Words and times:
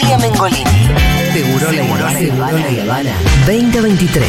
Julia 0.00 0.18
Mengolini. 0.18 0.64
Seguro 1.32 1.72
la 1.72 1.82
Habana. 1.84 2.18
Seguro 2.18 2.58
la 2.58 2.82
Habana. 2.82 3.10
2023. 3.46 4.26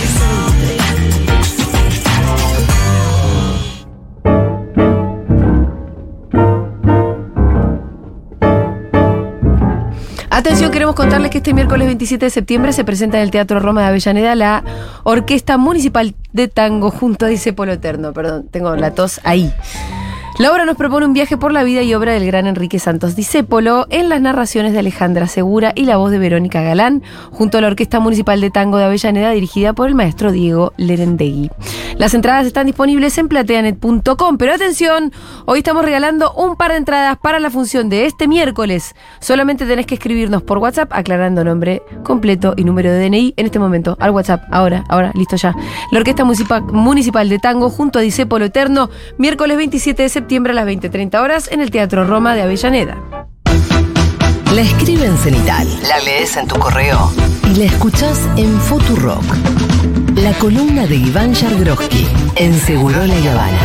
Atención, 10.29 10.71
queremos 10.71 10.95
contarles 10.95 11.29
que 11.29 11.37
este 11.37 11.53
miércoles 11.53 11.87
27 11.87 12.25
de 12.25 12.29
septiembre 12.29 12.73
se 12.73 12.83
presenta 12.83 13.17
en 13.17 13.23
el 13.23 13.31
Teatro 13.31 13.59
Roma 13.59 13.81
de 13.81 13.87
Avellaneda 13.87 14.33
la 14.35 14.63
Orquesta 15.03 15.57
Municipal 15.57 16.15
de 16.33 16.47
Tango 16.47 16.89
junto 16.89 17.25
a 17.25 17.29
Dice 17.29 17.53
Polo 17.53 17.73
Eterno. 17.73 18.11
Perdón, 18.13 18.47
tengo 18.49 18.75
la 18.75 18.91
tos 18.91 19.21
ahí. 19.23 19.53
La 20.41 20.51
obra 20.51 20.65
nos 20.65 20.75
propone 20.75 21.05
un 21.05 21.13
viaje 21.13 21.37
por 21.37 21.51
la 21.51 21.63
vida 21.63 21.83
y 21.83 21.93
obra 21.93 22.13
del 22.13 22.25
gran 22.25 22.47
Enrique 22.47 22.79
Santos 22.79 23.15
Discépolo 23.15 23.85
en 23.91 24.09
las 24.09 24.21
narraciones 24.21 24.73
de 24.73 24.79
Alejandra 24.79 25.27
Segura 25.27 25.71
y 25.75 25.85
la 25.85 25.97
voz 25.97 26.09
de 26.09 26.17
Verónica 26.17 26.63
Galán, 26.63 27.03
junto 27.29 27.59
a 27.59 27.61
la 27.61 27.67
Orquesta 27.67 27.99
Municipal 27.99 28.41
de 28.41 28.49
Tango 28.49 28.79
de 28.79 28.85
Avellaneda 28.85 29.29
dirigida 29.29 29.73
por 29.73 29.87
el 29.87 29.93
maestro 29.93 30.31
Diego 30.31 30.73
Lerendegui. 30.77 31.51
Las 31.99 32.15
entradas 32.15 32.47
están 32.47 32.65
disponibles 32.65 33.15
en 33.19 33.27
plateanet.com, 33.27 34.37
pero 34.39 34.51
atención, 34.51 35.13
hoy 35.45 35.59
estamos 35.59 35.85
regalando 35.85 36.33
un 36.33 36.55
par 36.55 36.71
de 36.71 36.77
entradas 36.77 37.19
para 37.19 37.39
la 37.39 37.51
función 37.51 37.89
de 37.89 38.07
este 38.07 38.27
miércoles. 38.27 38.95
Solamente 39.19 39.67
tenés 39.67 39.85
que 39.85 39.93
escribirnos 39.93 40.41
por 40.41 40.57
WhatsApp 40.57 40.89
aclarando 40.91 41.43
nombre 41.43 41.83
completo 42.03 42.55
y 42.57 42.63
número 42.63 42.91
de 42.91 43.07
DNI 43.07 43.35
en 43.37 43.45
este 43.45 43.59
momento, 43.59 43.95
al 43.99 44.09
WhatsApp, 44.09 44.41
ahora, 44.49 44.85
ahora, 44.89 45.11
listo 45.13 45.35
ya. 45.35 45.53
La 45.91 45.99
Orquesta 45.99 46.25
Municipal, 46.25 47.29
de 47.29 47.37
Tango 47.37 47.69
junto 47.69 47.99
a 47.99 48.01
Discépolo 48.01 48.45
Eterno, 48.45 48.89
miércoles 49.19 49.57
27 49.57 50.01
de 50.01 50.09
septiembre 50.09 50.30
a 50.31 50.53
las 50.53 50.65
20.30 50.65 51.21
horas 51.21 51.49
en 51.51 51.59
el 51.59 51.71
Teatro 51.71 52.05
Roma 52.05 52.33
de 52.35 52.43
Avellaneda. 52.43 52.95
La 54.55 54.61
escribe 54.61 55.05
en 55.05 55.17
cenital 55.17 55.67
La 55.89 55.99
lees 55.99 56.37
en 56.37 56.47
tu 56.47 56.55
correo. 56.57 57.11
y 57.51 57.55
la 57.55 57.65
escuchás 57.65 58.29
en 58.37 58.49
Futurock. 58.61 59.25
La 60.15 60.31
columna 60.35 60.87
de 60.87 60.95
Iván 60.95 61.33
Yargroski 61.33 62.07
en 62.37 62.53
Seguro 62.53 63.05
la 63.05 63.31
Habana. 63.31 63.59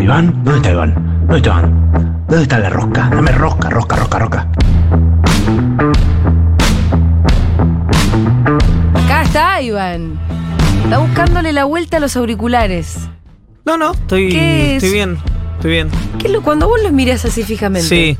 Iván, 0.00 0.32
¿dónde 0.44 0.56
está 0.56 0.70
Iván? 0.70 0.94
¿Dónde 1.26 1.36
está 1.36 1.48
Iván? 1.50 2.24
¿Dónde 2.26 2.42
está 2.42 2.58
la 2.58 2.70
rosca? 2.70 3.10
Dame 3.10 3.32
rosca, 3.32 3.70
rosca, 3.70 3.96
rosca, 3.96 4.18
rosca. 4.18 4.46
Está 9.60 9.62
Iván. 9.62 10.18
Está 10.84 10.98
buscándole 10.98 11.52
la 11.52 11.64
vuelta 11.64 11.98
a 11.98 12.00
los 12.00 12.16
auriculares. 12.16 12.96
No, 13.64 13.76
no, 13.76 13.92
estoy, 13.92 14.30
¿Qué 14.30 14.76
es? 14.76 14.82
estoy 14.82 14.92
bien. 14.94 15.18
Estoy 15.56 15.70
bien. 15.72 15.88
¿Qué 16.18 16.26
es 16.28 16.32
lo, 16.32 16.42
cuando 16.42 16.66
vos 16.68 16.80
los 16.82 16.92
mirás 16.92 17.24
así 17.24 17.42
fijamente? 17.42 17.88
Sí. 17.88 18.16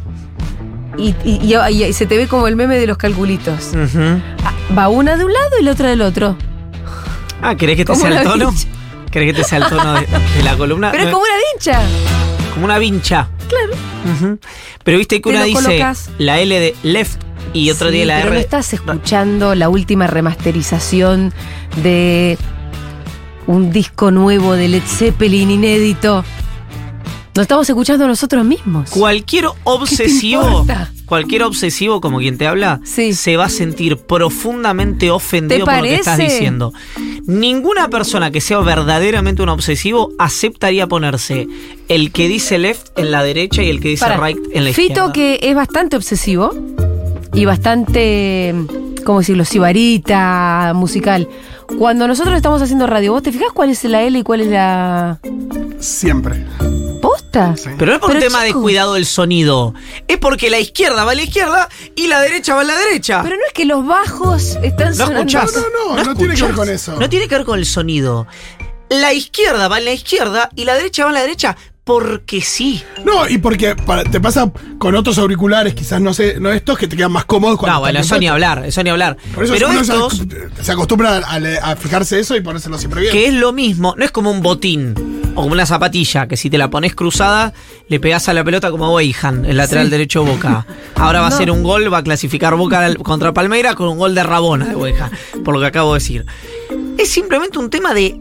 Y, 0.98 1.14
y- 1.24 1.54
y- 1.54 1.84
y 1.84 1.92
se 1.94 2.04
te 2.06 2.16
ve 2.18 2.26
como 2.28 2.46
el 2.46 2.56
meme 2.56 2.76
de 2.78 2.86
los 2.86 2.98
calculitos. 2.98 3.72
Ah, 4.44 4.52
Va 4.76 4.88
una 4.88 5.16
de 5.16 5.24
un 5.24 5.32
lado 5.32 5.50
y 5.58 5.64
la 5.64 5.72
otra 5.72 5.88
del 5.88 6.02
otro. 6.02 6.36
Ah, 7.42 7.54
¿querés 7.54 7.76
que 7.76 7.84
te 7.86 7.94
sea 7.94 8.08
el 8.20 8.22
tono? 8.22 8.52
¿Querés 9.10 9.32
que 9.34 9.40
te 9.42 9.44
sea 9.48 9.58
el 9.58 9.64
tono 9.68 9.94
de, 9.94 10.00
de 10.36 10.42
la 10.44 10.56
columna? 10.56 10.90
Pero 10.92 11.04
es 11.04 11.10
como 11.10 11.22
una 11.22 11.32
vincha. 11.54 11.80
Como 12.52 12.64
una 12.66 12.78
vincha. 12.78 13.28
Claro. 13.48 14.38
Pero 14.84 14.98
viste 14.98 15.16
que 15.20 15.30
Te 15.30 15.36
una 15.36 15.44
dice 15.44 15.62
colocas. 15.62 16.10
la 16.18 16.40
L 16.40 16.58
de 16.58 16.74
left 16.82 17.20
y 17.52 17.70
otro 17.70 17.88
Sí, 17.88 17.94
día 17.96 18.06
la 18.06 18.14
pero 18.16 18.28
R. 18.28 18.34
no 18.36 18.40
estás 18.40 18.72
escuchando 18.72 19.54
la 19.54 19.68
última 19.68 20.06
remasterización 20.06 21.32
de 21.82 22.38
un 23.46 23.72
disco 23.72 24.10
nuevo 24.10 24.54
de 24.54 24.68
Led 24.68 24.82
Zeppelin 24.86 25.50
inédito. 25.50 26.24
Nos 27.34 27.42
estamos 27.42 27.68
escuchando 27.68 28.06
nosotros 28.06 28.44
mismos. 28.44 28.90
Cualquier 28.90 29.46
obsesivo, 29.64 30.42
importa? 30.42 30.92
Cualquier 31.10 31.42
obsesivo 31.42 32.00
como 32.00 32.18
quien 32.20 32.38
te 32.38 32.46
habla, 32.46 32.80
Sí. 32.84 33.12
se 33.12 33.36
va 33.36 33.46
a 33.46 33.48
sentir 33.50 33.98
profundamente 33.98 35.10
ofendido 35.10 35.66
¿Te 35.66 35.72
por 35.72 35.76
lo 35.78 35.82
que 35.82 35.94
estás 35.96 36.16
diciendo. 36.18 36.72
Ninguna 37.26 37.88
persona 37.90 38.30
que 38.30 38.40
sea 38.40 38.60
verdaderamente 38.60 39.42
un 39.42 39.48
obsesivo 39.50 40.12
aceptaría 40.18 40.86
ponerse 40.86 41.48
el 41.88 42.12
que 42.12 42.28
dice 42.28 42.58
left 42.58 42.96
en 42.98 43.10
la 43.10 43.22
derecha 43.24 43.62
y 43.62 43.68
el 43.70 43.80
que 43.80 43.88
dice 43.88 44.06
Para, 44.06 44.24
right 44.24 44.38
en 44.52 44.64
la 44.64 44.72
Fito, 44.72 45.06
izquierda. 45.08 45.12
que 45.12 45.40
es 45.42 45.54
bastante 45.54 45.96
obsesivo 45.96 46.54
y 47.34 47.44
bastante, 47.44 48.54
¿cómo 49.04 49.18
decirlo? 49.18 49.44
Sibarita 49.44 50.72
musical. 50.74 51.28
Cuando 51.78 52.06
nosotros 52.06 52.36
estamos 52.36 52.60
haciendo 52.60 52.86
radio, 52.86 53.12
¿vos 53.12 53.22
te 53.22 53.32
fijas 53.32 53.48
cuál 53.54 53.70
es 53.70 53.82
la 53.84 54.02
L 54.02 54.18
y 54.18 54.22
cuál 54.22 54.40
es 54.42 54.48
la 54.48 55.18
Siempre. 55.78 56.44
posta? 57.00 57.54
Pero 57.78 57.86
no 57.86 57.92
es 57.94 57.98
por 58.00 58.10
un 58.10 58.16
Pero, 58.16 58.20
tema 58.28 58.42
de 58.42 58.48
chicos, 58.48 58.62
cuidado 58.62 58.94
del 58.94 59.06
sonido. 59.06 59.74
Es 60.06 60.18
porque 60.18 60.50
la 60.50 60.58
izquierda 60.58 61.04
va 61.04 61.12
a 61.12 61.14
la 61.14 61.22
izquierda 61.22 61.68
y 61.94 62.06
la 62.08 62.20
derecha 62.20 62.54
va 62.54 62.60
a 62.62 62.64
la 62.64 62.76
derecha. 62.76 63.22
Pero 63.22 63.36
no 63.36 63.42
es 63.46 63.52
que 63.54 63.64
los 63.64 63.86
bajos 63.86 64.58
están 64.62 64.90
no 64.90 64.94
sonando. 65.06 65.18
escuchás. 65.20 65.54
No, 65.54 65.96
no, 65.96 66.04
no 66.04 66.14
tiene 66.14 66.34
que 66.34 66.42
ver 66.42 66.54
con 66.54 66.68
eso. 66.68 66.96
No 66.98 67.08
tiene 67.08 67.28
que 67.28 67.34
ver 67.36 67.44
con 67.46 67.58
el 67.58 67.66
sonido. 67.66 68.26
La 68.90 69.12
izquierda 69.12 69.68
va 69.68 69.78
en 69.78 69.84
la 69.84 69.92
izquierda 69.92 70.50
y 70.56 70.64
la 70.64 70.74
derecha 70.74 71.04
va 71.04 71.10
en 71.10 71.14
la 71.14 71.20
derecha 71.22 71.56
porque 71.90 72.40
sí. 72.40 72.82
No, 73.04 73.28
y 73.28 73.38
porque 73.38 73.74
para- 73.74 74.04
te 74.04 74.20
pasa 74.20 74.52
con 74.78 74.94
otros 74.94 75.18
auriculares, 75.18 75.74
quizás 75.74 76.00
no 76.00 76.14
sé, 76.14 76.38
no 76.38 76.52
estos 76.52 76.78
que 76.78 76.86
te 76.86 76.96
quedan 76.96 77.10
más 77.10 77.24
cómodos 77.24 77.58
cuando 77.58 77.74
No, 77.74 77.80
bueno, 77.80 77.98
eso 77.98 78.16
ni 78.18 78.28
hablar, 78.28 78.64
eso 78.64 78.82
ni 78.84 78.90
hablar. 78.90 79.16
Por 79.34 79.42
eso 79.44 79.52
Pero 79.54 79.68
uno 79.70 79.82
se 79.82 79.92
estos, 79.92 80.26
ac- 80.28 80.50
se 80.62 80.72
acostumbra 80.72 81.16
a, 81.18 81.40
le- 81.40 81.58
a 81.58 81.74
fijarse 81.74 82.20
eso 82.20 82.36
y 82.36 82.40
ponérselo 82.42 82.78
siempre 82.78 83.00
bien. 83.00 83.12
que 83.12 83.26
es 83.26 83.34
lo 83.34 83.52
mismo, 83.52 83.94
no 83.98 84.04
es 84.04 84.12
como 84.12 84.30
un 84.30 84.40
botín 84.40 84.94
o 85.34 85.42
como 85.42 85.52
una 85.52 85.66
zapatilla, 85.66 86.28
que 86.28 86.36
si 86.36 86.48
te 86.48 86.58
la 86.58 86.70
pones 86.70 86.94
cruzada, 86.94 87.52
le 87.88 87.98
pegás 87.98 88.28
a 88.28 88.34
la 88.34 88.44
pelota 88.44 88.70
como 88.70 88.94
Weihan, 88.94 89.44
el 89.44 89.56
lateral 89.56 89.86
Sí. 89.86 89.90
derecho 89.90 90.22
de 90.24 90.30
Boca. 90.30 90.66
Ahora 90.94 91.20
va 91.22 91.26
a 91.26 91.30
ser 91.32 91.50
un 91.50 91.62
gol, 91.64 91.92
va 91.92 91.98
a 91.98 92.02
clasificar 92.04 92.54
Boca 92.54 92.84
al- 92.84 92.98
contra 92.98 93.32
Palmeira 93.34 93.74
con 93.74 93.88
un 93.88 93.98
gol 93.98 94.14
de 94.14 94.22
Rabona 94.22 94.66
de 94.66 94.76
Weihan, 94.76 95.10
por 95.44 95.54
lo 95.54 95.60
que 95.60 95.66
acabo 95.66 95.94
de 95.94 95.98
decir. 95.98 96.26
Es 96.98 97.10
simplemente 97.10 97.58
un 97.58 97.68
tema 97.68 97.94
de. 97.94 98.16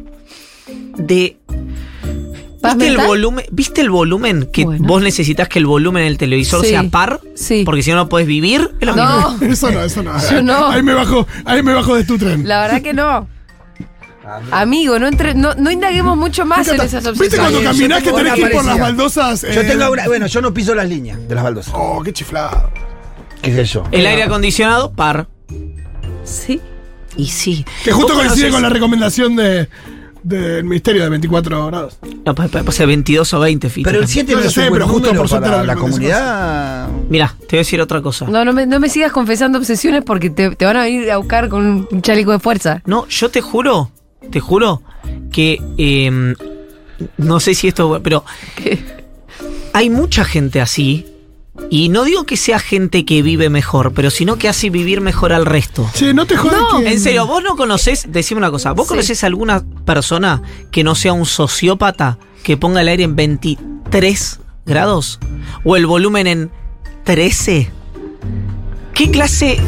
de. 0.97 1.38
¿Paz 2.62 2.75
¿Viste 2.78 2.88
el, 2.94 2.97
volumen, 2.97 3.46
¿Viste 3.52 3.81
el 3.81 3.90
volumen? 3.90 4.50
Que 4.52 4.66
Bueno. 4.66 4.86
vos 4.88 5.02
necesitas 5.02 5.47
que 5.47 5.59
el 5.59 5.66
volumen 5.66 6.03
en 6.03 6.09
el 6.09 6.18
televisor 6.18 6.62
Sí. 6.64 6.70
sea 6.72 6.84
par. 6.84 7.22
Sí. 7.36 7.64
Porque 7.66 7.81
si 7.84 7.92
no, 7.92 7.96
no 7.97 8.09
podés 8.09 8.28
vivir. 8.28 8.72
Es 8.80 8.86
lo 8.88 8.94
mismo. 8.96 9.38
No, 9.40 9.42
Eso 9.53 9.72
no, 9.72 9.81
eso 9.81 10.03
no. 10.03 10.12
Yo 10.30 10.42
no. 10.42 10.68
Ahí 10.70 10.84
me 10.84 10.94
bajo, 10.94 11.25
ahí 11.46 11.64
me 11.64 11.74
bajo 11.74 11.96
de 11.96 12.03
tu 12.03 12.18
tren. 12.18 12.47
la 12.47 12.62
verdad 12.62 12.81
que 12.81 12.94
no. 12.94 13.28
Amigo, 14.52 15.00
no, 15.00 15.08
entre, 15.08 15.34
no, 15.34 15.56
no 15.56 15.72
indaguemos 15.72 16.16
mucho 16.16 16.46
más 16.46 16.68
en 16.68 16.75
esas 16.81 17.03
¿Viste 17.03 17.09
opciones. 17.09 17.40
cuando 17.40 17.62
Yo 17.62 17.70
caminás 17.72 18.03
que 18.03 18.12
tenés 18.12 18.34
que 18.34 18.42
ir 18.42 18.52
por 18.52 18.66
las 18.66 18.80
baldosas? 18.80 19.41
Yo 19.41 19.62
eh, 19.62 19.64
tengo 19.64 19.91
una. 19.91 20.06
Bueno, 20.06 20.28
yo 20.28 20.41
no 20.41 20.53
piso 20.53 20.76
las 20.76 20.88
líneas 20.88 21.18
de 21.28 21.34
las 21.36 21.44
baldosas. 21.44 21.74
Oh, 21.76 22.03
qué 22.03 22.14
chiflado. 22.14 22.70
¿Qué 23.41 23.56
sé 23.56 23.66
yo? 23.66 23.86
El 23.91 24.06
aire 24.06 24.24
acondicionado, 24.24 24.91
par. 24.91 25.28
Sí. 26.24 26.62
Y 27.18 27.28
sí. 27.28 27.66
Que 27.84 27.91
justo 27.91 28.14
¿Vos 28.14 28.22
coincide 28.24 28.52
con 28.52 28.62
la 28.62 28.70
recomendación 28.70 29.36
de, 29.36 29.68
del 30.24 30.63
Ministerio 30.63 31.03
de 31.03 31.09
24 31.09 31.68
grados. 31.68 31.97
No, 32.25 32.35
puede, 32.35 32.50
puede 32.50 32.72
ser 32.72 32.88
22 32.88 33.34
o 33.34 33.40
20, 33.40 33.69
Fito. 33.69 33.90
Pero 33.90 34.02
el 34.02 34.07
7 34.07 34.34
No 34.34 34.41
no 34.41 34.50
sé, 34.50 34.69
pero 34.72 34.88
justo 34.88 35.13
por 35.13 35.28
suerte 35.30 35.50
para 35.50 35.63
la 35.63 35.75
comunidad. 35.75 36.90
Mira, 37.09 37.35
te 37.40 37.46
voy 37.56 37.57
a 37.57 37.62
decir 37.62 37.81
otra 37.81 38.02
cosa. 38.02 38.25
No. 38.25 38.31
No, 38.40 38.46
no 38.46 38.53
me, 38.53 38.66
no 38.66 38.79
me 38.79 38.90
sigas 38.90 39.12
confesando 39.12 39.58
obsesiones 39.59 40.03
porque 40.03 40.29
te, 40.29 40.56
te 40.56 40.66
van 40.66 40.78
a 40.78 40.84
venir 40.84 41.12
a 41.12 41.18
buscar 41.18 41.50
con 41.50 41.88
un 41.91 42.02
chaleco 42.02 42.31
de 42.31 42.40
fuerza. 42.40 42.81
yo 43.09 43.29
te 43.29 43.41
juro, 43.41 43.91
te 44.31 44.40
juro 44.40 44.81
que. 45.31 45.62
eh, 45.78 46.34
no 47.18 47.40
sé 47.40 47.53
si 47.53 47.68
esto. 47.68 48.00
Pero 48.03 48.24
¿Qué? 48.56 48.79
hay 49.74 49.90
mucha 49.90 50.24
gente 50.25 50.62
así. 50.62 51.06
Y 51.70 51.90
no 51.90 52.03
digo 52.03 52.25
que 52.25 52.36
sea 52.38 52.59
gente 52.59 53.06
que 53.06 53.22
vive 53.22 53.50
mejor, 53.50 53.94
pero 53.94 54.09
sino 54.09 54.38
que 54.38 54.50
hace 54.50 54.70
vivir 54.70 55.02
mejor 55.02 55.34
al 55.34 55.46
resto. 55.46 55.88
Che, 55.94 56.14
no 56.14 56.25
te 56.25 56.36
jodas 56.36 56.59
No, 56.59 56.80
que. 56.80 56.92
En 56.92 57.00
serio, 57.00 57.28
vos 57.28 57.44
no 57.44 57.56
conocés, 57.56 58.08
decime 58.12 58.40
una 58.40 58.50
cosa, 58.52 58.72
¿vos 58.72 58.88
Sí. 58.88 58.90
conocés 58.90 59.24
alguna 59.24 59.64
persona 59.86 60.42
que 60.72 60.84
no 60.84 60.96
sea 60.96 61.14
un 61.14 61.25
sociópata 61.25 62.18
que 62.44 62.58
ponga 62.58 62.81
el 62.81 62.88
aire 62.88 63.03
en 63.03 63.16
23 63.16 64.40
grados? 64.66 65.20
¿O 65.64 65.76
el 65.76 65.85
volumen 65.85 66.26
en 66.28 66.52
13? 67.03 67.72
¿Qué 68.94 69.11
clase 69.11 69.59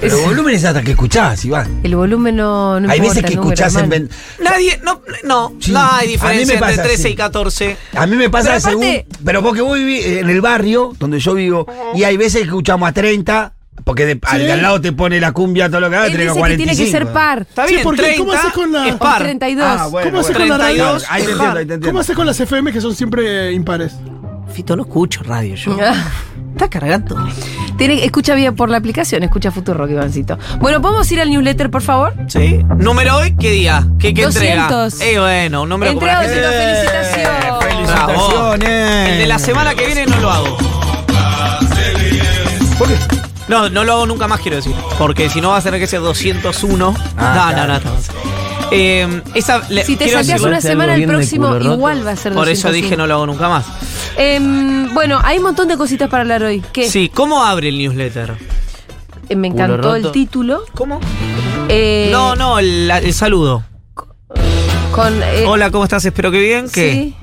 Pero 0.00 0.18
el 0.18 0.24
volumen 0.26 0.54
es 0.54 0.64
hasta 0.64 0.82
que 0.82 0.92
escuchás, 0.92 1.44
Iván. 1.44 1.80
El 1.82 1.96
volumen 1.96 2.36
no, 2.36 2.78
no 2.80 2.88
Hay 2.90 2.98
importa 2.98 3.14
veces 3.20 3.30
que 3.30 3.36
número, 3.36 3.54
escuchás 3.54 3.74
en. 3.82 3.88
ven- 3.90 4.10
Nadie, 4.42 4.80
no, 4.84 5.02
no, 5.24 5.52
Sí, 5.60 5.72
no 5.72 5.80
hay 5.80 5.88
a 5.88 6.02
mí 6.02 6.08
diferencia 6.12 6.54
entre 6.54 6.58
pasa 6.68 6.82
13 6.82 7.02
así. 7.02 7.08
y 7.08 7.16
14. 7.16 7.76
A 7.96 8.06
mí 8.06 8.16
me 8.16 8.30
pasa 8.30 8.48
Pero 8.54 8.58
aparte- 8.58 9.06
según. 9.06 9.24
Pero 9.24 9.42
porque 9.42 9.60
vos 9.60 9.76
vivís 9.76 10.06
en 10.06 10.30
el 10.30 10.40
barrio 10.40 10.94
donde 10.98 11.18
yo 11.18 11.34
vivo 11.34 11.66
y 11.94 12.04
hay 12.04 12.16
veces 12.16 12.42
que 12.42 12.46
escuchamos 12.46 12.88
a 12.88 12.92
30, 12.92 13.52
porque 13.84 14.06
de- 14.06 14.18
al 14.22 14.38
de 14.40 14.52
al 14.52 14.62
lado 14.62 14.80
te 14.80 14.92
pone 14.92 15.18
la 15.20 15.32
cumbia, 15.32 15.68
todo 15.68 15.80
lo 15.80 15.90
que 15.90 15.96
haga, 15.96 16.04
tenés 16.06 16.20
dice 16.20 16.32
que 16.34 16.38
45. 16.38 16.74
tiene 16.76 16.84
que 16.86 16.90
ser 16.98 17.12
par. 17.12 17.40
Está 17.42 17.66
Sí, 17.66 17.76
porque 17.82 18.02
30 18.02 18.18
¿cómo 18.18 18.32
haces 18.32 18.52
con 18.52 18.72
la- 18.72 18.88
es 18.88 18.94
O 18.94 18.98
par. 18.98 19.18
32. 19.22 19.66
Ah, 19.66 19.86
bueno, 19.88 20.10
¿Cómo 20.10 20.20
haces 20.20 20.36
bueno. 20.36 20.48
con 20.52 20.58
la 20.58 20.64
radio? 20.64 20.76
32? 20.84 21.04
Ahí 21.10 21.22
te 21.24 21.30
entiendo, 21.32 21.44
ahí 21.50 21.54
te 21.54 21.60
entiendo. 21.74 21.86
¿Cómo 21.88 22.00
haces 22.00 22.16
con 22.16 22.26
las 22.26 22.38
FM 22.40 22.72
que 22.72 22.80
son 22.80 22.94
siempre 22.94 23.52
impares? 23.52 23.94
Fito, 24.52 24.76
no 24.76 24.82
escucho 24.82 25.22
radio 25.24 25.54
yo. 25.56 25.76
Está 26.58 26.68
cargando. 26.68 27.14
Tiene, 27.76 28.04
escucha 28.04 28.34
bien 28.34 28.56
por 28.56 28.68
la 28.68 28.78
aplicación, 28.78 29.22
escucha 29.22 29.52
Futuro, 29.52 29.88
Ivancito. 29.88 30.36
Bueno, 30.58 30.82
¿podemos 30.82 31.08
ir 31.12 31.20
al 31.20 31.30
newsletter, 31.30 31.70
por 31.70 31.82
favor? 31.82 32.12
¿Sí? 32.26 32.64
¿Número 32.78 33.18
hoy? 33.18 33.36
¿Qué 33.36 33.52
día? 33.52 33.86
¿Qué, 34.00 34.12
qué 34.12 34.24
entrega? 34.24 34.66
200. 34.68 35.00
Eh, 35.02 35.20
bueno, 35.20 35.62
un 35.62 35.68
número 35.68 35.94
como 35.94 36.04
la 36.04 36.24
Entrega 36.24 36.34
gente- 36.34 36.58
200, 36.58 37.06
felicitaciones. 37.14 37.64
felicitaciones. 37.76 39.08
El 39.12 39.18
de 39.18 39.26
la 39.28 39.38
semana 39.38 39.74
que 39.76 39.86
viene 39.86 40.06
no 40.06 40.16
lo 40.16 40.30
hago. 40.32 40.56
¿Por 42.76 42.88
qué? 42.88 42.94
No, 43.46 43.68
no 43.70 43.84
lo 43.84 43.92
hago 43.92 44.06
nunca 44.06 44.26
más, 44.26 44.40
quiero 44.40 44.56
decir. 44.56 44.74
Porque 44.98 45.30
si 45.30 45.40
no 45.40 45.50
va 45.50 45.58
a 45.58 45.62
tener 45.62 45.78
que 45.78 45.86
ser 45.86 46.00
201. 46.00 46.92
Ah, 47.16 47.52
no, 47.54 47.66
no, 47.66 47.74
no, 47.74 47.80
claro. 47.80 47.84
no. 47.84 48.47
Eh, 48.70 49.22
esa, 49.34 49.62
le- 49.70 49.84
Si 49.84 49.96
te 49.96 50.08
salteas 50.08 50.40
una 50.42 50.60
semana, 50.60 50.94
el 50.94 51.06
próximo 51.06 51.56
igual 51.58 52.06
va 52.06 52.12
a 52.12 52.16
ser 52.16 52.32
Por 52.34 52.48
eso 52.48 52.68
201. 52.68 52.72
dije 52.72 52.96
no 52.96 53.06
lo 53.06 53.14
hago 53.14 53.26
nunca 53.26 53.48
más. 53.48 53.66
Em, 54.16 54.92
bueno, 54.94 55.20
hay 55.22 55.38
un 55.38 55.44
montón 55.44 55.68
de 55.68 55.76
cositas 55.76 56.08
para 56.10 56.22
hablar 56.22 56.42
hoy. 56.42 56.62
¿Qué? 56.72 56.88
Sí, 56.88 57.08
¿cómo 57.12 57.44
abre 57.44 57.68
el 57.68 57.78
newsletter? 57.78 58.34
Eh, 59.28 59.36
me 59.36 59.48
encantó 59.48 59.94
el 59.94 60.10
título. 60.12 60.62
¿Cómo? 60.74 61.00
Eh, 61.68 62.08
No, 62.12 62.34
no, 62.34 62.58
el, 62.58 62.90
el 62.90 63.12
saludo. 63.14 63.62
Con, 64.92 65.22
eh, 65.22 65.44
Hola, 65.46 65.70
¿cómo 65.70 65.84
estás? 65.84 66.04
Espero 66.04 66.30
que 66.30 66.40
bien. 66.40 66.68
¿Qué? 66.68 66.92
Sí. 66.92 67.14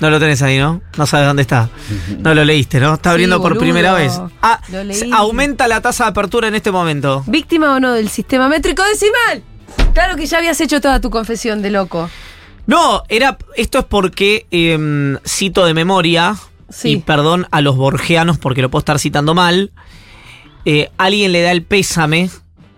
No 0.00 0.10
lo 0.10 0.18
tenés 0.18 0.42
ahí, 0.42 0.58
¿no? 0.58 0.80
No 0.96 1.06
sabes 1.06 1.26
dónde 1.28 1.42
está. 1.42 1.68
No 2.18 2.34
lo 2.34 2.44
leíste, 2.44 2.80
¿no? 2.80 2.94
Está 2.94 3.12
abriendo 3.12 3.40
por 3.40 3.56
primera 3.56 3.92
vez. 3.94 4.20
Ah, 4.40 4.58
Lo 4.72 4.82
leí. 4.82 4.96
se- 4.96 5.08
aumenta 5.12 5.68
la 5.68 5.80
tasa 5.80 6.04
de 6.04 6.10
apertura 6.10 6.48
en 6.48 6.56
este 6.56 6.72
momento. 6.72 7.22
¿Víctima 7.28 7.76
o 7.76 7.78
no 7.80 7.92
del 7.92 8.08
sistema 8.08 8.48
métrico 8.48 8.82
decimal? 8.82 9.44
Claro 9.94 10.16
que 10.16 10.26
ya 10.26 10.38
habías 10.38 10.60
hecho 10.60 10.80
toda 10.80 11.00
tu 11.00 11.10
confesión 11.10 11.62
de 11.62 11.70
loco. 11.70 12.08
No, 12.66 13.02
era. 13.08 13.36
Esto 13.56 13.80
es 13.80 13.84
porque 13.84 14.46
em, 14.50 15.18
cito 15.26 15.64
de 15.66 15.74
memoria. 15.74 16.36
Sí. 16.70 16.88
Y 16.92 16.96
perdón 16.98 17.46
a 17.50 17.60
los 17.60 17.76
borgianos 17.76 18.38
porque 18.38 18.62
lo 18.62 18.70
puedo 18.70 18.80
estar 18.80 18.98
citando 18.98 19.34
mal. 19.34 19.72
eh, 20.64 20.90
alguien 20.96 21.32
le 21.32 21.42
da 21.42 21.50
el 21.52 21.62
pésame 21.64 22.30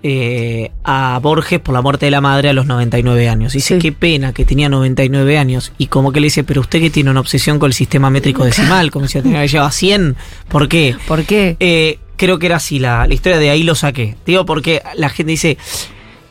eh, 0.02 0.70
a 0.82 1.19
Borges 1.22 1.61
por 1.61 1.75
la 1.75 1.81
muerte 1.82 2.06
de 2.06 2.11
la 2.11 2.20
madre 2.20 2.49
a 2.49 2.52
los 2.52 2.66
99 2.66 3.28
años. 3.28 3.55
Y 3.55 3.58
dice, 3.58 3.75
Sí. 3.76 3.81
qué 3.81 3.93
pena 3.93 4.32
que 4.32 4.44
tenía 4.44 4.69
99 4.69 5.38
años. 5.38 5.72
Y 5.78 5.87
como 5.87 6.10
que 6.12 6.20
le 6.20 6.26
dice, 6.26 6.43
pero 6.44 6.60
usted 6.62 6.81
que 6.81 6.90
tiene 6.90 7.10
una 7.10 7.20
obsesión 7.20 7.58
con 7.58 7.69
el 7.69 7.75
sistema 7.75 8.10
métrico 8.10 8.44
decimal, 8.44 8.90
como 8.90 9.06
si 9.06 9.20
tenía 9.22 9.43
que 9.43 9.49
llevar 9.49 9.70
100. 9.72 10.17
¿Por 10.49 10.69
qué? 10.69 10.96
¿Por 11.06 11.25
qué? 11.25 11.56
Eh, 11.60 11.99
creo 12.17 12.38
que 12.38 12.46
era 12.46 12.56
así 12.56 12.78
la, 12.78 13.06
la 13.06 13.14
historia, 13.14 13.38
de 13.38 13.50
ahí 13.50 13.62
lo 13.62 13.75
saqué. 13.75 14.17
Digo 14.26 14.44
porque 14.44 14.82
la 14.96 15.08
gente 15.10 15.31
dice, 15.32 15.56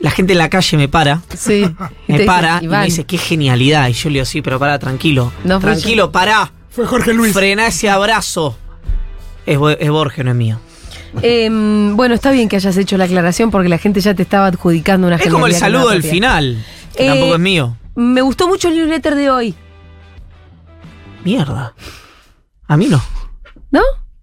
la 0.03 0.11
gente 0.11 0.33
en 0.33 0.39
la 0.39 0.49
calle 0.49 0.75
me 0.75 0.89
para. 0.89 1.21
Sí. 1.33 1.65
Me 2.09 2.25
para 2.25 2.55
dice, 2.55 2.65
y 2.65 2.67
me 2.67 2.83
dice, 2.83 3.05
qué 3.05 3.17
genialidad. 3.17 3.87
Y 3.87 3.93
yo 3.93 4.09
le 4.09 4.15
digo, 4.15 4.25
sí, 4.25 4.41
pero 4.41 4.59
para, 4.59 4.77
tranquilo. 4.77 5.31
No 5.45 5.61
fue 5.61 5.71
tranquilo, 5.71 6.11
pará. 6.11 6.51
Fue 6.69 6.85
Jorge 6.85 7.13
Luis. 7.13 7.31
Frena 7.31 7.67
ese 7.67 7.89
abrazo. 7.89 8.57
Es, 9.45 9.57
es 9.79 9.89
Borges, 9.89 10.25
no 10.25 10.31
es 10.31 10.37
mío. 10.37 10.59
em, 11.21 11.95
bueno, 11.95 12.15
está 12.15 12.31
bien 12.31 12.49
que 12.49 12.57
hayas 12.57 12.75
hecho 12.75 12.97
la 12.97 13.05
aclaración 13.05 13.49
porque 13.49 13.69
la 13.69 13.77
gente 13.77 14.01
ya 14.01 14.13
te 14.13 14.23
estaba 14.23 14.47
adjudicando 14.47 15.07
una 15.07 15.15
Es 15.15 15.29
como 15.31 15.47
el 15.47 15.55
saludo 15.55 15.89
del 15.91 16.03
final. 16.03 16.61
que 16.97 17.05
Eh, 17.05 17.07
tampoco 17.07 17.35
es 17.35 17.39
mío. 17.39 17.77
Me 17.95 18.21
gustó 18.21 18.49
mucho 18.49 18.67
el 18.67 18.75
newsletter 18.75 19.15
de 19.15 19.31
hoy, 19.31 19.55
Mierda. 21.23 21.73
A 22.67 22.75
mí 22.75 22.87
no. 22.87 23.01
¿no? 23.71 23.81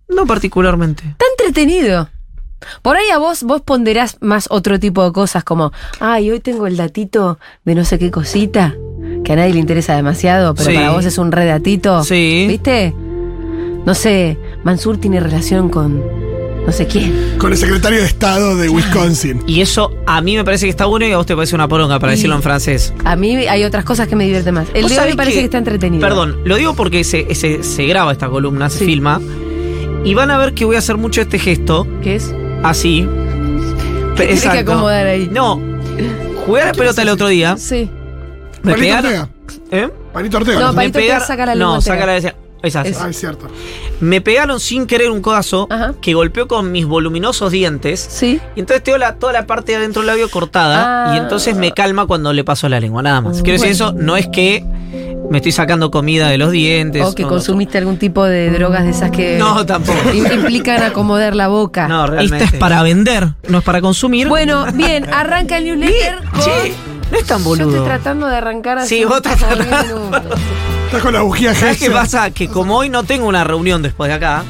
No 0.09 0.27
particularmente. 0.27 1.05
Está 1.09 1.25
entretenido. 1.39 2.11
Por 2.83 2.97
ahí 2.97 3.09
a 3.11 3.19
vos, 3.19 3.43
vos 3.43 3.63
ponderás 3.63 4.17
más 4.21 4.47
otro 4.51 4.79
tipo 4.79 5.05
de 5.05 5.13
cosas 5.13 5.45
como, 5.45 5.73
ay, 5.99 6.31
hoy 6.31 6.41
tengo 6.41 6.67
el 6.67 6.77
datito 6.77 7.39
de 7.65 7.75
no 7.75 7.85
sé 7.85 7.99
qué 7.99 8.11
cosita, 8.11 8.75
que 9.25 9.33
a 9.33 9.37
nadie 9.37 9.55
le 9.55 9.61
interesa 9.61 9.97
demasiado, 9.97 10.55
pero 10.55 10.71
Sí. 10.71 10.75
para 10.77 10.91
vos 10.93 11.05
es 11.05 11.19
un 11.19 11.33
redatito. 11.33 12.05
Sí. 12.05 12.47
¿Viste? 12.49 12.95
No 13.87 13.95
sé, 13.95 14.39
Mansur 14.65 14.99
tiene 14.99 15.21
relación 15.21 15.69
con 15.71 16.03
no 16.67 16.73
sé 16.73 16.87
quién. 16.87 17.35
Con 17.39 17.53
el 17.53 17.59
secretario 17.59 17.99
de 18.01 18.05
Estado 18.05 18.55
de 18.59 18.69
Wisconsin. 18.69 19.43
Y 19.47 19.63
eso 19.63 19.91
a 20.07 20.21
mí 20.21 20.37
me 20.37 20.45
parece 20.45 20.67
que 20.67 20.71
está 20.71 20.85
bueno 20.85 21.07
y 21.07 21.13
a 21.13 21.17
vos 21.17 21.25
te 21.25 21.35
parece 21.35 21.55
una 21.55 21.67
poronga, 21.67 21.99
para 21.99 22.13
Y- 22.13 22.17
decirlo 22.17 22.37
en 22.37 22.43
francés. 22.43 22.93
A 23.05 23.17
mí 23.17 23.35
hay 23.47 23.65
otras 23.65 23.85
cosas 23.87 24.07
que 24.07 24.15
me 24.15 24.25
divierten 24.25 24.55
más. 24.55 24.69
El 24.75 24.83
¿Vos 24.83 24.91
de 24.95 25.01
hoy 25.01 25.09
me 25.11 25.17
parece 25.17 25.39
que, 25.39 25.45
está 25.47 25.57
entretenido. 25.59 26.03
Perdón, 26.07 26.37
lo 26.45 26.57
digo 26.57 26.75
porque 26.75 27.03
se, 27.05 27.35
se- 27.35 27.63
se 27.63 27.87
graba 27.87 28.13
esta 28.13 28.29
columna, 28.29 28.69
se 28.69 28.85
filma. 28.85 29.19
Y 30.05 30.13
van 30.15 30.31
a 30.31 30.37
ver 30.39 30.53
que 30.55 30.67
voy 30.67 30.77
a 30.77 30.81
hacer 30.81 30.99
mucho 30.99 31.23
este 31.23 31.39
gesto, 31.39 31.87
¿Qué 32.03 32.17
es? 32.17 32.33
Así. 32.63 33.09
¿Qué 34.17 34.25
tienes 34.27 34.43
que 34.47 34.59
acomodar 34.59 35.07
ahí? 35.07 35.29
No. 35.31 35.61
Jugué 36.47 36.63
a 36.63 36.67
la 36.67 36.73
pelota 36.73 37.03
el 37.03 37.09
otro 37.09 37.29
día. 37.29 37.57
Sí. 37.57 37.91
Me 38.63 38.73
Panito 38.73 38.81
pegaron. 38.81 39.07
Ortega. 39.13 39.29
¿Eh? 39.71 39.89
Panito 40.13 40.37
Ortega. 40.37 40.61
No, 40.61 40.67
¿no? 40.69 40.75
Panito 40.75 40.99
me 40.99 41.05
Ortega 41.05 41.21
saca 41.21 41.47
la 41.47 41.55
lengua 41.55 41.73
No, 41.73 41.77
entera. 41.77 41.95
saca 41.97 42.07
la 42.07 42.13
de 42.21 42.35
Ah, 42.63 43.09
es 43.09 43.17
cierto. 43.19 43.47
Me 44.01 44.21
pegaron 44.21 44.61
sin 44.61 44.87
querer 44.87 45.11
un 45.11 45.23
codazo 45.23 45.67
Ajá. 45.71 45.95
que 46.03 46.13
golpeó 46.13 46.47
con 46.47 46.71
mis 46.73 46.85
voluminosos 46.85 47.51
dientes. 47.53 48.07
Sí. 48.11 48.39
Y 48.55 48.61
entonces 48.61 48.85
tengo 48.85 48.99
la, 48.99 49.15
toda 49.15 49.33
la 49.33 49.47
parte 49.47 49.73
de 49.73 49.79
adentro 49.79 50.03
del 50.03 50.09
labio 50.09 50.31
cortada. 50.31 51.11
Ah. 51.11 51.15
Y 51.15 51.19
entonces 51.19 51.57
me 51.57 51.73
calma 51.73 52.07
cuando 52.07 52.33
le 52.35 52.45
paso 52.45 52.69
la 52.69 52.79
lengua, 52.79 53.03
nada 53.03 53.23
más. 53.23 53.43
Quiero 53.43 53.59
decir, 53.59 53.71
eso 53.73 53.93
no 53.93 54.17
es 54.19 54.29
que 54.29 54.63
me 55.29 55.39
estoy 55.39 55.53
sacando 55.53 55.91
comida 55.91 56.29
de 56.29 56.39
los 56.39 56.51
dientes. 56.53 57.03
O 57.05 57.15
que 57.15 57.23
no, 57.23 57.29
consumiste 57.29 57.79
algún 57.79 57.99
tipo 57.99 58.25
de 58.25 58.51
drogas 58.51 58.85
de 58.85 58.91
esas 58.91 59.11
que 59.11 59.37
No, 59.39 59.65
tampoco. 59.67 59.99
im- 60.13 60.33
implican 60.41 60.83
acomodar 60.83 61.37
la 61.37 61.49
boca. 61.49 61.87
No, 61.89 62.07
realmente. 62.07 62.45
Esta 62.45 62.57
es 62.57 62.61
para 62.61 62.83
vender, 62.83 63.29
no 63.49 63.59
es 63.59 63.65
para 63.65 63.81
consumir. 63.81 64.29
Bueno, 64.29 64.67
bien, 64.75 65.13
arranca 65.13 65.59
el 65.59 65.65
newsletter 65.67 66.19
con... 66.31 66.41
Che, 66.41 66.73
no 67.13 67.19
es 67.19 67.25
tan 67.27 67.39
Yo 67.39 67.45
boludo. 67.45 67.71
estoy 67.71 67.85
tratando 67.87 68.27
de 68.29 68.37
arrancar 68.37 68.79
así. 68.79 68.99
Sí, 68.99 69.05
vos 69.05 69.17
estás 69.17 69.37
tratando. 69.39 70.11
Estás 70.87 71.03
con 71.03 71.13
la 71.13 71.21
bujía 71.23 71.55
¿Sabes 71.55 71.79
qué 71.79 71.91
pasa? 71.91 72.31
Que 72.31 72.49
como 72.49 72.77
hoy 72.79 72.89
no 72.89 73.05
tengo 73.05 73.27
una 73.29 73.45
reunión 73.45 73.83
después 73.83 74.09
de 74.09 74.15
acá. 74.15 74.43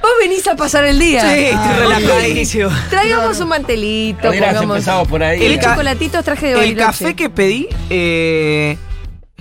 Vos 0.00 0.10
venís 0.20 0.46
a 0.46 0.54
pasar 0.54 0.84
el 0.84 0.98
día. 0.98 1.20
Sí, 1.22 1.44
estoy 1.46 1.74
relajadísimo. 1.88 2.70
Traigamos 2.88 3.40
un 3.40 3.48
mantelito, 3.48 4.28
pongamos... 4.30 5.08
por 5.08 5.22
ahí. 5.22 5.44
El 5.44 5.60
chocolatitos 5.60 6.24
traje 6.24 6.54
de 6.54 6.64
El 6.68 6.76
café 6.76 7.14
que 7.14 7.28
pedí, 7.28 7.68
eh, 7.90 8.78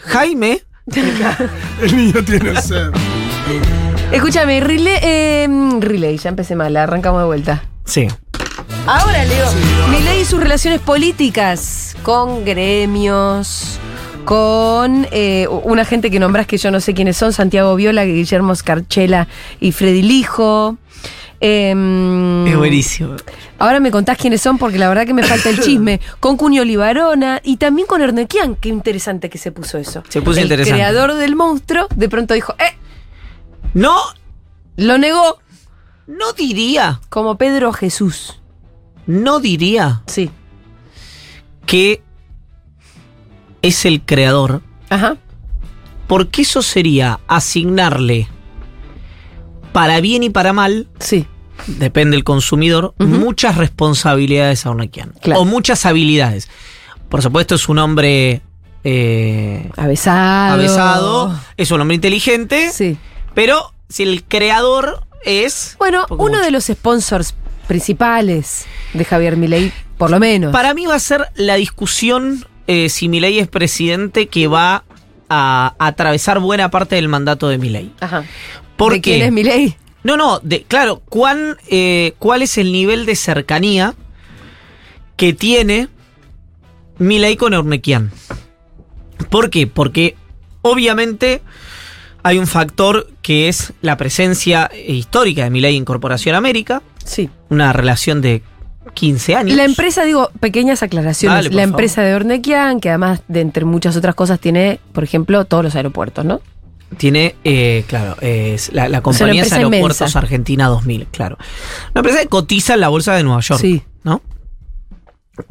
Jaime, 0.02 0.62
El 1.82 1.98
niño 1.98 2.24
tiene 2.24 2.62
sed. 2.62 2.92
Escúchame, 4.12 4.60
relay, 4.62 5.00
eh, 5.02 5.48
relay, 5.80 6.18
ya 6.18 6.30
empecé 6.30 6.56
mal, 6.56 6.76
arrancamos 6.78 7.22
de 7.22 7.26
vuelta. 7.26 7.64
sí, 7.86 8.08
Ahora, 8.86 9.26
Leo, 9.26 9.48
Milei 9.90 10.22
y 10.22 10.26
sus 10.26 10.40
relaciones 10.40 10.80
políticas 10.80 11.94
con 12.04 12.46
gremios, 12.46 13.80
con 14.24 15.06
eh, 15.12 15.46
una 15.64 15.84
gente 15.84 16.10
que 16.10 16.20
nombrás 16.20 16.48
que 16.48 16.58
yo 16.58 16.72
no 16.72 16.80
sé 16.80 16.94
quiénes 16.94 17.18
son, 17.18 17.34
Santiago 17.34 17.76
Viola, 17.76 18.06
Guillermo 18.06 18.56
Scarchela 18.56 19.28
y 19.60 19.74
Freddy 19.74 20.04
Lijo. 20.04 20.78
Em, 21.39 22.48
es 22.48 22.57
buenísimo. 22.57 23.16
Ahora 23.60 23.80
me 23.80 23.92
contás 23.92 24.18
quiénes 24.18 24.42
son 24.42 24.57
porque 24.57 24.78
la 24.80 24.89
verdad 24.89 25.06
que 25.06 25.13
me 25.13 25.24
falta 25.24 25.50
el 25.50 25.60
chisme. 25.62 26.00
Con 26.19 26.36
Cuño 26.38 26.63
Libarona 26.63 27.42
y 27.44 27.57
también 27.57 27.88
con 27.88 28.01
Ernequian. 28.01 28.56
Qué 28.56 28.69
interesante 28.69 29.30
que 29.30 29.38
se 29.38 29.51
puso 29.51 29.78
eso. 29.78 30.04
Se 30.10 30.22
puso 30.22 30.39
el 30.39 30.45
interesante. 30.45 30.78
creador 30.80 31.13
del 31.13 31.36
monstruo 31.36 31.88
de 31.95 32.10
pronto 32.10 32.34
dijo, 32.34 32.54
¡eh! 32.60 32.75
No, 33.74 33.95
Lo 34.78 34.97
negó 34.97 35.40
no 36.07 36.31
diría, 36.33 37.02
como 37.09 37.38
Pedro 37.38 37.73
Jesús. 37.73 38.40
no 39.06 39.40
diría 39.40 40.02
Sí. 40.07 40.30
que 41.66 42.02
es 43.62 43.85
el 43.85 44.02
creador, 44.04 44.62
Ajá. 44.90 45.18
porque 46.07 46.44
eso 46.44 46.62
sería 46.62 47.19
asignarle 47.28 48.28
para 49.71 50.00
bien 50.02 50.24
y 50.24 50.30
para 50.30 50.54
mal, 50.54 50.88
Sí. 51.00 51.26
depende 51.68 52.16
del 52.16 52.24
consumidor, 52.24 52.94
muchas 53.00 53.57
responsabilidades 53.57 54.66
a 54.66 54.71
Ornequian. 54.71 55.14
Claro. 55.21 55.42
O 55.42 55.45
muchas 55.45 55.86
habilidades. 55.86 56.50
Por 57.09 57.21
supuesto, 57.21 57.56
es 57.56 57.69
un 57.69 57.80
hombre 57.80 58.42
eh, 58.83 59.69
Avesado. 59.76 60.54
avesado, 60.54 61.40
es 61.57 61.71
un 61.71 61.81
hombre 61.81 61.95
inteligente, 61.95 62.71
Sí. 62.71 62.97
pero 63.33 63.74
si 63.90 64.04
el 64.04 64.24
creador 64.24 65.04
es. 65.26 65.76
Bueno, 65.80 66.06
uno 66.09 66.24
mucho. 66.30 66.40
de 66.42 66.52
los 66.52 66.66
sponsors 66.66 67.33
principales 67.68 68.66
de 68.94 69.04
Javier 69.06 69.36
Milei, 69.38 69.71
por 69.97 70.09
lo 70.09 70.19
menos. 70.19 70.52
Para 70.52 70.74
mí 70.74 70.86
va 70.86 70.95
a 70.95 71.00
ser 71.00 71.28
la 71.36 71.56
discusión 71.56 72.45
eh, 72.68 72.90
si 72.90 73.09
Milei 73.09 73.40
es 73.40 73.47
presidente 73.47 74.28
que 74.28 74.47
va 74.47 74.83
a, 75.30 75.74
atravesar 75.80 76.40
buena 76.40 76.69
parte 76.71 76.95
del 76.95 77.07
mandato 77.09 77.47
de 77.50 77.57
Milei. 77.57 77.92
Ajá. 78.00 78.24
¿Por 78.78 78.94
¿De 78.94 79.02
qué? 79.02 79.12
quién 79.16 79.24
es 79.26 79.31
Milei? 79.31 79.76
No, 80.04 80.16
no, 80.16 80.40
de, 80.40 80.64
claro, 80.64 81.02
¿cuán, 81.10 81.57
eh, 81.69 82.14
¿cuál 82.19 82.42
es 82.42 82.57
el 82.57 82.72
nivel 82.72 83.06
de 83.06 83.16
cercanía 83.16 83.94
que 85.18 85.34
tiene 85.34 85.90
Milei 86.98 87.36
con 87.36 87.54
Ornequian? 87.54 88.12
¿Por 89.30 89.50
qué? 89.50 89.68
Porque 89.68 90.16
obviamente 90.62 91.42
hay 92.24 92.38
un 92.38 92.48
factor 92.48 93.10
que 93.22 93.50
es 93.50 93.74
la 93.81 93.98
presencia 93.98 94.69
histórica 94.88 95.44
de 95.44 95.50
Milei 95.50 95.76
en 95.76 95.86
Corporación 95.86 96.36
América, 96.36 96.81
Sí. 97.04 97.30
una 97.50 97.74
relación 97.74 98.22
de 98.22 98.42
15 98.94 99.36
años. 99.36 99.56
La 99.57 99.66
empresa, 99.66 100.04
digo, 100.06 100.30
pequeñas 100.40 100.84
aclaraciones. 100.84 101.36
Dale, 101.38 101.50
la 101.50 101.62
favor. 101.64 101.69
empresa 101.69 102.02
de 102.04 102.16
Ornequian, 102.16 102.80
que 102.80 102.90
además 102.90 103.22
de 103.28 103.42
entre 103.42 103.66
muchas 103.66 103.96
otras 103.98 104.16
cosas 104.16 104.40
tiene, 104.40 104.80
por 104.94 105.04
ejemplo, 105.04 105.44
todos 105.46 105.64
los 105.64 105.76
aeropuertos, 105.76 106.24
¿no? 106.26 106.42
Tiene, 106.96 107.36
eh, 107.44 107.84
claro, 107.88 108.16
es 108.22 108.72
la, 108.72 108.88
la 108.88 109.02
compañía 109.02 109.42
es 109.42 109.48
empresa 109.48 109.56
Aeropuertos 109.58 110.00
inmensa. 110.02 110.20
Argentina 110.20 110.68
2000, 110.68 111.08
claro. 111.08 111.38
Una 111.94 112.00
empresa 112.00 112.20
que 112.22 112.28
cotiza 112.28 112.76
en 112.76 112.80
la 112.80 112.88
bolsa 112.88 113.14
de 113.16 113.24
Nueva 113.24 113.42
York. 113.42 113.60
Sí. 113.60 113.84
¿No? 114.04 114.22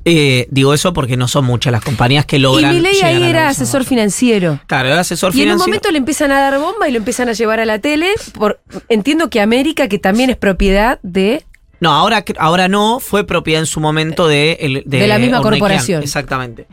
Eh, 0.05 0.49
digo 0.51 0.75
eso 0.75 0.93
porque 0.93 1.17
no 1.17 1.29
son 1.29 1.45
muchas 1.45 1.71
las 1.73 1.83
compañías 1.83 2.27
que 2.27 2.37
Y 2.37 2.41
logran. 2.41 2.75
Milei 2.75 2.95
llegar 2.95 3.11
ahí 3.15 3.23
era 3.23 3.49
asesor 3.49 3.85
financiero. 3.85 4.59
Claro, 4.67 4.89
era 4.89 5.01
asesor 5.01 5.33
Y 5.35 5.43
en 5.43 5.51
un 5.51 5.55
financiero. 5.55 5.67
momento 5.69 5.91
le 5.93 5.99
empiezan 5.99 6.33
a 6.33 6.41
dar 6.41 6.59
bomba 6.59 6.89
y 6.89 6.93
lo 6.93 6.99
empiezan 6.99 7.29
a 7.29 7.33
llevar 7.35 7.61
a 7.61 7.65
la 7.67 7.79
tele. 7.79 8.09
Por, 8.35 8.61
entiendo 8.89 9.31
que 9.31 9.41
América, 9.41 9.89
que 9.89 9.99
también 9.99 10.31
es 10.31 10.37
propiedad 10.37 10.99
de. 11.03 11.45
No, 11.79 11.93
ahora, 11.93 12.25
ahora 12.39 12.67
no, 12.69 12.99
fue 12.99 13.25
propiedad 13.27 13.61
en 13.61 13.67
su 13.67 13.79
momento 13.81 14.27
de, 14.27 14.57
el- 14.61 14.83
De 14.87 15.07
la 15.07 15.19
misma 15.19 15.39
Ornequian, 15.39 15.61
corporación. 15.61 16.03
Exactamente. 16.03 16.67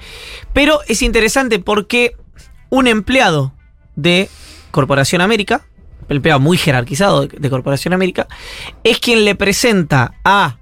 Pero 0.54 0.80
es 0.88 1.02
interesante 1.02 1.60
porque 1.60 2.16
un 2.70 2.88
empleado 2.88 3.54
de 3.96 4.28
Corporación 4.74 5.22
América, 5.22 5.62
un 6.10 6.16
empleado 6.18 6.42
muy 6.42 6.58
jerarquizado 6.58 7.28
de, 7.28 7.38
de 7.40 7.50
Corporación 7.50 7.94
América, 7.94 8.28
es 8.84 9.00
quien 9.00 9.24
le 9.24 9.36
presenta 9.36 10.16
a, 10.26 10.58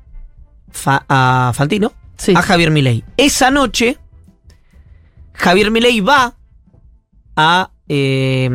Fa- 0.70 1.06
a 1.10 1.52
Fantino, 1.56 1.94
Sí. 2.18 2.34
a 2.36 2.42
Javier 2.44 2.70
Milei. 2.70 3.04
Esa 3.18 3.50
noche, 3.50 3.98
Javier 5.34 5.72
Milei 5.72 6.02
va 6.02 6.36
a, 7.36 7.72
eh, 7.88 8.48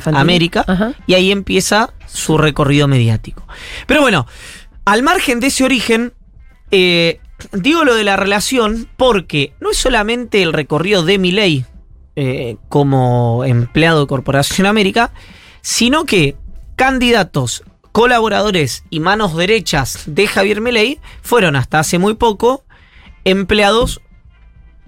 Fantino. 0.00 0.18
América 0.18 0.64
Ajá. 0.68 0.92
y 1.06 1.14
ahí 1.14 1.32
empieza 1.32 1.92
su 2.06 2.38
recorrido 2.38 2.86
mediático. 2.86 3.46
Pero 3.86 4.00
bueno, 4.02 4.26
al 4.84 5.02
margen 5.02 5.40
de 5.40 5.48
ese 5.48 5.64
origen, 5.64 6.12
eh, 6.70 7.18
digo 7.52 7.84
lo 7.84 7.94
de 7.94 8.04
la 8.04 8.16
relación 8.16 8.88
porque 8.96 9.54
no 9.60 9.70
es 9.70 9.76
solamente 9.76 10.42
el 10.42 10.52
recorrido 10.52 11.02
de 11.02 11.18
Milei 11.18 11.64
eh, 12.16 12.56
como 12.68 13.44
empleado 13.44 14.00
de 14.00 14.06
Corporación 14.06 14.66
América, 14.66 15.12
sino 15.62 16.04
que 16.04 16.36
candidatos, 16.76 17.64
colaboradores 17.92 18.84
y 18.90 19.00
manos 19.00 19.36
derechas 19.36 20.02
de 20.06 20.26
Javier 20.26 20.60
Milei 20.60 21.00
fueron 21.22 21.56
hasta 21.56 21.78
hace 21.78 21.98
muy 21.98 22.14
poco 22.14 22.64
empleados 23.24 24.00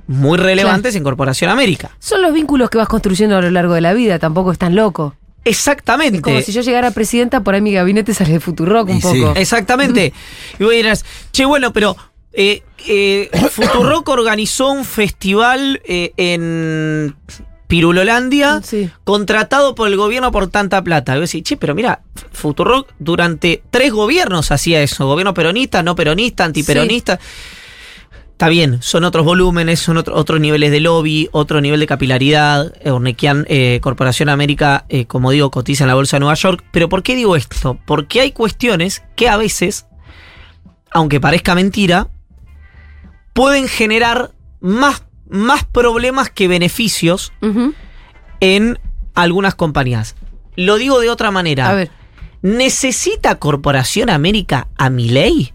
muy 0.06 0.38
relevantes 0.38 0.94
en 0.94 1.02
Corporación 1.02 1.50
América. 1.50 1.90
Son 1.98 2.22
los 2.22 2.32
vínculos 2.32 2.70
que 2.70 2.78
vas 2.78 2.88
construyendo 2.88 3.36
a 3.36 3.42
lo 3.42 3.50
largo 3.50 3.74
de 3.74 3.80
la 3.80 3.92
vida, 3.92 4.18
tampoco 4.18 4.52
es 4.52 4.58
tan 4.58 4.74
loco. 4.74 5.14
Exactamente. 5.44 6.16
Es 6.16 6.22
como 6.22 6.40
si 6.40 6.52
yo 6.52 6.60
llegara 6.60 6.90
presidenta, 6.90 7.42
por 7.42 7.54
ahí 7.54 7.60
mi 7.60 7.72
gabinete 7.72 8.12
sale 8.14 8.32
de 8.32 8.40
Futurock 8.40 8.88
un 8.88 8.96
Y 8.96 9.00
sí. 9.00 9.20
poco. 9.20 9.34
Exactamente. 9.36 10.12
Y 10.58 10.64
vos 10.64 10.72
dirás, 10.72 11.04
che, 11.32 11.44
bueno, 11.44 11.72
pero 11.72 11.96
eh, 12.36 12.62
eh, 12.86 13.30
Futurock 13.50 14.08
organizó 14.10 14.70
un 14.70 14.84
festival 14.84 15.80
eh, 15.84 16.12
en 16.16 17.16
Pirulolandia 17.66 18.60
Sí. 18.62 18.90
contratado 19.02 19.74
por 19.74 19.88
el 19.88 19.96
gobierno 19.96 20.30
por 20.30 20.46
tanta 20.48 20.82
plata. 20.84 21.16
Y 21.16 21.20
vos 21.20 21.30
decís, 21.32 21.42
che, 21.42 21.56
pero 21.56 21.74
mira, 21.74 22.02
Futurock 22.32 22.92
durante 23.00 23.62
tres 23.70 23.92
gobiernos 23.92 24.52
hacía 24.52 24.82
eso. 24.82 25.06
Gobierno 25.06 25.34
peronista, 25.34 25.82
no 25.82 25.96
peronista, 25.96 26.44
antiperonista. 26.44 27.18
Está 28.30 28.48
bien, 28.50 28.82
son 28.82 29.02
otros 29.04 29.24
volúmenes, 29.24 29.80
son 29.80 29.96
otro- 29.96 30.14
otros 30.14 30.38
niveles 30.40 30.70
de 30.70 30.80
lobby, 30.80 31.28
otro 31.32 31.60
nivel 31.62 31.80
de 31.80 31.86
capilaridad. 31.86 32.72
Eh, 32.84 32.90
Ornequian, 32.90 33.46
eh, 33.48 33.80
Corporación 33.82 34.28
América, 34.28 34.84
eh, 34.90 35.06
como 35.06 35.30
digo, 35.30 35.50
cotiza 35.50 35.84
en 35.84 35.88
la 35.88 35.94
Bolsa 35.94 36.16
de 36.16 36.20
Nueva 36.20 36.34
York. 36.34 36.62
Pero 36.70 36.88
¿por 36.90 37.02
qué 37.02 37.16
digo 37.16 37.34
esto? 37.34 37.78
Porque 37.86 38.20
hay 38.20 38.32
cuestiones 38.32 39.02
que 39.16 39.28
a 39.30 39.38
veces, 39.38 39.86
aunque 40.92 41.18
parezca 41.18 41.54
mentira, 41.54 42.08
pueden 43.36 43.68
generar 43.68 44.32
más, 44.60 45.04
más 45.28 45.62
problemas 45.64 46.30
que 46.30 46.48
beneficios 46.48 47.32
en 48.40 48.78
algunas 49.14 49.54
compañías. 49.54 50.16
Lo 50.56 50.76
digo 50.76 51.00
de 51.00 51.10
otra 51.10 51.30
manera. 51.30 51.68
A 51.68 51.74
ver. 51.74 51.90
¿Necesita 52.40 53.34
Corporación 53.34 54.08
América 54.08 54.68
a 54.78 54.88
Milei 54.88 55.52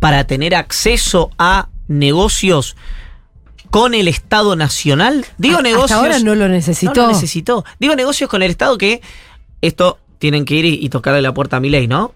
para 0.00 0.24
tener 0.24 0.54
acceso 0.56 1.30
a 1.38 1.68
negocios 1.86 2.76
con 3.70 3.94
el 3.94 4.08
Estado 4.08 4.56
Nacional? 4.56 5.24
Digo 5.38 5.58
Hasta 5.58 5.68
negocios. 5.68 5.92
ahora 6.00 6.18
no 6.18 6.34
lo 6.34 6.48
necesitó. 6.48 6.92
No 6.92 7.02
lo 7.02 7.08
necesitó. 7.12 7.64
Digo 7.78 7.94
negocios 7.94 8.28
con 8.28 8.42
el 8.42 8.50
Estado 8.50 8.76
que 8.78 9.00
esto 9.60 10.00
tienen 10.18 10.44
que 10.44 10.56
ir 10.56 10.64
y, 10.64 10.74
y 10.84 10.88
tocarle 10.88 11.22
la 11.22 11.32
puerta 11.32 11.58
a 11.58 11.60
Milei, 11.60 11.86
¿no? 11.86 12.14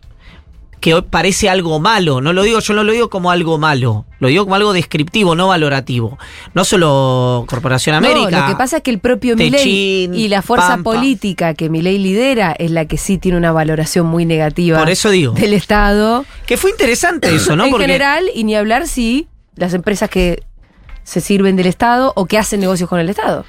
Que 0.80 0.94
hoy 0.94 1.02
parece 1.02 1.48
algo 1.48 1.80
malo. 1.80 2.20
No 2.20 2.32
lo 2.32 2.42
digo, 2.42 2.60
yo 2.60 2.74
no 2.74 2.84
lo 2.84 2.92
digo 2.92 3.08
como 3.10 3.30
algo 3.30 3.58
malo. 3.58 4.04
Lo 4.20 4.28
digo 4.28 4.44
como 4.44 4.54
algo 4.54 4.72
descriptivo, 4.72 5.34
no 5.34 5.48
valorativo. 5.48 6.18
No 6.54 6.64
solo 6.64 7.44
Corporación 7.48 7.96
América. 7.96 8.30
No, 8.30 8.40
lo 8.42 8.46
que 8.46 8.56
pasa 8.56 8.76
es 8.78 8.82
que 8.82 8.90
el 8.90 8.98
propio 8.98 9.36
Techín, 9.36 10.14
y 10.14 10.28
la 10.28 10.42
fuerza 10.42 10.68
Pampa. 10.68 10.92
política 10.92 11.54
que 11.54 11.68
Milei 11.70 11.98
lidera 11.98 12.52
es 12.58 12.70
la 12.70 12.84
que 12.84 12.98
sí 12.98 13.18
tiene 13.18 13.38
una 13.38 13.52
valoración 13.52 14.06
muy 14.06 14.24
negativa 14.26 14.78
Por 14.78 14.90
eso 14.90 15.10
digo. 15.10 15.32
del 15.32 15.54
Estado. 15.54 16.24
Que 16.46 16.56
fue 16.56 16.70
interesante 16.70 17.34
eso, 17.34 17.56
¿no? 17.56 17.64
en 17.64 17.70
Porque 17.70 17.86
general, 17.86 18.24
y 18.34 18.44
ni 18.44 18.54
hablar 18.54 18.86
si 18.86 19.28
las 19.56 19.72
empresas 19.74 20.08
que 20.10 20.42
se 21.02 21.20
sirven 21.20 21.56
del 21.56 21.66
Estado 21.66 22.12
o 22.16 22.26
que 22.26 22.36
hacen 22.38 22.60
negocios 22.60 22.88
con 22.88 23.00
el 23.00 23.08
Estado. 23.08 23.44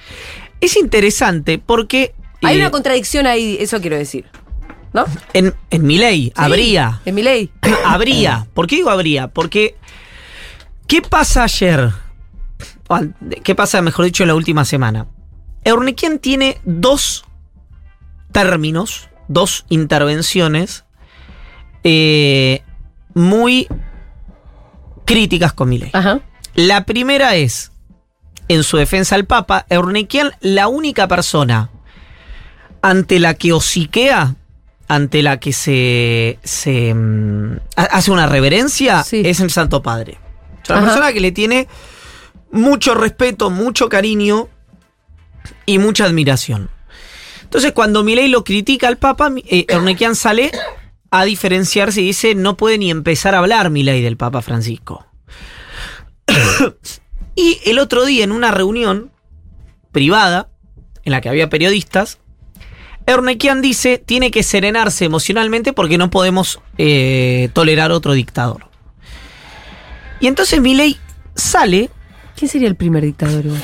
es 0.61 0.75
interesante 0.77 1.59
porque. 1.59 2.13
Hay 2.43 2.55
eh, 2.57 2.59
una 2.61 2.71
contradicción 2.71 3.27
ahí, 3.27 3.57
eso 3.59 3.81
quiero 3.81 3.97
decir. 3.97 4.25
¿No? 4.93 5.05
en, 5.33 5.53
en 5.69 5.85
mi 5.85 5.97
ley 5.97 6.31
habría. 6.35 7.01
En 7.05 7.15
Milei. 7.15 7.51
habría. 7.85 8.47
¿Por 8.53 8.67
qué 8.67 8.77
digo 8.77 8.89
habría? 8.89 9.27
Porque. 9.27 9.75
¿Qué 10.87 11.01
pasa 11.01 11.43
ayer? 11.43 11.91
¿Qué 13.43 13.55
pasa, 13.55 13.81
mejor 13.81 14.05
dicho, 14.05 14.23
en 14.23 14.29
la 14.29 14.35
última 14.35 14.63
semana? 14.63 15.07
Eurnequian 15.65 16.19
tiene 16.19 16.59
dos 16.63 17.25
términos, 18.31 19.09
dos 19.27 19.65
intervenciones 19.67 20.85
eh, 21.83 22.61
muy 23.13 23.67
críticas 25.05 25.53
con 25.53 25.69
mi 25.69 25.79
ley. 25.79 25.89
Ajá. 25.93 26.21
La 26.53 26.85
primera 26.85 27.35
es, 27.35 27.71
en 28.47 28.63
su 28.63 28.77
defensa 28.77 29.15
al 29.15 29.25
Papa, 29.25 29.65
Eurnequian, 29.69 30.31
la 30.39 30.67
única 30.67 31.07
persona 31.07 31.69
ante 32.81 33.19
la 33.19 33.33
que 33.33 33.53
hociquea, 33.53 34.35
ante 34.87 35.21
la 35.21 35.39
que 35.39 35.53
se, 35.53 36.39
se 36.43 36.93
mm, 36.93 37.57
ha- 37.75 37.83
hace 37.83 38.11
una 38.11 38.27
reverencia, 38.27 39.03
Sí. 39.03 39.21
es 39.25 39.39
el 39.39 39.49
Santo 39.51 39.81
Padre. 39.81 40.17
Es 40.63 40.69
una 40.69 40.79
Ajá. 40.79 40.87
persona 40.87 41.13
que 41.13 41.19
le 41.19 41.31
tiene 41.31 41.67
mucho 42.51 42.93
respeto, 42.95 43.49
mucho 43.49 43.89
cariño 43.89 44.47
y 45.65 45.79
mucha 45.79 46.05
admiración. 46.05 46.69
Entonces, 47.43 47.71
cuando 47.71 48.03
Milei 48.03 48.27
lo 48.29 48.43
critica 48.43 48.87
al 48.87 48.97
Papa, 48.97 49.31
eh, 49.45 49.65
sale 50.13 50.51
a 51.11 51.23
diferenciarse 51.23 52.01
y 52.01 52.07
dice, 52.07 52.35
no 52.35 52.57
puede 52.57 52.77
ni 52.77 52.91
empezar 52.91 53.35
a 53.35 53.39
hablar 53.39 53.69
Milei 53.69 54.01
del 54.01 54.17
Papa 54.17 54.41
Francisco. 54.41 55.05
y 57.35 57.59
el 57.65 57.79
otro 57.79 58.05
día, 58.05 58.23
en 58.23 58.31
una 58.31 58.51
reunión 58.51 59.11
privada, 59.91 60.49
en 61.03 61.11
la 61.11 61.21
que 61.21 61.29
había 61.29 61.49
periodistas, 61.49 62.19
Ernequian 63.07 63.61
dice, 63.61 63.97
tiene 63.97 64.29
que 64.31 64.43
serenarse 64.43 65.05
emocionalmente 65.05 65.73
porque 65.73 65.97
no 65.97 66.09
podemos 66.11 66.59
eh, 66.77 67.49
tolerar 67.53 67.91
otro 67.91 68.13
dictador. 68.13 68.67
Y 70.19 70.27
entonces 70.27 70.61
Milei 70.61 70.97
sale... 71.35 71.89
¿Quién 72.35 72.49
sería 72.49 72.67
el 72.67 72.75
primer 72.75 73.03
dictador? 73.03 73.45
igual? 73.45 73.61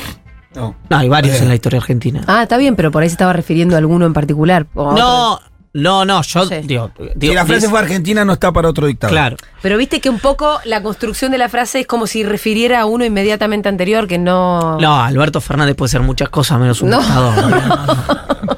No. 0.55 0.75
No, 0.89 0.97
hay 0.97 1.09
varios 1.09 1.41
en 1.41 1.49
la 1.49 1.55
historia 1.55 1.79
argentina. 1.79 2.23
Ah, 2.27 2.43
está 2.43 2.57
bien, 2.57 2.75
pero 2.75 2.89
por 2.91 3.03
ahí 3.03 3.09
se 3.09 3.13
estaba 3.13 3.33
refiriendo 3.33 3.75
a 3.75 3.79
alguno 3.79 4.05
en 4.05 4.13
particular. 4.13 4.65
no, 4.75 5.39
no, 5.73 6.05
no, 6.05 6.21
yo 6.21 6.45
Sí. 6.45 6.55
digo... 6.63 6.91
Si 7.19 7.33
la 7.33 7.45
frase 7.45 7.61
dice- 7.61 7.69
fue 7.69 7.79
argentina, 7.79 8.23
no 8.23 8.33
está 8.33 8.51
para 8.53 8.69
otro 8.69 8.85
dictador. 8.87 9.11
Claro. 9.11 9.37
Pero 9.63 9.77
viste 9.77 9.99
que 9.99 10.09
un 10.09 10.19
poco 10.19 10.59
la 10.65 10.81
construcción 10.83 11.31
de 11.31 11.39
la 11.39 11.49
frase 11.49 11.79
es 11.81 11.87
como 11.87 12.05
si 12.07 12.23
refiriera 12.23 12.79
a 12.81 12.85
uno 12.85 13.03
inmediatamente 13.03 13.67
anterior 13.69 14.07
que 14.07 14.19
no. 14.19 14.77
No, 14.79 15.01
Alberto 15.01 15.41
Fernández 15.41 15.75
puede 15.75 15.89
ser 15.89 16.01
muchas 16.01 16.29
cosas 16.29 16.59
menos 16.59 16.81
un 16.83 16.91
No. 16.91 16.99
dictador. 17.01 18.57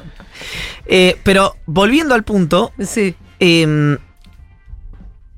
Eh, 0.88 1.16
pero 1.22 1.56
volviendo 1.66 2.14
al 2.14 2.24
punto, 2.24 2.72
Sí. 2.78 3.14
eh, 3.40 3.96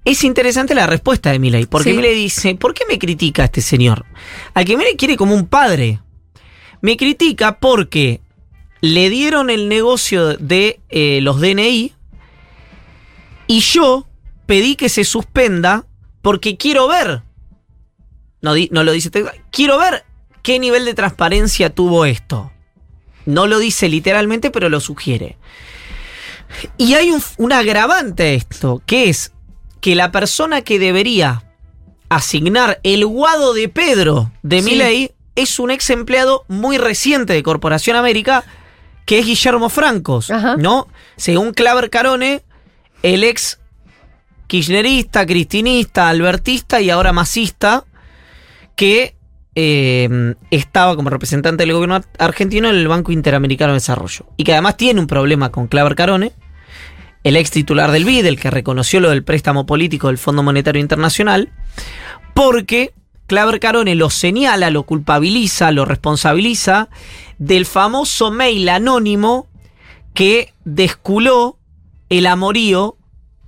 es 0.04 0.24
interesante 0.24 0.74
la 0.74 0.86
respuesta 0.86 1.30
de 1.32 1.38
Milei, 1.38 1.66
porque 1.66 1.90
Sí. 1.90 1.96
Milei 1.96 2.14
dice, 2.14 2.54
¿por 2.54 2.74
qué 2.74 2.84
me 2.88 2.98
critica 2.98 3.44
este 3.44 3.60
señor? 3.60 4.06
Al 4.54 4.64
que 4.64 4.76
Milei 4.76 4.96
quiere 4.96 5.16
como 5.16 5.34
un 5.34 5.46
padre. 5.46 6.00
Me 6.80 6.96
critica 6.96 7.58
porque 7.58 8.20
le 8.80 9.10
dieron 9.10 9.50
el 9.50 9.68
negocio 9.68 10.36
de 10.36 10.80
eh, 10.88 11.20
los 11.20 11.40
DNI 11.40 11.92
y 13.48 13.60
yo 13.60 14.06
pedí 14.46 14.76
que 14.76 14.88
se 14.88 15.04
suspenda 15.04 15.84
porque 16.22 16.56
quiero 16.56 16.86
ver, 16.88 17.22
no, 18.40 18.52
no 18.70 18.84
lo 18.84 18.92
dice, 18.92 19.10
quiero 19.50 19.78
ver 19.78 20.04
qué 20.42 20.58
nivel 20.58 20.84
de 20.84 20.94
transparencia 20.94 21.70
tuvo 21.70 22.04
esto. 22.04 22.52
No 23.28 23.46
lo 23.46 23.58
dice 23.58 23.90
literalmente, 23.90 24.50
pero 24.50 24.70
lo 24.70 24.80
sugiere. 24.80 25.36
Y 26.78 26.94
hay 26.94 27.10
un, 27.10 27.22
un 27.36 27.52
agravante 27.52 28.22
a 28.22 28.32
esto, 28.32 28.80
que 28.86 29.10
es 29.10 29.32
que 29.82 29.94
la 29.94 30.10
persona 30.10 30.62
que 30.62 30.78
debería 30.78 31.44
asignar 32.08 32.80
el 32.84 33.04
guado 33.04 33.52
de 33.52 33.68
Pedro 33.68 34.32
de 34.42 34.62
Sí. 34.62 34.70
Milei 34.70 35.12
es 35.36 35.58
un 35.58 35.70
ex 35.70 35.90
empleado 35.90 36.46
muy 36.48 36.78
reciente 36.78 37.34
de 37.34 37.42
Corporación 37.42 37.96
América, 37.96 38.44
que 39.04 39.18
es 39.18 39.26
Guillermo 39.26 39.68
Francos, 39.68 40.30
Ajá. 40.30 40.56
¿no? 40.56 40.88
Según 41.18 41.52
Claver 41.52 41.90
Carone, 41.90 42.42
el 43.02 43.24
ex 43.24 43.60
kirchnerista, 44.46 45.26
cristinista, 45.26 46.08
albertista 46.08 46.80
y 46.80 46.88
ahora 46.88 47.12
masista, 47.12 47.84
que 48.74 49.17
eh, 49.54 50.34
estaba 50.50 50.94
como 50.96 51.10
representante 51.10 51.64
del 51.64 51.72
gobierno 51.72 52.00
argentino 52.18 52.68
en 52.68 52.76
el 52.76 52.88
Banco 52.88 53.12
Interamericano 53.12 53.72
de 53.72 53.78
Desarrollo. 53.78 54.26
Y 54.36 54.44
que 54.44 54.52
además 54.52 54.76
tiene 54.76 55.00
un 55.00 55.06
problema 55.06 55.50
con 55.50 55.66
Claver 55.66 55.94
Carone, 55.94 56.32
el 57.24 57.36
ex 57.36 57.50
titular 57.50 57.90
del 57.90 58.04
BID, 58.04 58.26
el 58.26 58.40
que 58.40 58.50
reconoció 58.50 59.00
lo 59.00 59.10
del 59.10 59.24
préstamo 59.24 59.66
político 59.66 60.08
del 60.08 60.18
Fondo 60.18 60.42
Monetario 60.42 60.80
Internacional, 60.80 61.50
porque 62.34 62.92
Claver 63.26 63.60
Carone 63.60 63.94
lo 63.94 64.10
señala, 64.10 64.70
lo 64.70 64.84
culpabiliza, 64.84 65.70
lo 65.72 65.84
responsabiliza 65.84 66.88
del 67.38 67.66
famoso 67.66 68.30
mail 68.30 68.68
anónimo 68.68 69.48
que 70.14 70.54
desculó 70.64 71.58
el 72.08 72.26
amorío 72.26 72.96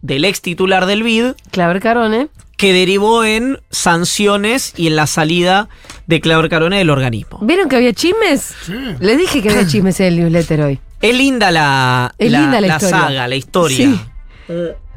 del 0.02 0.25
ex 0.25 0.42
titular 0.42 0.87
del 0.87 1.02
BID 1.02 1.33
Claver 1.50 1.80
Carone. 1.80 2.28
Que 2.60 2.74
derivó 2.74 3.24
en 3.24 3.58
sanciones 3.70 4.74
y 4.76 4.86
en 4.88 4.94
la 4.96 5.06
salida 5.06 5.70
de 6.06 6.20
Claver 6.20 6.50
Carone 6.50 6.76
del 6.76 6.90
organismo. 6.90 7.38
¿Vieron 7.40 7.70
que 7.70 7.76
había 7.76 7.94
chismes? 7.94 8.54
Les 9.00 9.16
dije 9.16 9.40
que 9.40 9.48
había 9.48 9.66
chismes 9.66 9.98
en 10.00 10.06
el 10.08 10.16
newsletter 10.20 10.60
hoy. 10.60 10.80
Es 11.00 11.16
linda 11.16 11.50
la, 11.50 12.14
Es 12.18 12.30
linda 12.30 12.60
la 12.60 12.78
saga, 12.78 13.26
la 13.26 13.34
historia. 13.34 13.76
Sí. 13.78 13.98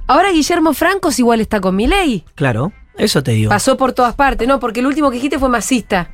Ahora 0.07 0.33
Guillermo 0.33 0.73
Francos 0.73 1.17
igual 1.19 1.39
está 1.39 1.61
con 1.61 1.77
Milei. 1.77 2.25
Claro, 2.35 2.73
eso 2.97 3.23
te 3.23 3.31
digo. 3.31 3.47
Pasó 3.49 3.77
por 3.77 3.93
todas 3.93 4.13
partes, 4.13 4.45
no, 4.45 4.59
porque 4.59 4.81
el 4.81 4.85
último 4.85 5.09
que 5.09 5.15
dijiste 5.15 5.39
fue 5.39 5.47
masista. 5.47 6.11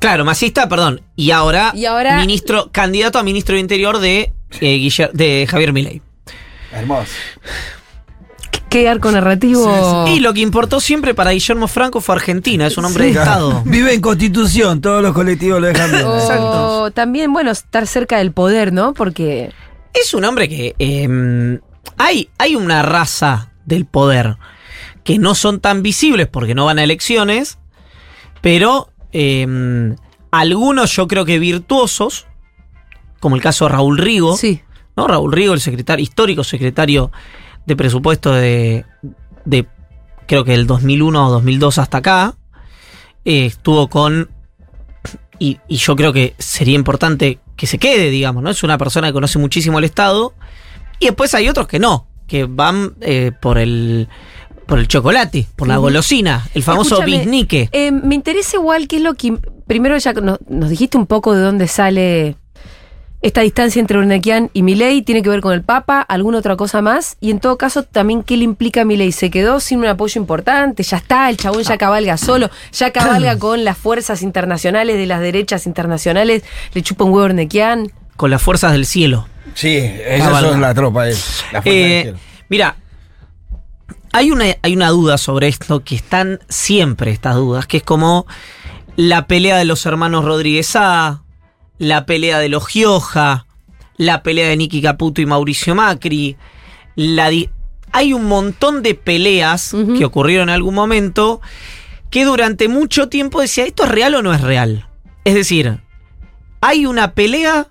Claro, 0.00 0.24
masista, 0.24 0.68
perdón. 0.68 1.02
Y 1.14 1.30
ahora, 1.30 1.70
Y 1.72 1.84
ahora- 1.84 2.16
ministro, 2.16 2.70
candidato 2.72 3.20
a 3.20 3.22
ministro 3.22 3.54
de 3.54 3.60
Interior 3.60 4.00
de, 4.00 4.32
eh, 4.60 5.08
de 5.12 5.46
Javier 5.48 5.72
Milei. 5.72 6.02
Hermoso. 6.72 7.12
Qué 8.70 8.88
arco 8.88 9.10
narrativo. 9.10 10.06
Y 10.08 10.20
lo 10.20 10.34
que 10.34 10.40
importó 10.40 10.80
siempre 10.80 11.14
para 11.14 11.30
Guillermo 11.30 11.68
Franco 11.68 12.00
fue 12.00 12.16
Argentina, 12.16 12.66
es 12.66 12.76
un 12.76 12.84
hombre 12.84 13.04
de. 13.04 13.10
Estado. 13.12 13.62
Vive 13.66 13.94
en 13.94 14.00
Constitución, 14.00 14.80
todos 14.80 15.02
los 15.02 15.12
colectivos 15.14 15.60
lo 15.60 15.68
dejan 15.68 15.90
bien. 15.90 16.04
O 16.06 16.90
también, 16.90 17.32
bueno, 17.32 17.50
estar 17.50 17.86
cerca 17.86 18.18
del 18.18 18.32
poder, 18.32 18.72
¿no? 18.72 18.92
Porque 18.94 19.52
Es 19.94 20.12
un 20.12 20.24
hombre 20.24 20.48
que 20.48 20.74
eh, 20.78 21.60
hay, 21.96 22.30
hay 22.38 22.56
una 22.56 22.82
raza 22.82 23.52
del 23.64 23.86
poder 23.86 24.36
que 25.04 25.18
no 25.18 25.34
son 25.34 25.60
tan 25.60 25.82
visibles 25.82 26.26
porque 26.26 26.54
no 26.54 26.66
van 26.66 26.78
a 26.78 26.84
elecciones, 26.84 27.58
pero 28.42 28.90
eh, 29.12 29.96
algunos 30.30 30.94
yo 30.94 31.08
creo 31.08 31.24
que 31.24 31.38
virtuosos, 31.38 32.26
como 33.20 33.36
el 33.36 33.42
caso 33.42 33.64
de 33.64 33.70
Raúl 33.70 33.96
Rigo, 33.96 34.36
sí. 34.36 34.62
¿no? 34.96 35.06
Raúl 35.08 35.32
Rigo, 35.32 35.54
el 35.54 35.60
secretario, 35.60 36.02
histórico 36.02 36.44
secretario 36.44 37.10
de 37.68 37.76
presupuesto 37.76 38.32
de, 38.32 38.84
de 39.44 39.66
creo 40.26 40.44
que 40.44 40.52
del 40.52 40.66
2001 40.66 41.26
o 41.26 41.30
2002 41.30 41.78
hasta 41.78 41.98
acá, 41.98 42.34
eh, 43.24 43.46
estuvo 43.46 43.88
con, 43.88 44.30
y, 45.38 45.58
y 45.68 45.76
yo 45.76 45.94
creo 45.96 46.12
que 46.12 46.34
sería 46.38 46.74
importante 46.74 47.38
que 47.56 47.66
se 47.66 47.78
quede, 47.78 48.10
digamos, 48.10 48.42
¿no? 48.42 48.50
Es 48.50 48.62
una 48.62 48.78
persona 48.78 49.08
que 49.08 49.12
conoce 49.12 49.38
muchísimo 49.38 49.78
el 49.78 49.84
Estado, 49.84 50.34
y 50.98 51.06
después 51.06 51.34
hay 51.34 51.48
otros 51.48 51.68
que 51.68 51.78
no, 51.78 52.06
que 52.26 52.44
van 52.44 52.94
eh, 53.00 53.32
por 53.40 53.58
el... 53.58 54.08
Por 54.66 54.78
el 54.78 54.86
chocolate, 54.86 55.46
por 55.56 55.66
la 55.66 55.78
golosina, 55.78 56.46
el 56.52 56.62
famoso 56.62 56.96
bisnique. 57.02 57.70
eh, 57.72 57.90
me 57.90 58.14
interesa 58.14 58.58
igual 58.58 58.86
qué 58.86 58.96
es 58.96 59.02
lo 59.02 59.14
que. 59.14 59.34
Primero 59.66 59.96
ya 59.96 60.12
no- 60.12 60.36
nos 60.46 60.68
dijiste 60.68 60.98
un 60.98 61.06
poco 61.06 61.32
de 61.34 61.40
dónde 61.40 61.68
sale 61.68 62.36
esta 63.20 63.40
distancia 63.40 63.80
entre 63.80 63.98
Urnequian 63.98 64.50
y 64.52 64.62
Milei. 64.62 65.02
¿Tiene 65.02 65.22
que 65.22 65.28
ver 65.28 65.40
con 65.40 65.52
el 65.52 65.62
Papa? 65.62 66.00
¿Alguna 66.00 66.38
otra 66.38 66.56
cosa 66.56 66.82
más? 66.82 67.16
Y 67.20 67.30
en 67.30 67.40
todo 67.40 67.58
caso, 67.58 67.82
también 67.82 68.22
qué 68.22 68.36
le 68.36 68.44
implica 68.44 68.82
a 68.82 68.84
Milei. 68.84 69.10
¿Se 69.12 69.30
quedó 69.30 69.58
sin 69.60 69.80
un 69.80 69.86
apoyo 69.86 70.20
importante? 70.20 70.82
¿Ya 70.84 70.98
está? 70.98 71.28
¿El 71.28 71.36
chabón 71.36 71.62
ya 71.62 71.78
cabalga 71.78 72.16
solo? 72.16 72.48
¿Ya 72.72 72.90
cabalga 72.92 73.38
con 73.38 73.64
las 73.64 73.76
fuerzas 73.76 74.22
internacionales 74.22 74.96
de 74.96 75.06
las 75.06 75.20
derechas 75.20 75.66
internacionales? 75.66 76.44
¿Le 76.74 76.82
chupa 76.82 77.04
un 77.04 77.10
huevo 77.10 77.22
a 77.22 77.26
Urnequian? 77.26 77.90
Con 78.16 78.30
las 78.30 78.40
fuerzas 78.42 78.72
del 78.72 78.86
cielo. 78.86 79.26
Sí, 79.54 79.76
esa 79.76 80.40
son 80.40 80.60
la 80.60 80.74
tropa. 80.74 81.08
Es, 81.08 81.42
la 81.52 81.62
fuerza 81.62 81.70
Eh, 81.78 81.82
del 81.94 82.02
cielo. 82.02 82.18
mira, 82.48 82.76
hay 84.12 84.30
una, 84.30 84.44
hay 84.62 84.74
una 84.76 84.88
duda 84.90 85.18
sobre 85.18 85.48
esto, 85.48 85.80
que 85.84 85.94
están 85.96 86.38
siempre 86.48 87.10
estas 87.10 87.34
dudas, 87.34 87.66
que 87.66 87.78
es 87.78 87.82
como 87.82 88.26
la 88.96 89.26
pelea 89.26 89.56
de 89.56 89.64
los 89.64 89.84
hermanos 89.86 90.24
Rodríguez 90.24 90.74
A, 90.76 91.22
la 91.78 92.06
pelea 92.06 92.38
de 92.38 92.48
los 92.48 92.66
Gioja, 92.66 93.46
la 93.96 94.22
pelea 94.22 94.48
de 94.48 94.56
Nicky 94.56 94.82
Caputo 94.82 95.20
y 95.20 95.26
Mauricio 95.26 95.74
Macri, 95.74 96.36
la 96.94 97.30
hay 97.92 98.12
un 98.12 98.24
montón 98.26 98.82
de 98.82 98.94
peleas 98.94 99.74
que 99.96 100.04
ocurrieron 100.04 100.50
en 100.50 100.54
algún 100.54 100.74
momento 100.74 101.40
que 102.10 102.24
durante 102.24 102.68
mucho 102.68 103.08
tiempo 103.08 103.40
decía, 103.40 103.64
¿esto 103.64 103.84
es 103.84 103.90
real 103.90 104.14
o 104.14 104.22
no 104.22 104.34
es 104.34 104.40
real? 104.40 104.88
Es 105.24 105.34
decir, 105.34 105.80
hay 106.60 106.86
una 106.86 107.12
pelea 107.12 107.68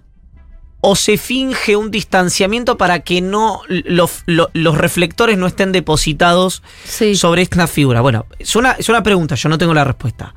o 0.79 0.95
se 0.95 1.17
finge 1.17 1.75
un 1.75 1.89
distanciamiento 1.89 2.77
para 2.77 2.99
que 2.99 3.19
no 3.19 3.61
los, 3.67 4.21
lo- 4.27 4.49
los 4.53 4.77
reflectores 4.77 5.37
no 5.37 5.47
estén 5.47 5.71
depositados 5.71 6.61
Sí. 6.85 7.15
sobre 7.15 7.41
esta 7.41 7.65
figura. 7.67 8.01
Bueno, 8.01 8.25
es 8.37 8.55
una, 8.55 8.73
es 8.73 8.87
una 8.87 9.01
pregunta, 9.03 9.35
yo 9.35 9.49
no 9.49 9.57
tengo 9.57 9.73
la 9.73 9.83
respuesta. 9.83 10.35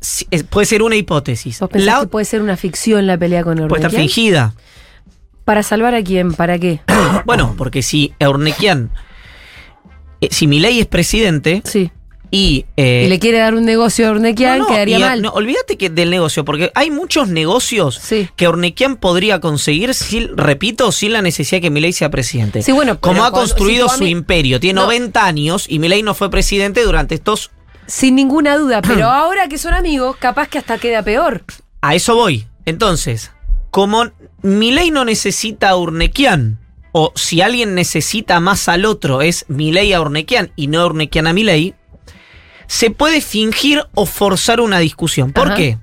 Si- 0.00 0.26
es- 0.30 0.44
puede 0.44 0.66
ser 0.66 0.82
una 0.82 0.96
hipótesis. 0.96 1.58
¿Vos 1.60 1.70
que 1.70 1.78
ot- 2.04 2.10
puede 2.10 2.26
ser 2.26 2.42
una 2.42 2.56
ficción 2.56 3.06
la 3.06 3.16
pelea 3.16 3.42
con 3.42 3.56
puede 3.68 3.82
estar 3.82 3.90
fingida. 4.00 4.54
¿Para 5.44 5.62
salvar 5.62 5.94
a 5.94 6.02
quién? 6.04 6.32
¿Para 6.34 6.58
qué? 6.58 6.80
Bueno, 7.24 7.54
porque 7.56 7.82
si 7.82 8.12
Eurnequian, 8.18 8.90
eh, 10.20 10.28
si 10.30 10.46
Milei 10.46 10.80
es 10.80 10.86
presidente 10.86 11.62
Sí. 11.64 11.90
Y... 12.30 12.64
eh, 12.76 13.04
y 13.06 13.08
le 13.08 13.18
quiere 13.18 13.38
dar 13.38 13.54
un 13.54 13.64
negocio 13.64 14.06
a 14.08 14.12
Urnequian, 14.12 14.58
no, 14.58 14.64
no, 14.64 14.70
quedaría 14.70 14.98
y, 14.98 15.00
mal. 15.00 15.22
no, 15.22 15.30
olvídate 15.30 15.76
que 15.76 15.90
del 15.90 16.10
negocio, 16.10 16.44
porque 16.44 16.70
hay 16.74 16.90
muchos 16.90 17.28
negocios 17.28 17.98
Sí. 18.02 18.28
que 18.36 18.46
Ornequian 18.48 18.96
podría 18.96 19.40
conseguir, 19.40 19.92
repito, 20.36 20.92
sin 20.92 21.12
la 21.12 21.22
necesidad 21.22 21.58
de 21.58 21.62
que 21.62 21.70
Milei 21.70 21.92
sea 21.92 22.10
presidente. 22.10 22.62
Sí, 22.62 22.72
bueno, 22.72 23.00
Como 23.00 23.24
ha 23.24 23.30
cuando- 23.30 23.40
construido 23.48 23.88
si 23.88 23.98
su 23.98 24.06
imperio. 24.06 24.60
Tiene 24.60 24.80
No. 24.80 24.86
90 24.86 25.24
años 25.26 25.66
y 25.68 25.78
Milei 25.78 26.02
no 26.02 26.14
fue 26.14 26.30
presidente 26.30 26.82
durante 26.84 27.14
estos... 27.14 27.50
Sin 27.86 28.14
ninguna 28.14 28.56
duda, 28.56 28.80
pero 28.86 29.06
ahora 29.06 29.48
que 29.48 29.58
son 29.58 29.74
amigos, 29.74 30.16
capaz 30.16 30.48
que 30.48 30.58
hasta 30.58 30.78
queda 30.78 31.02
peor. 31.02 31.44
A 31.80 31.94
eso 31.94 32.14
voy. 32.14 32.46
Entonces, 32.66 33.32
como 33.70 34.10
Milei 34.42 34.90
no 34.90 35.04
necesita 35.04 35.70
a 35.70 35.76
Urnequian, 35.76 36.58
o 36.92 37.12
si 37.14 37.40
alguien 37.40 37.74
necesita 37.74 38.40
más 38.40 38.68
al 38.68 38.84
otro 38.84 39.22
es 39.22 39.44
Milei 39.48 39.92
a 39.92 40.00
Urnequian 40.00 40.52
y 40.56 40.66
no 40.66 40.84
Urnequian 40.86 41.26
a 41.26 41.32
Milei, 41.32 41.74
se 42.70 42.90
puede 42.92 43.20
fingir 43.20 43.82
o 43.94 44.06
forzar 44.06 44.60
una 44.60 44.78
discusión. 44.78 45.32
¿Por 45.32 45.48
Ajá. 45.48 45.56
qué? 45.56 45.78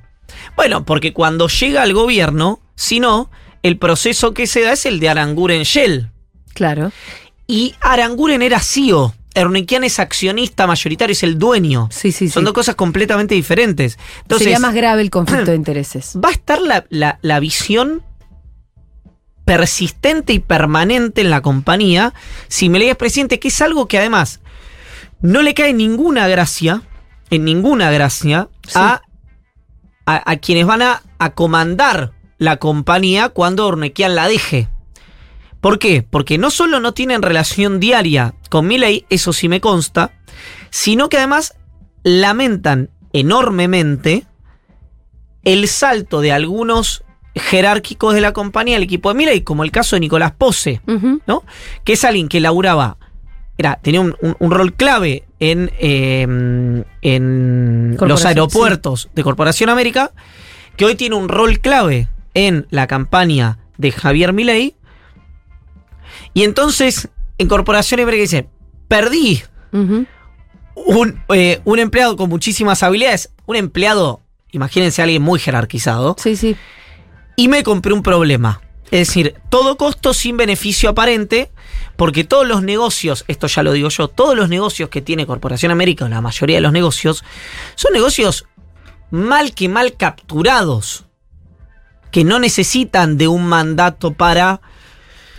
Bueno, 0.55 0.85
porque 0.85 1.11
cuando 1.11 1.49
llega 1.49 1.81
al 1.83 1.91
gobierno, 1.93 2.61
si 2.75 3.01
no, 3.01 3.29
el 3.61 3.77
proceso 3.77 4.33
que 4.33 4.47
se 4.47 4.61
da 4.61 4.71
es 4.71 4.85
el 4.85 5.01
de 5.01 5.09
Aranguren 5.09 5.63
Shell. 5.63 6.09
Claro. 6.53 6.93
Y 7.45 7.75
Aranguren 7.81 8.41
era 8.41 8.61
CEO. 8.61 9.13
Urnequian 9.35 9.83
es 9.83 9.99
accionista 9.99 10.65
mayoritario, 10.65 11.11
es 11.11 11.23
el 11.23 11.37
dueño. 11.37 11.89
Sí, 11.91 12.13
sí, 12.13 12.29
Son 12.29 12.41
sí. 12.41 12.45
dos 12.45 12.53
cosas 12.53 12.75
completamente 12.75 13.35
diferentes. 13.35 13.99
Entonces, 14.21 14.45
Sería 14.45 14.59
más 14.59 14.73
grave 14.73 15.01
el 15.01 15.09
conflicto 15.09 15.51
de 15.51 15.57
intereses. 15.63 16.13
va 16.23 16.29
a 16.29 16.31
estar 16.31 16.61
la, 16.61 16.85
la- 16.89 17.19
la 17.21 17.39
visión 17.41 18.01
persistente 19.45 20.33
y 20.33 20.39
permanente 20.39 21.21
en 21.21 21.29
la 21.29 21.41
compañía 21.41 22.13
si 22.47 22.69
Milei 22.69 22.89
es 22.89 22.95
presidente, 22.95 23.39
que 23.39 23.47
es 23.49 23.61
algo 23.61 23.87
que 23.87 23.97
además 23.97 24.39
no 25.21 25.41
le 25.41 25.53
cae 25.53 25.73
ninguna 25.73 26.27
gracia, 26.27 26.81
en 27.29 27.45
ninguna 27.45 27.91
gracia, 27.91 28.49
Sí. 28.67 28.73
a, 28.75 29.01
a, 30.05 30.31
a 30.31 30.37
quienes 30.37 30.65
van 30.65 30.81
a, 30.81 31.01
a 31.19 31.31
comandar 31.33 32.13
la 32.37 32.57
compañía 32.57 33.29
cuando 33.29 33.65
Ornequian 33.67 34.15
la 34.15 34.27
deje. 34.27 34.69
¿Por 35.61 35.79
qué? 35.79 36.03
Porque 36.03 36.37
no 36.37 36.51
solo 36.51 36.79
no 36.79 36.93
tienen 36.93 37.21
relación 37.21 37.79
diaria 37.79 38.35
con 38.49 38.67
Milei, 38.67 39.05
eso 39.09 39.33
sí 39.33 39.49
me 39.49 39.59
consta, 39.59 40.11
sino 40.69 41.09
que 41.09 41.17
además 41.17 41.55
lamentan 42.03 42.89
enormemente 43.11 44.25
el 45.43 45.67
salto 45.67 46.21
de 46.21 46.31
algunos 46.31 47.03
jerárquicos 47.35 48.13
de 48.13 48.21
la 48.21 48.33
compañía 48.33 48.77
al 48.77 48.83
equipo 48.83 49.09
de 49.09 49.15
Milei, 49.15 49.41
como 49.41 49.63
el 49.63 49.71
caso 49.71 49.95
de 49.95 50.01
Nicolás 50.01 50.33
Pose. 50.37 50.81
¿no? 51.25 51.43
Que 51.83 51.93
es 51.93 52.03
alguien 52.03 52.29
que 52.29 52.39
laburaba, 52.39 52.97
era, 53.57 53.79
tenía 53.81 54.01
un, 54.01 54.15
un- 54.21 54.35
un 54.39 54.51
rol 54.51 54.73
clave 54.73 55.23
en, 55.39 55.71
eh, 55.79 56.83
en 57.01 57.97
los 57.99 58.25
aeropuertos 58.25 59.09
de 59.15 59.23
Corporación 59.23 59.69
América, 59.69 60.11
que 60.75 60.85
hoy 60.85 60.95
tiene 60.95 61.15
un 61.15 61.27
rol 61.29 61.59
clave 61.59 62.07
en 62.33 62.67
la 62.69 62.87
campaña 62.87 63.57
de 63.77 63.91
Javier 63.91 64.33
Milei. 64.33 64.75
Y 66.33 66.43
entonces, 66.43 67.09
en 67.37 67.47
Corporación 67.47 67.99
América 67.99 68.21
dice, 68.21 68.49
perdí 68.87 69.41
un, 70.75 71.19
eh, 71.29 71.61
un 71.65 71.79
empleado 71.79 72.15
con 72.15 72.29
muchísimas 72.29 72.83
habilidades, 72.83 73.31
un 73.45 73.55
empleado, 73.55 74.21
imagínense 74.51 75.01
alguien 75.01 75.21
muy 75.21 75.39
jerarquizado, 75.39 76.15
Sí, 76.19 76.35
sí. 76.35 76.55
y 77.35 77.47
me 77.47 77.63
compré 77.63 77.93
un 77.93 78.03
problema. 78.03 78.61
Es 78.91 79.07
decir, 79.09 79.35
todo 79.49 79.75
costo 79.77 80.13
sin 80.13 80.37
beneficio 80.37 80.89
aparente, 80.89 81.51
Porque 81.97 82.23
todos 82.23 82.47
los 82.47 82.63
negocios, 82.63 83.25
esto 83.27 83.47
ya 83.47 83.63
lo 83.63 83.73
digo 83.73 83.89
yo, 83.89 84.07
todos 84.07 84.35
los 84.35 84.47
negocios 84.49 84.89
que 84.89 85.01
tiene 85.01 85.25
Corporación 85.25 85.71
América, 85.71 86.05
o 86.05 86.07
la 86.07 86.21
mayoría 86.21 86.57
de 86.57 86.61
los 86.61 86.71
negocios, 86.71 87.25
son 87.75 87.91
negocios 87.91 88.45
mal 89.11 89.53
que 89.53 89.67
mal 89.67 89.97
capturados, 89.97 91.05
que 92.11 92.23
no 92.23 92.39
necesitan 92.39 93.17
de 93.17 93.27
un 93.27 93.45
mandato 93.47 94.13
para 94.13 94.61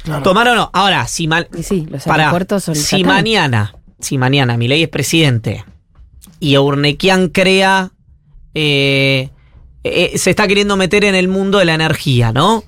Claro. 0.03 0.23
tomar 0.23 0.49
o 0.49 0.55
no. 0.55 0.71
Ahora, 0.73 1.07
si, 1.07 1.29
mal, 1.29 1.49
sí, 1.63 1.87
los 1.91 2.03
son 2.03 2.75
si 2.75 3.05
mañana, 3.05 3.75
si 4.01 4.17
mañana 4.17 4.57
Milei 4.57 4.83
es 4.83 4.89
presidente 4.89 5.65
y 6.41 6.57
Urnequian 6.57 7.29
crea, 7.29 7.91
eh, 8.55 9.31
eh, 9.85 10.17
se 10.17 10.31
está 10.31 10.47
queriendo 10.49 10.77
meter 10.77 11.05
en 11.05 11.15
el 11.15 11.29
mundo 11.29 11.59
de 11.59 11.67
la 11.67 11.75
energía, 11.75 12.33
¿no? 12.33 12.65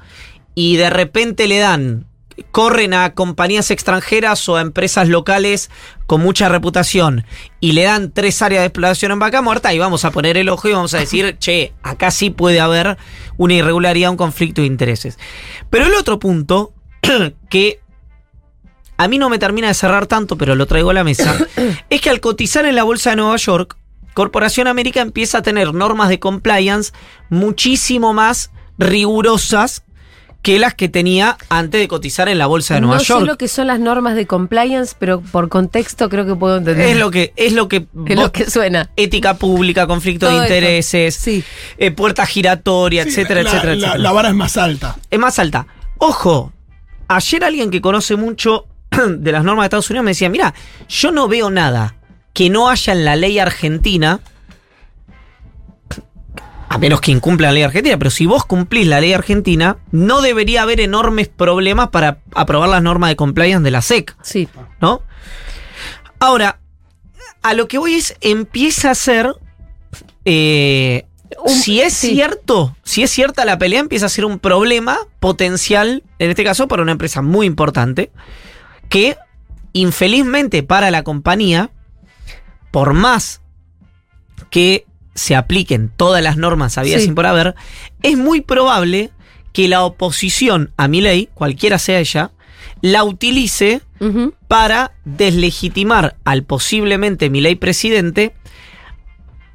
Y 0.54 0.76
de 0.76 0.90
repente 0.90 1.46
le 1.48 1.58
dan, 1.58 2.06
corren 2.50 2.94
a 2.94 3.14
compañías 3.14 3.70
extranjeras 3.70 4.48
o 4.48 4.56
a 4.56 4.60
empresas 4.60 5.08
locales 5.08 5.70
con 6.06 6.20
mucha 6.20 6.48
reputación 6.48 7.24
y 7.60 7.72
le 7.72 7.84
dan 7.84 8.10
tres 8.12 8.42
áreas 8.42 8.62
de 8.62 8.66
explotación 8.66 9.12
en 9.12 9.18
vaca 9.18 9.42
muerta 9.42 9.72
y 9.72 9.78
vamos 9.78 10.04
a 10.04 10.10
poner 10.10 10.36
el 10.36 10.48
ojo 10.48 10.68
y 10.68 10.72
vamos 10.72 10.94
a 10.94 10.98
decir, 10.98 11.36
che, 11.40 11.72
acá 11.82 12.10
sí 12.10 12.30
puede 12.30 12.60
haber 12.60 12.98
una 13.36 13.54
irregularidad, 13.54 14.10
un 14.10 14.16
conflicto 14.16 14.60
de 14.60 14.66
intereses. 14.66 15.18
Pero 15.70 15.86
el 15.86 15.94
otro 15.94 16.18
punto 16.18 16.72
que 17.50 17.80
a 18.96 19.08
mí 19.08 19.18
no 19.18 19.30
me 19.30 19.38
termina 19.38 19.68
de 19.68 19.74
cerrar 19.74 20.06
tanto, 20.06 20.36
pero 20.36 20.54
lo 20.54 20.66
traigo 20.66 20.90
a 20.90 20.94
la 20.94 21.04
mesa, 21.04 21.36
es 21.90 22.00
que 22.00 22.10
al 22.10 22.20
cotizar 22.20 22.64
en 22.66 22.76
la 22.76 22.82
bolsa 22.82 23.10
de 23.10 23.16
Nueva 23.16 23.36
York, 23.36 23.76
Corporación 24.14 24.66
América 24.66 25.00
empieza 25.00 25.38
a 25.38 25.42
tener 25.42 25.72
normas 25.72 26.08
de 26.08 26.18
compliance 26.18 26.92
muchísimo 27.28 28.12
más 28.12 28.50
rigurosas 28.76 29.84
que 30.42 30.58
las 30.58 30.72
que 30.74 30.88
tenía 30.88 31.36
antes 31.50 31.80
de 31.80 31.86
cotizar 31.88 32.28
en 32.30 32.38
la 32.38 32.46
bolsa 32.46 32.74
de 32.74 32.80
Nueva 32.80 32.96
no 32.96 33.02
York. 33.02 33.20
sé 33.20 33.26
lo 33.26 33.36
que 33.36 33.46
son 33.46 33.66
las 33.66 33.78
normas 33.78 34.14
de 34.16 34.26
compliance, 34.26 34.94
pero 34.98 35.20
por 35.20 35.48
contexto 35.50 36.08
creo 36.08 36.24
que 36.24 36.34
puedo 36.34 36.56
entender. 36.56 36.88
Es 36.88 36.96
lo 36.96 37.10
que, 37.10 37.32
es 37.36 37.52
lo 37.52 37.68
que, 37.68 37.76
Es 38.06 38.16
vos- 38.16 38.16
lo 38.16 38.32
que 38.32 38.48
suena. 38.50 38.88
ética 38.96 39.34
pública, 39.34 39.86
conflicto 39.86 40.26
Todo 40.28 40.38
de 40.40 40.44
esto. 40.46 40.54
intereses, 40.54 41.14
Sí. 41.16 41.44
eh, 41.76 41.90
puerta 41.90 42.24
giratoria, 42.24 43.02
Sí, 43.04 43.10
etcétera, 43.10 43.42
la, 43.42 43.50
etcétera, 43.50 43.74
la- 43.74 43.78
etcétera. 43.88 43.98
la 44.02 44.12
vara 44.12 44.28
es 44.30 44.34
más 44.34 44.56
alta. 44.56 44.96
es 45.10 45.18
más 45.18 45.38
alta. 45.38 45.66
Ojo, 45.98 46.52
ayer 47.08 47.44
alguien 47.44 47.70
que 47.70 47.82
conoce 47.82 48.16
mucho 48.16 48.64
de 49.08 49.32
las 49.32 49.44
normas 49.44 49.64
de 49.64 49.66
Estados 49.66 49.90
Unidos 49.90 50.04
me 50.04 50.12
decía, 50.12 50.30
mira, 50.30 50.54
yo 50.88 51.12
no 51.12 51.28
veo 51.28 51.50
nada 51.50 51.96
que 52.32 52.48
no 52.48 52.70
haya 52.70 52.92
en 52.94 53.04
la 53.04 53.14
ley 53.16 53.38
argentina, 53.38 54.20
a 56.72 56.78
menos 56.78 57.00
que 57.00 57.10
incumpla 57.10 57.48
la 57.48 57.52
ley 57.52 57.62
argentina, 57.64 57.98
pero 57.98 58.10
si 58.10 58.26
vos 58.26 58.44
cumplís 58.44 58.86
la 58.86 59.00
ley 59.00 59.12
argentina, 59.12 59.78
no 59.90 60.20
debería 60.22 60.62
haber 60.62 60.80
enormes 60.80 61.26
problemas 61.28 61.88
para 61.88 62.18
aprobar 62.32 62.68
las 62.68 62.80
normas 62.80 63.10
de 63.10 63.16
compliance 63.16 63.64
de 63.64 63.70
la 63.72 63.82
SEC. 63.82 64.14
Sí. 64.22 64.48
¿no? 64.80 65.02
Ahora, 66.20 66.60
a 67.42 67.54
lo 67.54 67.66
que 67.66 67.78
voy 67.78 67.94
es, 67.94 68.14
empieza 68.20 68.92
a 68.92 68.94
ser, 68.94 69.34
eh, 70.24 71.06
Un- 71.44 71.50
si 71.50 71.80
es 71.80 71.92
sí. 71.92 72.10
cierto, 72.14 72.76
si 72.84 73.02
es 73.02 73.10
cierta 73.10 73.44
la 73.44 73.58
pelea, 73.58 73.80
empieza 73.80 74.06
a 74.06 74.10
ser 74.10 74.24
un 74.24 74.38
problema 74.38 74.96
potencial, 75.18 76.04
en 76.20 76.30
este 76.30 76.44
caso 76.44 76.68
para 76.68 76.82
una 76.82 76.92
empresa 76.92 77.20
muy 77.20 77.46
importante, 77.48 78.12
que 78.88 79.16
infelizmente 79.72 80.62
para 80.62 80.92
la 80.92 81.02
compañía, 81.02 81.70
por 82.70 82.92
más 82.94 83.40
que 84.50 84.86
se 85.14 85.36
apliquen 85.36 85.90
todas 85.96 86.22
las 86.22 86.36
normas 86.36 86.78
habidas 86.78 87.00
Sí. 87.00 87.06
sin 87.06 87.14
por 87.14 87.26
haber, 87.26 87.54
es 88.02 88.16
muy 88.16 88.40
probable 88.40 89.10
que 89.52 89.68
la 89.68 89.82
oposición 89.84 90.70
a 90.76 90.88
mi 90.88 91.00
ley, 91.00 91.28
cualquiera 91.34 91.78
sea 91.78 91.98
ella, 91.98 92.30
la 92.82 93.04
utilice 93.04 93.82
para 94.48 94.92
deslegitimar 95.04 96.16
al 96.24 96.44
posiblemente 96.44 97.28
Milei 97.28 97.54
presidente, 97.56 98.32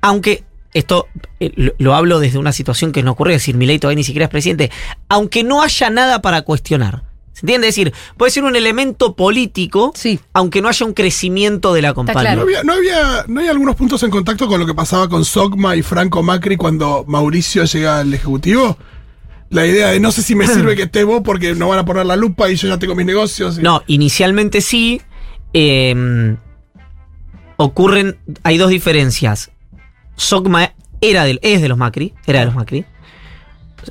aunque 0.01 0.43
esto 0.75 1.07
eh, 1.39 1.51
lo, 1.55 1.73
lo 1.79 1.95
hablo 1.95 2.19
desde 2.19 2.37
una 2.37 2.51
situación 2.51 2.91
que 2.91 3.01
no 3.01 3.11
ocurrió, 3.13 3.35
es 3.35 3.41
decir, 3.41 3.55
Milei 3.55 3.79
todavía 3.79 3.95
ni 3.95 4.03
siquiera 4.03 4.25
es 4.25 4.29
presidente, 4.29 4.69
aunque 5.09 5.43
no 5.43 5.63
haya 5.63 5.89
nada 5.89 6.21
para 6.21 6.43
cuestionar. 6.43 7.04
¿Se 7.35 7.41
entiende? 7.41 7.67
Es 7.67 7.75
decir, 7.75 7.93
puede 8.15 8.31
ser 8.31 8.45
un 8.45 8.55
elemento 8.55 9.13
político, 9.15 9.91
Sí. 9.93 10.19
aunque 10.31 10.61
no 10.61 10.69
haya 10.69 10.85
un 10.85 10.93
crecimiento 10.93 11.73
de 11.73 11.81
la 11.81 11.93
compañía. 11.93 12.21
claro. 12.21 12.37
¿No 12.37 12.43
había, 12.47 12.63
no, 12.63 12.73
había, 12.73 13.25
¿No 13.27 13.41
hay 13.41 13.47
algunos 13.49 13.75
puntos 13.75 14.01
en 14.03 14.09
contacto 14.09 14.47
con 14.47 14.59
lo 14.59 14.65
que 14.65 14.73
pasaba 14.73 15.09
con 15.09 15.25
Sogma 15.25 15.75
y 15.75 15.81
Franco 15.81 16.23
Macri 16.23 16.55
cuando 16.55 17.03
Mauricio 17.07 17.65
llega 17.65 17.99
al 17.99 18.13
Ejecutivo? 18.13 18.77
La 19.49 19.65
idea 19.67 19.89
de 19.89 19.99
no 19.99 20.11
sé 20.11 20.23
si 20.23 20.33
me 20.33 20.47
sirve 20.47 20.75
que 20.77 20.83
esté 20.83 21.03
vos 21.03 21.21
porque 21.25 21.53
no 21.55 21.67
van 21.67 21.79
a 21.79 21.85
poner 21.85 22.05
la 22.05 22.15
lupa 22.15 22.49
y 22.49 22.55
yo 22.55 22.67
ya 22.69 22.79
tengo 22.79 22.95
mis 22.95 23.05
negocios. 23.05 23.59
y- 23.59 23.61
No, 23.61 23.83
inicialmente 23.87 24.61
sí. 24.61 25.01
eh, 25.53 26.35
ocurren. 27.57 28.17
Hay 28.43 28.57
dos 28.57 28.69
diferencias. 28.69 29.51
Sogma 30.15 30.73
era 31.01 31.25
del, 31.25 31.39
es 31.43 31.61
de 31.61 31.67
los 31.67 31.77
Macri. 31.77 32.13
Era 32.25 32.39
de 32.39 32.45
los 32.45 32.55
Macri. 32.55 32.85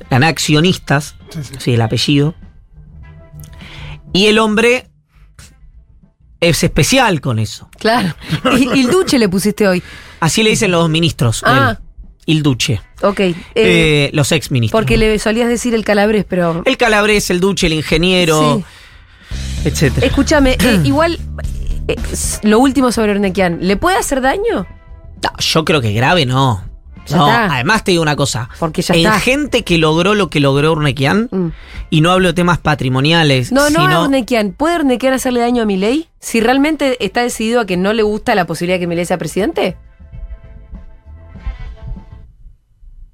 Eran 0.09 0.23
accionistas. 0.23 1.15
Sí, 1.29 1.39
sí. 1.43 1.53
Sí, 1.59 1.73
el 1.75 1.81
apellido. 1.81 2.35
Y 4.15 4.27
el 4.27 4.39
hombre 4.39 4.87
es 6.39 6.63
especial 6.63 7.21
con 7.21 7.37
eso. 7.39 7.69
Claro. 7.79 8.15
Y, 8.57 8.67
el 8.79 8.87
duche 8.89 9.19
le 9.19 9.27
pusiste 9.29 9.67
hoy. 9.67 9.83
Así 10.19 10.41
le 10.43 10.51
dicen 10.51 10.71
los 10.71 10.89
ministros. 10.89 11.41
Ah. 11.45 11.77
él. 11.77 11.85
Il 12.27 12.41
Duce. 12.41 12.81
Ok. 13.03 13.19
eh, 13.19 13.35
Eh, 13.55 14.09
los 14.13 14.31
ex 14.31 14.49
ministros. 14.49 14.79
porque 14.81 14.97
le 14.97 15.19
solías 15.19 15.47
decir 15.47 15.75
el 15.75 15.83
calabrés, 15.85 16.25
pero. 16.27 16.63
El 16.65 16.77
calabrés, 16.77 17.29
el 17.29 17.39
Duce, 17.39 17.67
el 17.67 17.73
ingeniero, 17.73 18.63
Sí. 19.29 19.67
etcétera. 19.67 20.07
Escúchame, 20.07 20.57
eh, 20.59 20.81
igual. 20.85 21.19
eh, 21.87 21.95
lo 22.43 22.59
último 22.59 22.91
sobre 22.91 23.11
Ornequian. 23.11 23.59
¿Le 23.61 23.75
puede 23.77 23.97
hacer 23.97 24.21
daño? 24.21 24.65
No, 25.23 25.29
yo 25.39 25.65
creo 25.65 25.81
que 25.81 25.93
grave 25.93 26.25
no. 26.25 26.63
Ya 27.05 27.17
no, 27.17 27.27
está. 27.27 27.53
además 27.53 27.83
te 27.83 27.91
digo 27.91 28.03
una 28.03 28.15
cosa. 28.15 28.49
Porque 28.59 28.81
ya 28.81 28.93
en 28.95 29.01
está. 29.01 29.19
gente 29.19 29.63
que 29.63 29.77
logró 29.77 30.15
lo 30.15 30.29
que 30.29 30.39
logró 30.39 30.71
Urnequian, 30.71 31.29
Mm. 31.31 31.47
y 31.89 32.01
no 32.01 32.11
hablo 32.11 32.29
de 32.29 32.33
temas 32.33 32.57
patrimoniales, 32.57 33.51
No, 33.51 33.69
no 33.69 33.81
a 33.81 33.83
sino 33.87 34.01
Ornequian. 34.03 34.51
¿Puede 34.53 34.75
Ornequian 34.77 35.13
hacerle 35.13 35.39
daño 35.41 35.63
a 35.63 35.65
Milei? 35.65 36.09
Si 36.19 36.39
realmente 36.41 37.03
está 37.05 37.21
decidido 37.21 37.61
a 37.61 37.65
que 37.65 37.77
no 37.77 37.93
le 37.93 38.03
gusta 38.03 38.33
la 38.35 38.45
posibilidad 38.45 38.75
de 38.75 38.79
que 38.81 38.87
Milei 38.87 39.05
sea 39.05 39.17
presidente. 39.17 39.77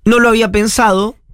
no 0.06 0.20
lo 0.20 0.30
había 0.30 0.52
pensado. 0.52 1.16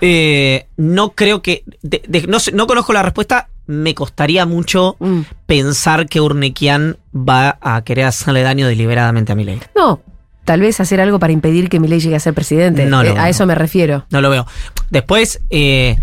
Eh, 0.00 0.68
no 0.76 1.14
creo 1.16 1.42
que. 1.42 1.64
de- 1.82 2.00
de- 2.06 2.28
no, 2.28 2.38
sé- 2.38 2.52
no 2.52 2.68
conozco 2.68 2.92
la 2.92 3.02
respuesta. 3.02 3.48
Me 3.66 3.92
costaría 3.94 4.46
mucho 4.46 4.94
Mm. 5.00 5.22
pensar 5.46 6.06
que 6.08 6.20
Urnequian 6.20 6.96
va 7.12 7.58
a 7.60 7.82
querer 7.82 8.04
hacerle 8.04 8.42
daño 8.42 8.68
deliberadamente 8.68 9.32
a 9.32 9.34
Milei. 9.34 9.58
No. 9.74 10.00
Tal 10.44 10.60
vez 10.60 10.78
hacer 10.80 11.00
algo 11.00 11.18
para 11.18 11.32
impedir 11.32 11.68
que 11.68 11.80
Milei 11.80 12.00
llegue 12.00 12.16
a 12.16 12.20
ser 12.20 12.34
presidente. 12.34 12.84
No 12.86 13.02
lo 13.02 13.10
Eh, 13.10 13.18
a 13.18 13.28
eso 13.28 13.46
me 13.46 13.54
refiero. 13.54 14.06
No 14.10 14.20
lo 14.20 14.28
veo. 14.30 14.46
Después, 14.90 15.40
eh, 15.50 15.96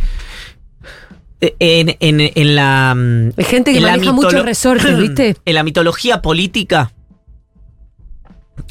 en, 1.40 1.96
en- 2.00 2.32
en 2.36 2.56
la. 2.56 2.94
mm, 2.96 3.34
Hay 3.38 3.46
gente 3.46 3.72
que 3.72 3.78
en 3.78 3.84
maneja 3.84 4.12
muchos 4.12 4.44
resortes, 4.46 4.98
¿viste? 4.98 5.36
En 5.46 5.56
la 5.56 5.64
mitología 5.64 6.22
política, 6.22 6.92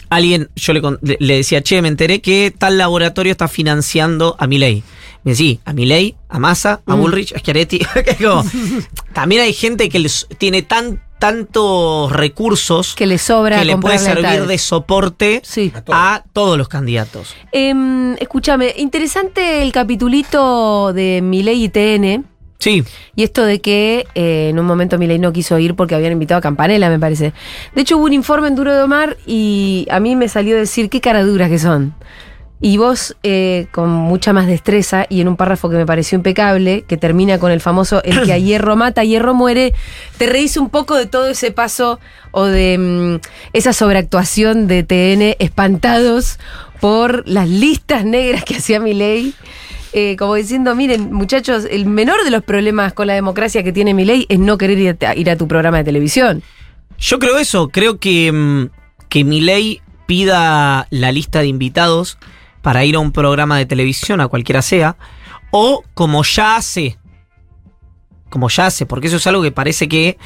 alguien, 0.09 0.51
yo 0.57 0.73
le, 0.73 1.37
decía, 1.37 1.63
che, 1.63 1.83
me 1.83 1.89
enteré 1.89 2.21
que 2.21 2.53
tal 2.57 2.79
laboratorio 2.79 3.33
está 3.33 3.49
financiando 3.49 4.37
a 4.39 4.47
Milei. 4.47 4.83
Me 5.23 5.33
decía, 5.33 5.47
sí, 5.47 5.61
a 5.65 5.73
Milei, 5.73 6.17
a 6.29 6.39
Massa, 6.39 6.81
a 6.87 6.97
Mm. 6.97 7.01
Bullrich, 7.01 7.33
a 7.35 7.39
Schiaretti. 7.39 7.81
también 9.13 9.43
hay 9.43 9.53
gente 9.53 9.89
que 9.89 9.99
les- 9.99 10.27
tiene 10.39 10.63
tan, 10.63 11.03
tantos 11.21 12.11
recursos 12.11 12.97
Que 12.97 13.07
le 13.07 13.19
sobra 13.19 13.61
que 13.61 13.65
le 13.65 13.77
puede 13.77 13.99
servir 13.99 14.47
de 14.47 14.59
soporte 14.59 15.41
Sí. 15.45 15.73
a 15.93 16.25
todos 16.33 16.59
los 16.59 16.67
candidatos. 16.69 17.37
Em, 17.53 18.15
escúchame, 18.15 18.75
interesante 18.79 19.63
el 19.63 19.71
capitulito 19.71 20.93
de 20.93 21.21
Milei 21.23 21.65
y 21.65 21.69
TN. 21.69 22.25
Sí, 22.59 22.85
Y 23.17 23.23
esto 23.23 23.43
de 23.45 23.61
que 23.61 24.07
eh, 24.15 24.49
en 24.51 24.59
un 24.59 24.67
momento 24.67 24.99
Milei 24.99 25.19
no 25.19 25.33
quiso 25.33 25.59
ir 25.59 25.75
porque 25.77 25.95
habían 25.95 26.13
invitado 26.13 26.39
a 26.41 26.43
Campanella, 26.43 26.91
me 26.91 26.99
parece. 26.99 27.33
De 27.75 27.81
hecho, 27.83 27.97
hubo 27.97 28.05
un 28.05 28.13
informe 28.13 28.49
en 28.49 28.55
Duro 28.55 28.75
de 28.75 28.83
Omar 28.83 29.17
y 29.27 29.87
a 29.91 29.99
mí 30.01 30.15
me 30.15 30.29
salió 30.29 30.57
a 30.57 30.59
decir 30.59 30.91
qué 30.91 31.01
cara 31.01 31.23
duras 31.23 31.49
que 31.49 31.59
son. 31.59 31.95
Y 32.63 32.77
vos, 32.77 33.17
eh, 33.23 33.69
con 33.73 33.89
mucha 33.89 34.35
más 34.35 34.47
destreza 34.47 35.07
y 35.09 35.23
en 35.23 35.29
un 35.29 35.37
párrafo 35.37 35.71
que 35.71 35.77
me 35.77 35.87
pareció 35.87 36.17
impecable, 36.17 36.85
que 36.87 36.99
termina 36.99 37.39
con 37.39 37.53
el 37.53 37.61
famoso 37.61 38.03
el 38.05 38.23
que 38.23 38.35
a 38.35 38.39
hierro 38.39 38.77
mata, 38.77 39.03
hierro 39.03 39.33
muere, 39.33 39.73
te 40.19 40.27
reís 40.27 40.59
un 40.59 40.69
poco 40.69 40.97
de 40.97 41.07
todo 41.07 41.29
ese 41.29 41.53
paso 41.53 42.01
o 42.33 42.45
de 42.45 42.77
mm, 42.77 43.27
esa 43.55 43.73
sobreactuación 43.73 44.67
de 44.67 44.83
TN 44.83 45.37
espantados 45.43 46.39
por 46.81 47.27
las 47.27 47.49
listas 47.49 48.05
negras 48.05 48.45
que 48.45 48.57
hacía 48.57 48.79
Milei. 48.79 49.33
Eh, 49.93 50.17
como 50.19 50.35
diciendo, 50.35 50.75
miren, 50.75 51.13
muchachos, 51.13 51.67
el 51.69 51.87
menor 51.87 52.23
de 52.25 52.31
los 52.31 52.45
problemas 52.45 52.93
con 52.93 53.07
la 53.07 53.15
democracia 53.15 53.65
que 53.65 53.73
tiene 53.73 53.95
Milei 53.95 54.27
es 54.29 54.39
no 54.39 54.59
querer 54.59 54.79
ir 54.79 54.97
a, 55.05 55.17
ir 55.17 55.31
a 55.31 55.37
tu 55.37 55.49
programa 55.49 55.79
de 55.79 55.85
televisión. 55.85 56.43
Yo 56.99 57.19
creo 57.19 57.39
eso, 57.39 57.69
creo 57.69 57.99
que, 57.99 58.31
mm, 58.31 58.67
que 59.09 59.25
Milei 59.25 59.81
pida 60.07 60.87
la 60.91 61.11
lista 61.11 61.41
de 61.41 61.47
invitados 61.47 62.19
para 62.63 62.85
ir 62.85 62.97
a 62.97 62.99
un 63.01 63.13
programa 63.13 63.59
de 63.59 63.67
televisión, 63.67 64.21
a 64.21 64.29
cualquiera 64.29 64.63
sea, 64.63 64.97
o 65.51 65.83
como 65.95 66.23
ya 66.23 66.57
hace 66.57 66.99
como 68.31 68.49
yace, 68.49 68.87
porque 68.87 69.09
eso 69.09 69.17
es 69.17 69.27
algo 69.27 69.43
que 69.43 69.53
parece 69.53 69.89
que 69.89 70.17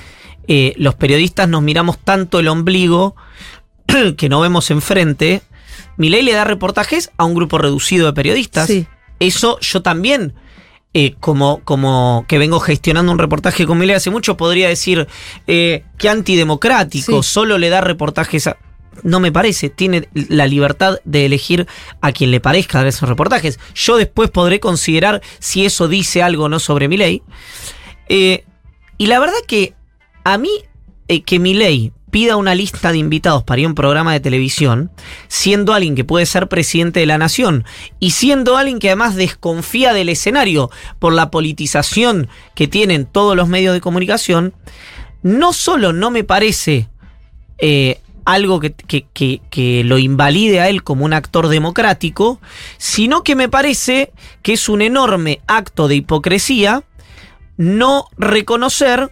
eh, 0.47 0.75
los 0.77 0.95
periodistas 0.95 1.49
nos 1.49 1.63
miramos 1.63 1.99
tanto 1.99 2.39
el 2.39 2.49
ombligo 2.49 3.17
que 4.17 4.29
no 4.29 4.41
vemos 4.41 4.71
enfrente. 4.71 5.43
Milei 5.97 6.23
le 6.23 6.33
da 6.33 6.45
reportajes 6.45 7.11
a 7.17 7.25
un 7.25 7.35
grupo 7.35 7.59
reducido 7.59 8.07
de 8.07 8.13
periodistas. 8.13 8.67
Sí. 8.67 8.87
Eso 9.21 9.59
yo 9.61 9.81
también, 9.81 10.35
eh, 10.93 11.15
como, 11.19 11.61
como 11.65 12.27
que 12.29 12.39
vengo 12.39 12.61
gestionando 12.61 13.11
un 13.11 13.19
reportaje 13.19 13.67
con 13.67 13.79
Milei 13.79 13.97
hace 13.97 14.11
mucho, 14.11 14.37
podría 14.37 14.69
decir 14.69 15.09
eh, 15.47 15.85
que 15.99 16.09
antidemocrático, 16.09 17.23
Sí. 17.23 17.29
solo 17.29 17.59
le 17.59 17.71
da 17.71 17.81
reportajes 17.81 18.47
a... 18.47 18.57
No 19.03 19.21
me 19.21 19.33
parece, 19.33 19.69
tiene 19.71 20.09
la 20.15 20.47
libertad 20.47 20.99
de 21.05 21.27
elegir 21.27 21.67
a 22.01 22.13
quien 22.13 22.31
le 22.31 22.41
parezca 22.41 22.79
dar 22.79 22.87
esos 22.87 23.09
reportajes. 23.09 23.59
Yo 23.75 23.97
después 23.97 24.31
podré 24.31 24.61
considerar 24.61 25.23
si 25.39 25.65
eso 25.65 25.89
dice 25.89 26.23
algo 26.23 26.45
o 26.45 26.49
no 26.49 26.59
sobre 26.59 26.89
mi 26.89 26.97
ley. 26.97 27.23
y 28.09 29.07
la 29.07 29.19
verdad 29.19 29.35
que 29.47 29.75
a 30.25 30.39
mí, 30.39 30.51
eh, 31.09 31.23
que 31.23 31.39
mi 31.39 31.55
ley 31.55 31.93
pida 32.15 32.37
una 32.37 32.55
lista 32.55 32.93
de 32.93 32.99
invitados 32.99 33.43
para 33.43 33.61
ir 33.61 33.67
a 33.67 33.71
un 33.71 33.75
programa 33.75 34.13
de 34.13 34.21
televisión, 34.21 34.93
siendo 35.27 35.75
alguien 35.75 35.97
que 35.97 36.05
puede 36.05 36.27
ser 36.27 36.49
presidente 36.49 37.01
de 37.01 37.07
la 37.07 37.19
nación 37.19 37.65
y 37.99 38.13
siendo 38.13 38.57
alguien 38.57 38.79
que 38.79 38.89
además 38.89 39.17
desconfía 39.17 39.93
del 39.93 40.09
escenario 40.09 40.71
por 41.01 41.13
la 41.13 41.33
politización 41.33 42.29
que 42.55 42.69
tienen 42.69 43.07
todos 43.07 43.35
los 43.35 43.49
medios 43.49 43.75
de 43.75 43.81
comunicación, 43.81 44.55
no 45.25 45.53
solo 45.53 45.93
no 45.93 46.13
me 46.13 46.23
parece 46.23 46.89
eh, 47.59 47.99
algo 48.25 48.61
que, 48.61 48.73
que- 48.73 49.07
que- 49.51 49.83
lo 49.85 49.99
invalide 49.99 50.61
a 50.61 50.69
él 50.69 50.83
como 50.83 51.05
un 51.05 51.13
actor 51.13 51.49
democrático, 51.49 52.41
sino 52.79 53.23
que 53.23 53.37
me 53.37 53.49
parece 53.49 54.13
que 54.43 54.55
es 54.55 54.69
un 54.69 54.83
enorme 54.83 55.41
acto 55.47 55.89
de 55.89 55.97
hipocresía 55.97 56.85
no 57.57 58.09
reconocer 58.17 59.11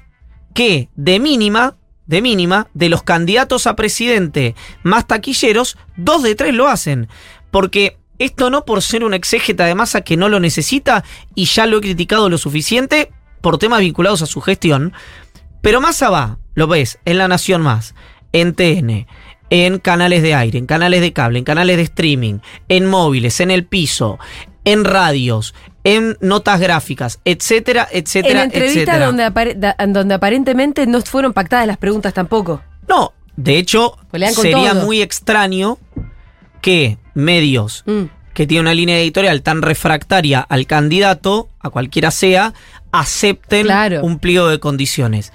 que 0.54 0.88
de 0.96 1.20
mínima, 1.20 1.76
de 2.06 2.22
mínima, 2.22 2.68
de 2.74 2.88
los 2.88 3.02
candidatos 3.02 3.66
a 3.66 3.76
presidente 3.76 4.54
más 4.82 5.06
taquilleros, 5.06 5.76
dos 5.96 6.22
de 6.22 6.34
tres 6.34 6.54
lo 6.54 6.68
hacen. 6.68 7.08
Porque 7.50 7.98
esto 8.18 8.50
no 8.50 8.64
por 8.64 8.82
ser 8.82 9.04
un 9.04 9.14
exégeta 9.14 9.64
de 9.64 9.74
masa 9.74 10.00
que 10.02 10.16
no 10.16 10.28
lo 10.28 10.40
necesita, 10.40 11.04
y 11.34 11.44
ya 11.46 11.66
lo 11.66 11.78
he 11.78 11.80
criticado 11.80 12.28
lo 12.28 12.38
suficiente 12.38 13.12
por 13.40 13.58
temas 13.58 13.80
vinculados 13.80 14.22
a 14.22 14.26
su 14.26 14.40
gestión, 14.40 14.92
pero 15.60 15.80
Massa 15.80 16.10
va, 16.10 16.38
lo 16.54 16.66
ves, 16.66 16.98
en 17.04 17.18
La 17.18 17.28
Nación 17.28 17.62
Más, 17.62 17.94
en 18.32 18.54
TN, 18.54 19.06
en 19.50 19.78
canales 19.78 20.22
de 20.22 20.34
aire, 20.34 20.58
en 20.58 20.66
canales 20.66 21.00
de 21.00 21.12
cable, 21.12 21.38
en 21.38 21.44
canales 21.44 21.76
de 21.76 21.82
streaming, 21.82 22.38
en 22.68 22.86
móviles, 22.86 23.40
en 23.40 23.50
el 23.50 23.64
piso, 23.64 24.18
en 24.64 24.84
radios, 24.84 25.54
en 25.84 26.16
notas 26.20 26.60
gráficas, 26.60 27.18
etcétera, 27.24 27.88
En 27.90 28.02
etcétera, 28.04 28.42
entrevistas 28.44 28.82
etcétera. 28.82 29.06
donde, 29.06 29.24
apare- 29.26 29.86
donde 29.88 30.14
aparentemente 30.14 30.86
no 30.86 31.00
fueron 31.02 31.32
pactadas 31.32 31.66
las 31.66 31.76
preguntas 31.76 32.14
tampoco. 32.14 32.62
No, 32.88 33.12
de 33.36 33.58
hecho, 33.58 33.98
sería 34.34 34.72
todo. 34.72 34.84
muy 34.86 35.02
extraño 35.02 35.78
que 36.60 36.98
medios 37.14 37.82
Mm. 37.86 38.04
que 38.34 38.46
tienen 38.46 38.62
una 38.66 38.74
línea 38.74 38.98
editorial 38.98 39.42
tan 39.42 39.60
refractaria 39.60 40.40
al 40.40 40.66
candidato, 40.66 41.48
a 41.60 41.68
cualquiera 41.70 42.10
sea, 42.10 42.54
acepten 42.92 43.64
Claro. 43.66 44.02
un 44.04 44.18
pliego 44.18 44.48
de 44.48 44.58
condiciones. 44.60 45.32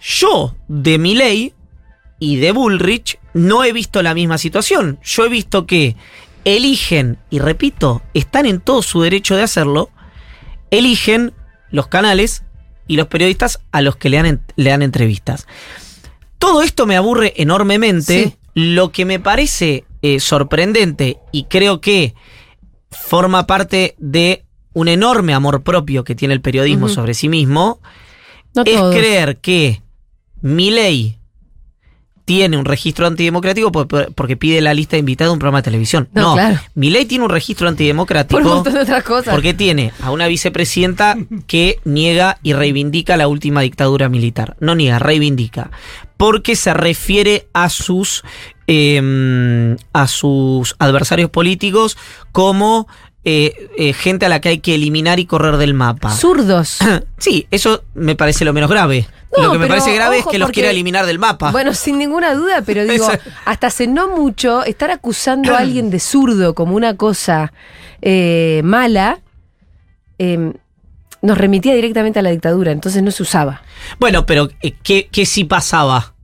Yo, 0.00 0.54
de 0.68 0.98
mi 0.98 1.14
ley 1.14 1.54
y 2.22 2.36
de 2.36 2.52
Bullrich, 2.52 3.18
no 3.34 3.64
he 3.64 3.72
visto 3.72 4.00
la 4.00 4.14
misma 4.14 4.38
situación. 4.38 5.00
Yo 5.02 5.24
he 5.24 5.28
visto 5.28 5.66
que 5.66 5.96
eligen, 6.44 7.18
y 7.30 7.40
repito, 7.40 8.00
están 8.14 8.46
en 8.46 8.60
todo 8.60 8.80
su 8.82 9.02
derecho 9.02 9.34
de 9.34 9.42
hacerlo, 9.42 9.90
eligen 10.70 11.32
los 11.72 11.88
canales 11.88 12.44
y 12.86 12.94
los 12.94 13.08
periodistas 13.08 13.58
a 13.72 13.80
los 13.80 13.96
que 13.96 14.08
le 14.08 14.22
dan, 14.22 14.40
le 14.54 14.70
dan 14.70 14.82
entrevistas. 14.82 15.48
Todo 16.38 16.62
esto 16.62 16.86
me 16.86 16.96
aburre 16.96 17.34
enormemente. 17.38 18.22
Sí. 18.22 18.36
Lo 18.54 18.92
que 18.92 19.04
me 19.04 19.18
parece 19.18 19.84
eh, 20.02 20.20
sorprendente 20.20 21.18
y 21.32 21.46
creo 21.46 21.80
que 21.80 22.14
forma 22.92 23.48
parte 23.48 23.96
de 23.98 24.44
un 24.74 24.86
enorme 24.86 25.34
amor 25.34 25.64
propio 25.64 26.04
que 26.04 26.14
tiene 26.14 26.34
el 26.34 26.40
periodismo 26.40 26.88
sobre 26.88 27.14
sí 27.14 27.28
mismo 27.28 27.80
No 28.54 28.62
es 28.64 28.76
todos. 28.76 28.94
creer 28.94 29.38
que 29.38 29.82
mi 30.40 30.70
ley 30.70 31.18
tiene 32.24 32.56
un 32.56 32.64
registro 32.64 33.06
antidemocrático 33.06 33.72
por- 33.72 33.88
por- 33.88 34.12
porque 34.14 34.36
pide 34.36 34.60
la 34.60 34.74
lista 34.74 34.96
de 34.96 35.00
invitados 35.00 35.30
de 35.30 35.34
un 35.34 35.38
programa 35.40 35.58
de 35.58 35.64
televisión. 35.64 36.08
No, 36.12 36.22
No, 36.22 36.32
claro. 36.34 36.60
tiene 37.06 37.24
un 37.24 37.30
registro 37.30 37.68
antidemocrático. 37.68 38.40
Por 38.40 38.46
un 38.48 38.54
montón 38.54 38.74
de 38.74 38.80
otras 38.80 39.02
cosas. 39.02 39.34
Porque 39.34 39.54
tiene 39.54 39.92
a 40.02 40.10
una 40.12 40.28
vicepresidenta 40.28 41.16
que 41.46 41.80
niega 41.84 42.38
y 42.42 42.52
reivindica 42.52 43.16
la 43.16 43.28
última 43.28 43.62
dictadura 43.62 44.08
militar. 44.08 44.56
No 44.60 44.74
niega, 44.74 44.98
reivindica. 44.98 45.70
Porque 46.16 46.54
se 46.54 46.72
refiere 46.74 47.48
a 47.52 47.68
sus, 47.68 48.22
eh, 48.68 49.76
a 49.92 50.06
sus 50.06 50.76
adversarios 50.78 51.30
políticos 51.30 51.96
como 52.30 52.86
eh, 53.24 53.70
eh, 53.76 53.92
gente 53.92 54.26
a 54.26 54.28
la 54.28 54.40
que 54.40 54.48
hay 54.48 54.58
que 54.58 54.74
eliminar 54.74 55.20
y 55.20 55.26
correr 55.26 55.56
del 55.56 55.74
mapa. 55.74 56.10
Zurdos. 56.10 56.78
Sí, 57.18 57.46
eso 57.52 57.84
me 57.94 58.16
parece 58.16 58.44
lo 58.44 58.52
menos 58.52 58.68
grave. 58.68 59.06
No, 59.36 59.44
lo 59.44 59.52
que 59.52 59.58
me 59.58 59.68
parece 59.68 59.94
grave 59.94 60.18
es 60.18 60.26
que 60.26 60.40
los 60.40 60.50
quiera 60.50 60.70
eliminar 60.70 61.06
del 61.06 61.20
mapa. 61.20 61.52
Bueno, 61.52 61.72
sin 61.72 61.96
ninguna 61.98 62.34
duda, 62.34 62.62
pero 62.66 62.84
digo, 62.86 63.08
hasta 63.44 63.68
hace 63.68 63.86
no 63.86 64.08
mucho, 64.08 64.64
estar 64.64 64.90
acusando 64.90 65.54
a 65.54 65.58
alguien 65.58 65.88
de 65.88 66.00
zurdo 66.00 66.54
como 66.54 66.74
una 66.74 66.96
cosa 66.96 67.52
eh, 68.00 68.60
mala 68.64 69.20
eh, 70.18 70.52
nos 71.22 71.38
remitía 71.38 71.74
directamente 71.74 72.18
a 72.18 72.22
la 72.22 72.30
dictadura, 72.30 72.72
entonces 72.72 73.02
no 73.02 73.12
se 73.12 73.22
usaba. 73.22 73.62
Bueno, 74.00 74.26
pero 74.26 74.50
¿qué, 74.82 75.08
qué 75.10 75.26
sí 75.26 75.44
pasaba? 75.44 76.14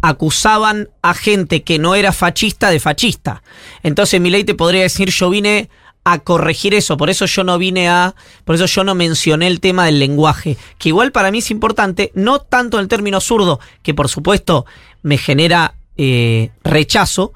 Acusaban 0.00 0.88
a 1.02 1.12
gente 1.12 1.62
que 1.62 1.78
no 1.78 1.94
era 1.94 2.12
fascista 2.12 2.70
de 2.70 2.80
fascista. 2.80 3.42
Entonces 3.82 4.18
Milei 4.18 4.44
te 4.44 4.54
podría 4.54 4.82
decir, 4.82 5.10
yo 5.10 5.28
vine 5.28 5.68
a 6.04 6.18
corregir 6.20 6.74
eso, 6.74 6.96
por 6.96 7.10
eso 7.10 7.26
yo 7.26 7.44
no 7.44 7.58
vine 7.58 7.88
a, 7.88 8.14
por 8.44 8.54
eso 8.54 8.66
yo 8.66 8.84
no 8.84 8.94
mencioné 8.94 9.46
el 9.46 9.60
tema 9.60 9.84
del 9.86 9.98
lenguaje, 9.98 10.56
que 10.78 10.88
igual 10.88 11.12
para 11.12 11.30
mí 11.30 11.38
es 11.38 11.50
importante, 11.50 12.10
no 12.14 12.38
tanto 12.40 12.78
en 12.78 12.82
el 12.82 12.88
término 12.88 13.20
zurdo, 13.20 13.60
que 13.82 13.92
por 13.94 14.08
supuesto 14.08 14.64
me 15.02 15.18
genera 15.18 15.74
eh, 15.96 16.50
rechazo, 16.64 17.32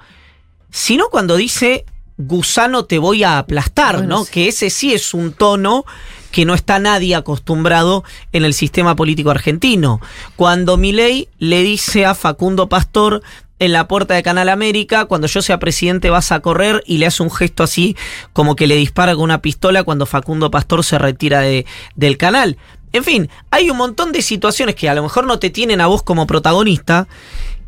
sino 0.71 1.09
cuando 1.09 1.37
dice 1.37 1.85
gusano 2.17 2.85
te 2.85 2.99
voy 2.99 3.25
a 3.25 3.39
aplastar, 3.39 3.97
Bueno, 3.99 4.19
¿no? 4.19 4.25
sí. 4.25 4.31
Que 4.33 4.49
ese 4.49 4.71
sí 4.71 4.95
es 4.95 5.15
un 5.15 5.33
tono 5.33 5.85
que 6.31 6.45
no 6.45 6.55
está 6.55 6.79
nadie 6.79 7.15
acostumbrado 7.15 8.03
en 8.33 8.45
el 8.45 8.55
sistema 8.55 8.97
político 8.97 9.31
argentino. 9.31 10.01
Cuando 10.35 10.77
Milei 10.77 11.29
le 11.39 11.63
dice 11.63 12.07
a 12.07 12.15
Facundo 12.15 12.69
Pastor 12.69 13.23
en 13.65 13.73
la 13.73 13.89
puerta 13.89 14.15
de 14.15 14.23
Canal 14.23 14.49
América, 14.49 15.07
cuando 15.07 15.27
yo 15.27 15.43
sea 15.43 15.59
presidente 15.59 16.11
vas 16.11 16.33
a 16.33 16.41
correr 16.41 16.83
y 16.87 16.99
le 16.99 17.07
hace 17.07 17.23
un 17.23 17.31
gesto 17.31 17.63
así 17.63 17.97
como 18.33 18.57
que 18.57 18.67
le 18.67 18.77
dispara 18.77 19.15
con 19.15 19.25
una 19.25 19.43
pistola 19.43 19.85
cuando 19.85 20.07
Facundo 20.07 20.51
Pastor 20.51 20.85
se 20.85 20.99
retira 20.99 21.41
de, 21.41 21.67
del 21.97 22.17
canal. 22.17 22.59
En 22.93 23.03
fin, 23.03 23.29
hay 23.51 23.71
un 23.71 23.77
montón 23.77 24.13
de 24.13 24.23
situaciones 24.23 24.77
que 24.77 24.89
a 24.89 24.95
lo 24.95 25.03
mejor 25.03 25.27
no 25.27 25.39
te 25.39 25.51
tienen 25.51 25.81
a 25.81 25.87
vos 25.87 26.03
como 26.03 26.27
protagonista, 26.27 27.09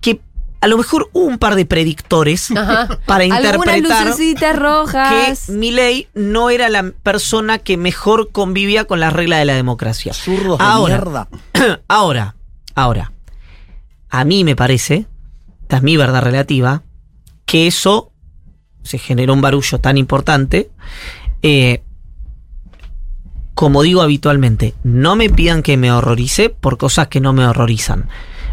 que 0.01 0.21
a 0.61 0.69
lo 0.69 0.79
mejor 0.79 1.11
hubo 1.13 1.25
un 1.25 1.39
par 1.39 1.57
de 1.57 1.67
predictores 1.67 2.51
Ajá. 2.53 3.01
para 3.07 3.25
interpretar 3.25 3.81
lucecitas 3.81 4.53
que 4.53 4.59
rojas. 4.59 5.49
Milei 5.49 6.09
no 6.15 6.51
era 6.51 6.69
la 6.69 6.93
persona 7.03 7.59
que 7.59 7.77
mejor 7.77 8.31
convivía 8.31 8.85
con 8.85 9.01
las 9.01 9.13
reglas 9.13 9.41
de 9.41 9.47
la 9.47 9.55
democracia. 9.55 10.13
Zurdos 10.13 10.59
de 10.59 10.65
ahora, 10.65 10.95
mierda. 10.95 11.29
ahora, 11.89 12.37
ahora, 12.75 13.13
a 14.09 14.25
mí 14.25 14.45
me 14.45 14.55
parece, 14.55 15.07
esta 15.67 15.79
es 15.79 15.83
mi 15.83 15.97
verdad 15.97 16.23
relativa, 16.23 16.85
que 17.45 17.67
eso 17.67 18.13
se 18.85 18.99
generó 18.99 19.35
un 19.35 19.41
barullo 19.41 19.81
tan 19.81 19.99
importante. 19.99 20.71
eh, 21.43 21.83
como 23.55 23.83
digo 23.83 24.01
habitualmente, 24.01 24.75
no 24.85 25.17
me 25.17 25.29
pidan 25.29 25.65
que 25.65 25.77
me 25.77 25.91
horrorice 25.91 26.51
por 26.51 26.79
cosas 26.79 27.09
que 27.09 27.21
no 27.21 27.33
me 27.33 27.45
horrorizan. 27.45 28.09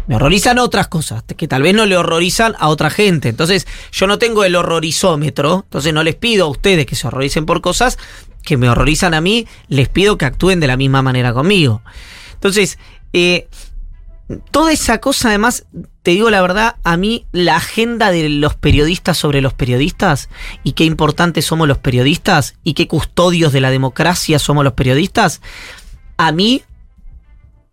Me 0.08 0.16
horrorizan 0.16 0.58
otras 0.58 0.88
cosas 0.88 1.22
que 1.22 1.46
tal 1.46 1.62
vez 1.62 1.72
no 1.72 1.86
le 1.86 1.96
horrorizan 1.96 2.56
a 2.58 2.68
otra 2.68 2.90
gente. 2.90 3.28
Entonces, 3.28 3.68
yo 3.92 4.08
no 4.08 4.18
tengo 4.18 4.42
el 4.42 4.56
horrorizómetro. 4.56 5.62
Entonces, 5.66 5.94
no 5.94 6.02
les 6.02 6.16
pido 6.16 6.46
a 6.46 6.48
ustedes 6.48 6.86
que 6.86 6.96
se 6.96 7.06
horroricen 7.06 7.46
por 7.46 7.60
cosas 7.60 7.96
que 8.42 8.56
me 8.56 8.68
horrorizan 8.68 9.14
a 9.14 9.20
mí. 9.20 9.46
Les 9.68 9.88
pido 9.88 10.18
que 10.18 10.24
actúen 10.24 10.58
de 10.58 10.66
la 10.66 10.76
misma 10.76 11.02
manera 11.02 11.32
conmigo. 11.32 11.82
Entonces, 12.32 12.78
eh, 13.12 13.46
toda 14.50 14.72
esa 14.72 14.98
cosa, 14.98 15.28
además, 15.28 15.66
te 16.02 16.10
digo 16.12 16.30
la 16.30 16.40
verdad, 16.42 16.76
a 16.84 16.96
mí 16.96 17.26
la 17.32 17.56
agenda 17.56 18.10
de 18.10 18.28
los 18.28 18.54
periodistas 18.54 19.16
sobre 19.18 19.40
los 19.40 19.52
periodistas 19.54 20.28
y 20.62 20.72
qué 20.72 20.84
importantes 20.84 21.44
somos 21.46 21.66
los 21.68 21.78
periodistas 21.78 22.54
y 22.64 22.74
qué 22.74 22.86
custodios 22.88 23.52
de 23.52 23.60
la 23.60 23.70
democracia 23.70 24.38
somos 24.38 24.64
los 24.64 24.74
periodistas, 24.74 25.40
a 26.16 26.30
mí, 26.32 26.62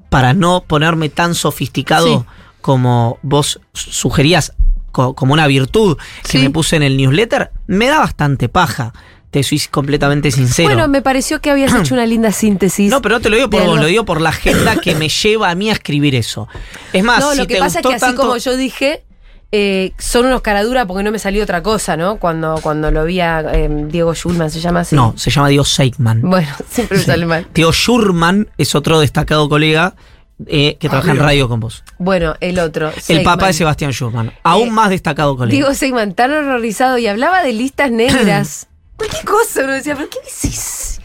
para 0.10 0.34
no 0.34 0.64
ponerme 0.68 1.10
tan 1.10 1.36
sofisticado 1.36 2.20
Sí. 2.22 2.26
como 2.62 3.18
vos 3.22 3.60
sugerías, 3.74 4.54
co- 4.92 5.16
como 5.16 5.34
una 5.34 5.48
virtud 5.48 5.98
que 6.30 6.40
me 6.40 6.50
puse 6.50 6.76
en 6.76 6.84
el 6.84 6.98
newsletter, 6.98 7.52
me 7.68 7.88
da 7.88 8.00
bastante 8.00 8.50
paja. 8.50 8.94
Te 9.32 9.42
soy 9.44 9.60
completamente 9.72 10.30
sincero. 10.30 10.68
Bueno, 10.70 10.88
me 10.90 11.02
pareció 11.02 11.40
que 11.42 11.50
habías 11.52 11.74
hecho 11.74 11.94
una 11.94 12.06
linda 12.06 12.32
síntesis. 12.32 12.90
no, 12.92 13.02
pero 13.02 13.16
no 13.16 13.22
te 13.22 13.30
lo 13.30 13.38
digo 13.38 13.50
por 13.50 13.64
vos, 13.64 13.80
lo 13.80 13.86
digo 13.86 14.04
por 14.06 14.20
la 14.22 14.30
agenda 14.30 14.76
que 14.76 14.94
me 14.96 15.08
lleva 15.10 15.50
a 15.50 15.56
mí 15.56 15.70
a 15.70 15.74
escribir 15.74 16.16
eso. 16.16 16.48
Es 16.94 17.04
más, 17.04 17.20
No, 17.22 17.32
si 17.32 17.38
lo 17.40 17.48
que 17.48 17.54
te 17.56 17.60
pasa 17.62 17.80
es 17.80 17.86
que 17.88 17.94
así 17.94 18.00
tanto- 18.06 18.22
como 18.22 18.36
yo 18.38 18.58
dije, 18.58 19.04
eh, 19.54 19.94
son 19.98 20.26
unos 20.26 20.42
caradura 20.42 20.86
porque 20.86 21.04
no 21.04 21.12
me 21.12 21.20
salió 21.20 21.44
otra 21.44 21.64
cosa, 21.64 21.96
¿no? 21.98 22.18
Cuando, 22.18 22.60
cuando 22.62 22.92
lo 22.92 23.06
vi 23.06 23.20
a 23.22 23.40
eh, 23.54 23.70
Diego 23.88 24.14
Schulman, 24.14 24.52
se 24.52 24.60
llama 24.60 24.82
así. 24.82 24.96
No, 24.96 25.14
se 25.18 25.30
llama 25.32 25.48
Diego 25.48 25.64
Seigman. 25.64 26.22
Bueno, 26.22 26.50
siempre 26.70 26.98
me 26.98 27.04
sale 27.04 27.26
mal. 27.26 27.48
Diego 27.54 27.72
Schurman 27.72 28.50
es 28.58 28.76
otro 28.76 29.00
destacado 29.00 29.48
colega 29.50 29.96
eh, 30.48 30.78
que 30.80 30.90
trabaja 30.90 31.12
en 31.12 31.18
radio 31.20 31.48
con 31.48 31.60
vos. 31.60 31.84
Bueno, 32.00 32.36
el 32.42 32.60
otro. 32.60 32.92
El 33.08 33.24
papá 33.24 33.48
de 33.48 33.54
Sebastián 33.54 33.92
Schurman. 33.92 34.32
Aún 34.44 34.70
Eh, 34.70 34.72
más 34.72 34.90
destacado 34.90 35.38
colega. 35.38 35.54
Diego 35.54 35.74
Seigman, 35.74 36.14
tan 36.16 36.32
horrorizado 36.32 36.98
y 36.98 37.08
hablaba 37.08 37.44
de 37.44 37.54
listas 37.54 37.92
negras. 37.92 38.68
Cualquier 39.02 39.26
cosa, 39.26 39.64
uno 39.64 39.74
decía, 39.74 39.96
¿pero 39.96 40.10
qué 40.10 40.20
decís? 40.20 41.00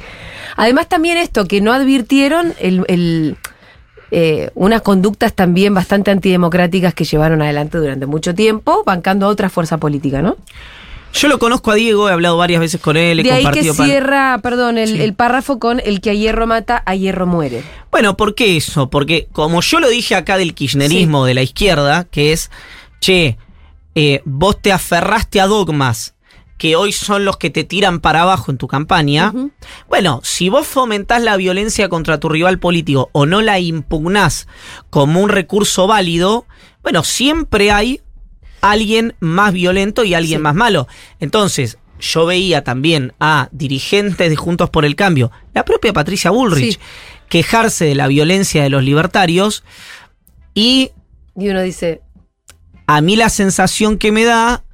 Además, 0.57 0.89
también 0.89 1.17
esto, 1.19 1.47
que 1.47 1.61
no 1.61 1.73
advirtieron 1.73 2.55
el, 2.59 2.85
el, 2.89 3.37
eh, 4.11 4.51
unas 4.55 4.83
conductas 4.83 5.33
también 5.35 5.73
bastante 5.75 6.11
antidemocráticas 6.11 6.95
que 6.95 7.05
llevaron 7.05 7.41
adelante 7.43 7.79
durante 7.79 8.07
mucho 8.07 8.35
tiempo, 8.35 8.83
bancando 8.85 9.27
a 9.27 9.29
otra 9.31 9.49
fuerza 9.51 9.79
política, 9.79 10.21
¿no? 10.23 10.37
Yo 11.15 11.29
lo 11.29 11.39
conozco 11.39 11.71
a 11.71 11.75
Diego, 11.77 12.11
he 12.11 12.13
hablado 12.13 12.37
varias 12.37 12.61
veces 12.61 12.81
con 12.81 12.99
él, 12.99 13.21
he 13.21 13.23
De 13.23 13.33
ahí 13.33 13.45
que 13.51 13.73
pan- 13.73 13.87
cierra, 13.87 14.39
perdón, 14.43 14.77
el, 14.77 14.89
Sí. 14.89 15.01
el 15.03 15.15
párrafo 15.15 15.59
con 15.59 15.81
el 15.81 16.03
que 16.03 16.11
a 16.11 16.15
hierro 16.15 16.47
mata, 16.47 16.83
a 16.85 16.95
hierro 16.95 17.27
muere. 17.27 17.63
Bueno, 17.91 18.19
¿por 18.19 18.35
qué 18.35 18.59
eso? 18.59 18.91
Porque 18.91 19.29
como 19.33 19.63
yo 19.63 19.81
lo 19.81 19.89
dije 19.89 20.15
acá 20.15 20.37
del 20.37 20.53
kirchnerismo 20.53 21.25
de 21.25 21.33
la 21.33 21.43
izquierda, 21.43 22.05
que 22.11 22.33
es, 22.35 22.51
che, 23.01 23.39
eh, 23.95 24.21
vos 24.27 24.61
te 24.61 24.73
aferraste 24.73 25.41
a 25.41 25.47
dogmas 25.47 26.13
que 26.59 26.75
hoy 26.77 26.93
son 26.93 27.25
los 27.25 27.37
que 27.37 27.51
te 27.51 27.65
tiran 27.65 28.01
para 28.01 28.23
abajo 28.23 28.51
en 28.51 28.59
tu 28.59 28.67
campaña. 28.67 29.33
Bueno, 29.89 30.21
si 30.25 30.49
vos 30.49 30.67
fomentás 30.67 31.23
la 31.23 31.37
violencia 31.37 31.89
contra 31.89 32.19
tu 32.19 32.29
rival 32.29 32.59
político 32.59 33.11
o 33.13 33.27
no 33.27 33.43
la 33.43 33.59
impugnás 33.61 34.49
como 34.91 35.21
un 35.21 35.29
recurso 35.29 35.87
válido, 35.87 36.47
bueno, 36.83 37.05
siempre 37.05 37.71
hay 37.73 38.01
alguien 38.63 39.15
más 39.21 39.53
violento 39.53 40.03
y 40.05 40.15
alguien 40.15 40.39
Sí. 40.39 40.43
más 40.43 40.55
malo. 40.55 40.89
Entonces, 41.21 41.79
yo 42.01 42.27
veía 42.27 42.65
también 42.65 43.13
a 43.21 43.49
dirigentes 43.53 44.29
de 44.31 44.37
Juntos 44.37 44.71
por 44.71 44.85
el 44.85 44.97
Cambio, 44.97 45.31
la 45.55 45.65
propia 45.65 45.93
Patricia 45.93 46.31
Bullrich, 46.31 46.75
Sí. 46.75 46.81
quejarse 47.29 47.85
de 47.85 47.95
la 47.95 48.07
violencia 48.07 48.63
de 48.63 48.71
los 48.71 48.83
libertarios 48.83 49.63
y 50.55 50.91
Y 51.39 51.49
uno 51.51 51.61
dice, 51.61 52.01
a 52.87 53.01
mí 53.03 53.15
la 53.17 53.29
sensación 53.29 53.99
que 53.99 54.11
me 54.11 54.25
da 54.25 54.65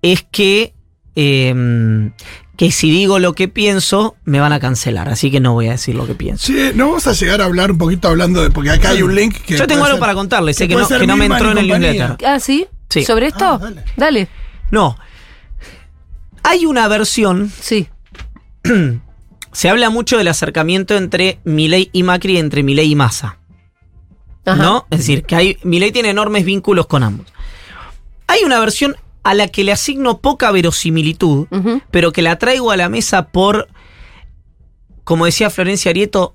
es 0.00 0.24
que, 0.30 0.74
eh, 1.16 2.10
que 2.56 2.70
si 2.70 2.90
digo 2.90 3.18
lo 3.18 3.34
que 3.34 3.48
pienso, 3.48 4.16
me 4.24 4.38
van 4.40 4.52
a 4.52 4.60
cancelar. 4.60 5.08
Así 5.08 5.30
que 5.30 5.40
no 5.40 5.52
voy 5.54 5.68
a 5.68 5.72
decir 5.72 5.94
lo 5.94 6.06
que 6.06 6.14
pienso. 6.14 6.46
Che, 6.52 6.72
no 6.74 6.88
vamos 6.88 7.06
a 7.06 7.12
llegar 7.12 7.40
a 7.40 7.46
hablar 7.46 7.70
un 7.72 7.78
poquito 7.78 8.08
hablando 8.08 8.42
de. 8.42 8.50
Porque 8.50 8.70
acá 8.70 8.90
hay 8.90 9.02
un 9.02 9.14
link 9.14 9.36
que. 9.42 9.56
Yo 9.56 9.66
tengo 9.66 9.84
algo 9.84 9.96
ser- 9.96 10.00
para 10.00 10.14
contarles, 10.14 10.56
sé 10.56 10.68
que 10.68 10.74
no, 10.76 10.86
que 10.86 11.06
no 11.06 11.16
me 11.16 11.26
entró 11.26 11.50
en 11.52 11.58
el 11.58 11.68
newsletter. 11.68 12.16
¿ah, 12.26 12.38
sí? 12.40 12.66
Sí. 12.88 13.04
¿Sobre 13.04 13.26
esto? 13.28 13.44
Ah, 13.46 13.58
dale. 13.58 13.84
dale. 13.96 14.28
No. 14.70 14.96
Hay 16.44 16.66
una 16.66 16.88
versión, 16.88 17.50
Sí. 17.60 17.88
se 19.52 19.68
habla 19.68 19.90
mucho 19.90 20.18
del 20.18 20.28
acercamiento 20.28 20.96
entre 20.96 21.40
Milei 21.44 21.88
y 21.92 22.02
Macri, 22.02 22.38
entre 22.38 22.62
Milei 22.62 22.90
y 22.90 22.94
Massa. 22.94 23.38
Ajá. 24.44 24.56
¿No? 24.62 24.86
Es 24.90 24.98
decir, 25.00 25.22
que 25.24 25.36
hay, 25.36 25.58
Milei 25.62 25.92
tiene 25.92 26.10
enormes 26.10 26.44
vínculos 26.44 26.86
con 26.86 27.02
ambos. 27.02 27.26
Hay 28.26 28.40
una 28.44 28.58
versión 28.60 28.96
a 29.24 29.34
la 29.34 29.48
que 29.48 29.64
le 29.64 29.72
asigno 29.72 30.18
poca 30.20 30.50
verosimilitud, 30.50 31.46
pero 31.90 32.12
que 32.12 32.22
la 32.22 32.36
traigo 32.38 32.70
a 32.70 32.76
la 32.76 32.88
mesa 32.88 33.28
por, 33.28 33.68
como 35.04 35.26
decía 35.26 35.50
Florencia 35.50 35.90
Arieto, 35.90 36.34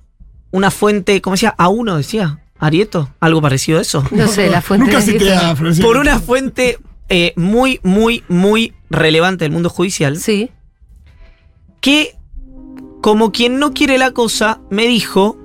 una 0.50 0.70
fuente, 0.70 1.20
¿cómo 1.20 1.34
decía? 1.34 1.54
A 1.58 1.68
uno 1.68 1.96
decía 1.96 2.40
Arieto, 2.58 3.10
algo 3.20 3.42
parecido 3.42 3.78
a 3.78 3.82
eso. 3.82 4.02
No 4.10 4.26
sé, 4.28 4.48
la 4.48 4.62
fuente 4.62 4.86
Nunca 4.86 5.00
de 5.04 5.12
cité 5.12 5.34
a 5.34 5.54
Florencia. 5.54 5.84
Por 5.84 5.96
una 5.98 6.18
fuente 6.18 6.78
eh, 7.10 7.32
muy, 7.36 7.80
muy, 7.82 8.24
muy 8.28 8.72
relevante 8.90 9.44
del 9.44 9.52
mundo 9.52 9.68
judicial, 9.68 10.16
Sí. 10.18 10.50
que, 11.80 12.16
como 13.02 13.32
quien 13.32 13.58
no 13.58 13.72
quiere 13.74 13.98
la 13.98 14.12
cosa, 14.12 14.60
me 14.70 14.86
dijo 14.86 15.36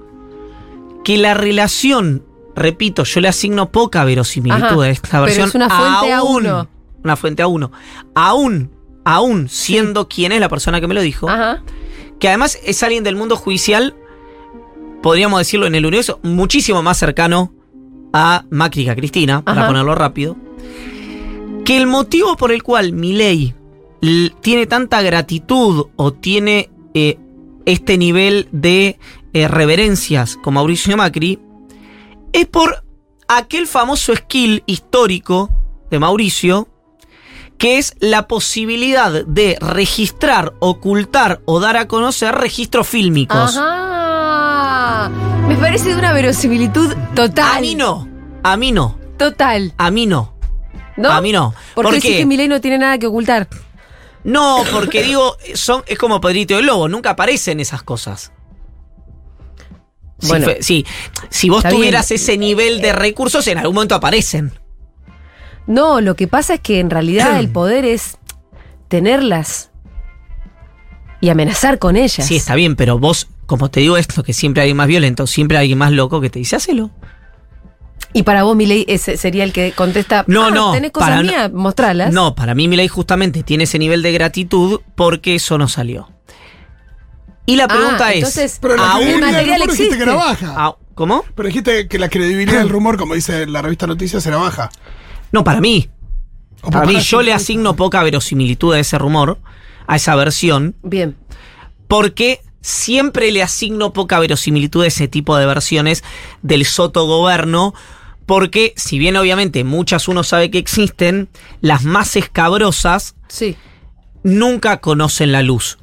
que 1.03 1.17
la 1.17 1.33
relación, 1.33 2.23
repito, 2.55 3.03
yo 3.03 3.19
le 3.19 3.27
asigno 3.27 3.69
poca 3.71 4.03
verosimilitud 4.05 4.63
Ajá, 4.65 4.81
a 4.83 4.89
esta 4.89 5.09
pero 5.09 5.23
versión. 5.25 5.49
es 5.49 5.55
una 5.55 5.69
fuente 5.69 6.13
a 6.13 6.23
uno. 6.23 6.69
Una 7.03 7.15
fuente 7.15 7.41
a 7.41 7.47
uno. 7.47 7.71
Aún, 8.15 8.71
aún 9.05 9.49
siendo 9.49 10.07
quien 10.07 10.31
es 10.31 10.39
la 10.39 10.49
persona 10.49 10.79
que 10.79 10.87
me 10.87 10.93
lo 10.93 11.01
dijo, 11.01 11.29
Ajá. 11.29 11.63
que 12.19 12.27
además 12.27 12.59
es 12.63 12.81
alguien 12.83 13.03
del 13.03 13.15
mundo 13.15 13.35
judicial, 13.35 13.95
podríamos 15.01 15.39
decirlo 15.39 15.67
en 15.67 15.75
el 15.75 15.85
universo, 15.85 16.19
muchísimo 16.23 16.81
más 16.81 16.97
cercano 16.97 17.53
a 18.13 18.45
Macri 18.49 18.85
que 18.85 18.91
a 18.91 18.95
Cristina, 18.95 19.43
para 19.43 19.67
ponerlo 19.67 19.95
rápido, 19.95 20.37
que 21.65 21.77
el 21.77 21.87
motivo 21.87 22.37
por 22.37 22.51
el 22.51 22.63
cual 22.63 22.93
Milei 22.93 23.55
tiene 24.41 24.67
tanta 24.67 25.01
gratitud 25.01 25.87
o 25.95 26.13
tiene 26.13 26.69
eh, 26.93 27.17
este 27.65 27.97
nivel 27.97 28.47
de 28.51 28.99
eh, 29.33 29.47
reverencias 29.47 30.37
con 30.37 30.55
Mauricio 30.55 30.97
Macri 30.97 31.39
es 32.33 32.45
por 32.47 32.83
aquel 33.27 33.67
famoso 33.67 34.13
skill 34.15 34.63
histórico 34.65 35.49
de 35.89 35.99
Mauricio 35.99 36.67
que 37.57 37.77
es 37.77 37.95
la 37.99 38.27
posibilidad 38.27 39.25
de 39.25 39.57
registrar, 39.61 40.53
ocultar 40.59 41.41
o 41.45 41.59
dar 41.59 41.77
a 41.77 41.87
conocer 41.87 42.35
registros 42.35 42.87
fílmicos. 42.87 43.57
Ajá. 43.57 45.09
Me 45.47 45.55
parece 45.55 45.89
de 45.89 45.95
una 45.95 46.13
verosimilitud 46.13 46.93
total. 47.15 47.57
A 47.57 47.61
mí 47.61 47.75
no, 47.75 48.07
a 48.43 48.57
mí 48.57 48.71
no, 48.71 48.97
Total. 49.17 49.73
a 49.77 49.91
mí 49.91 50.05
no. 50.05 50.33
¿No? 50.97 51.11
A 51.11 51.21
mí 51.21 51.31
no. 51.31 51.53
Porque 51.73 51.91
¿Por 51.93 52.01
qué? 52.01 52.17
que 52.17 52.25
Milei 52.25 52.47
no 52.47 52.61
tiene 52.61 52.77
nada 52.77 52.97
que 52.97 53.07
ocultar. 53.07 53.47
No, 54.23 54.63
porque 54.71 55.03
digo, 55.03 55.35
son, 55.55 55.83
es 55.87 55.97
como 55.97 56.21
Pedrito 56.21 56.57
el 56.57 56.65
Lobo, 56.67 56.87
nunca 56.87 57.11
aparecen 57.11 57.59
esas 57.59 57.83
cosas. 57.83 58.31
Si 60.19 60.27
Bueno. 60.27 60.47
sí, 60.61 60.85
si 61.29 61.49
vos 61.49 61.63
tuvieras 61.63 62.07
bien. 62.09 62.21
ese 62.21 62.37
nivel 62.37 62.79
de 62.81 62.93
recursos, 62.93 63.45
en 63.47 63.57
algún 63.57 63.75
momento 63.75 63.95
aparecen. 63.95 64.53
No, 65.67 66.01
lo 66.01 66.15
que 66.15 66.27
pasa 66.27 66.55
es 66.55 66.59
que 66.59 66.79
en 66.79 66.89
realidad 66.89 67.39
el 67.39 67.49
poder 67.51 67.85
es 67.85 68.17
tenerlas 68.87 69.71
y 71.21 71.29
amenazar 71.29 71.79
con 71.79 71.95
ellas. 71.95 72.27
Sí, 72.27 72.35
está 72.35 72.55
bien, 72.55 72.75
pero 72.75 72.99
vos, 72.99 73.29
como 73.45 73.69
te 73.71 73.79
digo 73.79 73.97
esto, 73.97 74.23
que 74.23 74.33
siempre 74.33 74.61
hay 74.61 74.65
alguien 74.67 74.77
más 74.77 74.87
violento, 74.87 75.25
siempre 75.27 75.57
hay 75.57 75.63
alguien 75.63 75.77
más 75.77 75.91
loco 75.91 76.19
que 76.21 76.29
te 76.29 76.39
dice, 76.39 76.55
hacelo. 76.57 76.91
Y 78.15 78.23
para 78.23 78.43
vos, 78.43 78.55
Milei, 78.55 78.85
ese 78.87 79.17
sería 79.17 79.43
el 79.43 79.51
que 79.53 79.71
contesta. 79.71 80.23
No, 80.27 80.45
"Ah, 80.45 80.51
no, 80.51 80.71
¿Tenés 80.73 80.91
cosas 80.91 81.09
para 81.09 81.23
no- 81.23 81.29
mías? 81.31 81.51
Mostralas. 81.51 82.13
No, 82.13 82.35
para 82.35 82.53
mí 82.53 82.67
Milei 82.67 82.87
justamente 82.87 83.41
tiene 83.41 83.63
ese 83.63 83.79
nivel 83.79 84.03
de 84.03 84.11
gratitud 84.11 84.81
porque 84.95 85.35
eso 85.35 85.57
no 85.57 85.67
salió. 85.67 86.11
Y 87.47 87.55
la 87.55 87.63
Ah, 87.63 87.67
pregunta 87.69 88.11
es, 88.11 88.17
entonces, 88.17 88.57
Pero 88.61 88.75
la 88.77 88.91
aún 88.91 89.19
material 89.19 89.61
rumor 89.61 89.71
dijiste 89.71 89.97
que 89.97 90.03
era 90.03 90.13
existe. 90.13 90.45
baja. 90.45 90.53
Ah, 90.57 90.75
¿Cómo? 90.93 91.23
Pero 91.35 91.47
dijiste 91.47 91.87
que 91.87 91.97
la 91.97 92.07
credibilidad 92.07 92.59
del 92.59 92.69
rumor, 92.69 92.97
como 92.97 93.15
dice 93.15 93.47
la 93.47 93.63
revista 93.63 93.87
Noticias, 93.87 94.23
era 94.27 94.37
baja. 94.37 94.69
No, 95.33 95.43
para 95.43 95.59
mí. 95.59 95.89
O 96.61 96.69
Para 96.71 96.85
mí 96.85 96.97
yo 97.01 97.21
le 97.21 97.33
asigno 97.33 97.75
poca 97.75 98.01
verosimilitud 98.03 98.73
a 98.73 98.79
ese 98.79 98.97
rumor, 98.97 99.37
a 99.85 99.97
esa 99.97 100.15
versión, 100.15 100.75
Bien. 100.81 101.17
porque 101.89 102.39
siempre 102.61 103.29
le 103.31 103.43
asigno 103.43 103.91
poca 103.91 104.17
verosimilitud 104.19 104.83
a 104.83 104.87
ese 104.87 105.09
tipo 105.09 105.35
de 105.35 105.45
versiones 105.45 106.05
del 106.41 106.63
sotogoberno, 106.63 107.73
porque 108.25 108.73
si 108.77 108.97
bien 108.97 109.17
obviamente 109.17 109.65
muchas 109.65 110.07
uno 110.07 110.23
sabe 110.23 110.49
que 110.51 110.57
existen, 110.59 111.27
las 111.59 111.83
más 111.83 112.15
escabrosas 112.15 113.15
Sí. 113.27 113.57
nunca 114.23 114.79
conocen 114.79 115.33
la 115.33 115.41
luz. 115.41 115.79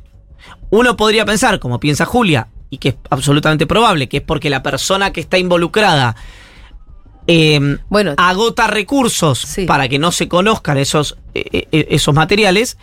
Uno 0.70 0.96
podría 0.96 1.26
pensar, 1.26 1.58
como 1.58 1.78
piensa 1.80 2.06
Julia, 2.06 2.48
y 2.70 2.78
que 2.78 2.90
es 2.90 2.94
absolutamente 3.10 3.66
probable, 3.66 4.08
que 4.08 4.18
es 4.18 4.22
porque 4.22 4.48
la 4.48 4.62
persona 4.62 5.12
que 5.12 5.20
está 5.20 5.36
involucrada 5.36 6.16
eh, 7.26 7.78
Bueno, 7.88 8.14
agota 8.16 8.66
recursos 8.66 9.38
Sí. 9.38 9.64
para 9.66 9.88
que 9.88 9.98
no 9.98 10.12
se 10.12 10.28
conozcan 10.28 10.78
esos, 10.78 11.16
eh, 11.34 11.66
eh, 11.72 11.86
esos 11.90 12.14
materiales. 12.14 12.78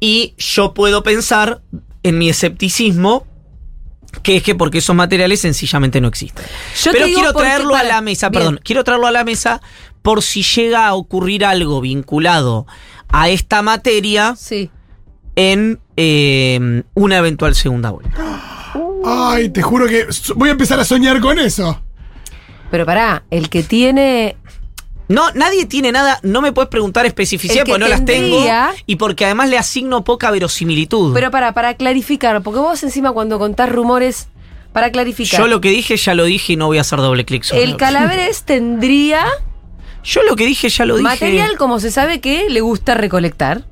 Y 0.00 0.34
yo 0.38 0.74
puedo 0.74 1.02
pensar 1.02 1.62
en 2.02 2.18
mi 2.18 2.28
escepticismo, 2.28 3.26
que 4.22 4.36
es 4.36 4.42
que 4.42 4.54
porque 4.54 4.78
esos 4.78 4.94
materiales 4.96 5.40
sencillamente 5.40 6.00
no 6.00 6.08
existen. 6.08 6.44
yo 6.82 6.92
Pero 6.92 7.06
quiero 7.06 7.32
traerlo 7.32 7.76
a 7.76 7.82
la 7.84 8.00
mesa, 8.00 8.28
Bien. 8.28 8.40
perdón, 8.40 8.60
quiero 8.64 8.84
traerlo 8.84 9.06
a 9.06 9.12
la 9.12 9.24
mesa 9.24 9.62
por 10.02 10.22
si 10.22 10.42
llega 10.42 10.86
a 10.88 10.94
ocurrir 10.94 11.44
algo 11.44 11.80
vinculado 11.80 12.66
a 13.08 13.28
esta 13.28 13.62
materia 13.62 14.34
Sí. 14.36 14.70
en 15.36 15.78
eh, 15.96 16.82
una 16.94 17.18
eventual 17.18 17.54
segunda 17.54 17.90
vuelta. 17.90 18.18
Ay, 19.04 19.48
te 19.50 19.62
juro 19.62 19.86
que 19.86 20.06
voy 20.36 20.48
a 20.48 20.52
empezar 20.52 20.78
a 20.80 20.84
soñar 20.84 21.20
con 21.20 21.38
eso. 21.38 21.80
Pero 22.72 22.86
pará, 22.86 23.22
el 23.30 23.50
que 23.50 23.62
tiene. 23.62 24.34
No, 25.06 25.30
nadie 25.32 25.66
tiene 25.66 25.92
nada, 25.92 26.18
no 26.22 26.40
me 26.40 26.52
puedes 26.52 26.70
preguntar 26.70 27.04
especificidad 27.04 27.66
porque 27.66 27.78
no 27.78 27.86
las 27.86 28.02
tengo. 28.06 28.42
Y 28.86 28.96
porque 28.96 29.26
además 29.26 29.50
le 29.50 29.58
asigno 29.58 30.04
poca 30.04 30.30
verosimilitud. 30.30 31.12
Pero 31.12 31.30
para, 31.30 31.52
para 31.52 31.74
clarificar, 31.74 32.42
porque 32.42 32.60
vos 32.60 32.82
encima 32.82 33.12
cuando 33.12 33.38
contás 33.38 33.68
rumores, 33.68 34.28
para 34.72 34.90
clarificar, 34.90 35.38
Yo 35.38 35.48
lo 35.48 35.60
que 35.60 35.68
dije 35.68 35.98
ya 35.98 36.14
lo 36.14 36.24
dije 36.24 36.54
y 36.54 36.56
no 36.56 36.66
voy 36.68 36.78
a 36.78 36.80
hacer 36.80 36.98
doble 36.98 37.26
clic 37.26 37.42
sobre 37.42 37.62
el 37.62 37.76
Calaveres 37.76 38.44
tendría 38.44 39.26
Yo 40.02 40.22
lo 40.22 40.34
que 40.34 40.46
dije 40.46 40.70
ya 40.70 40.86
lo 40.86 40.94
dije. 40.96 41.02
material 41.04 41.58
como 41.58 41.78
se 41.78 41.90
sabe 41.90 42.22
que 42.22 42.48
le 42.48 42.62
gusta 42.62 42.94
recolectar. 42.94 43.64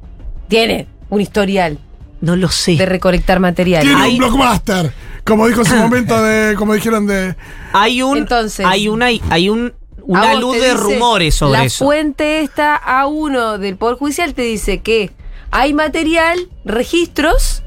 Tiene 0.49 0.89
un 1.09 1.23
historial 1.23 1.79
No 2.21 2.37
lo 2.37 2.51
sé. 2.51 2.77
de 2.77 2.85
recolectar 2.85 3.41
material. 3.41 3.83
Tiene 3.83 4.09
un 4.09 4.19
blockbuster. 4.19 4.93
Como 5.25 5.47
dijo 5.49 5.61
en 5.61 5.67
su 5.67 5.75
momento 5.77 6.23
de. 6.23 6.55
Como 6.57 6.75
dijeron 6.75 7.07
de. 7.07 7.37
Hay 7.73 8.03
un. 8.03 8.19
Entonces- 8.19 8.67
hay 8.67 8.89
una, 8.89 9.07
hay 9.07 9.49
un, 9.49 9.73
A 9.99 10.03
una 10.05 10.35
luz 10.35 10.57
de 10.61 10.75
rumores 10.75 11.35
sobre 11.35 11.59
la 11.59 11.65
eso. 11.65 11.85
fuente 11.85 12.41
esta 12.41 12.81
A1 12.81 13.59
del 13.59 13.77
Poder 13.77 13.97
Judicial 13.97 14.35
te 14.35 14.43
dice 14.43 14.81
que 14.81 15.11
hay 15.51 15.73
material, 15.75 16.39
registros 16.65 17.63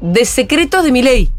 de 0.00 0.24
secretos 0.24 0.84
de 0.84 0.92
mi 0.92 1.02
ley. 1.02 1.30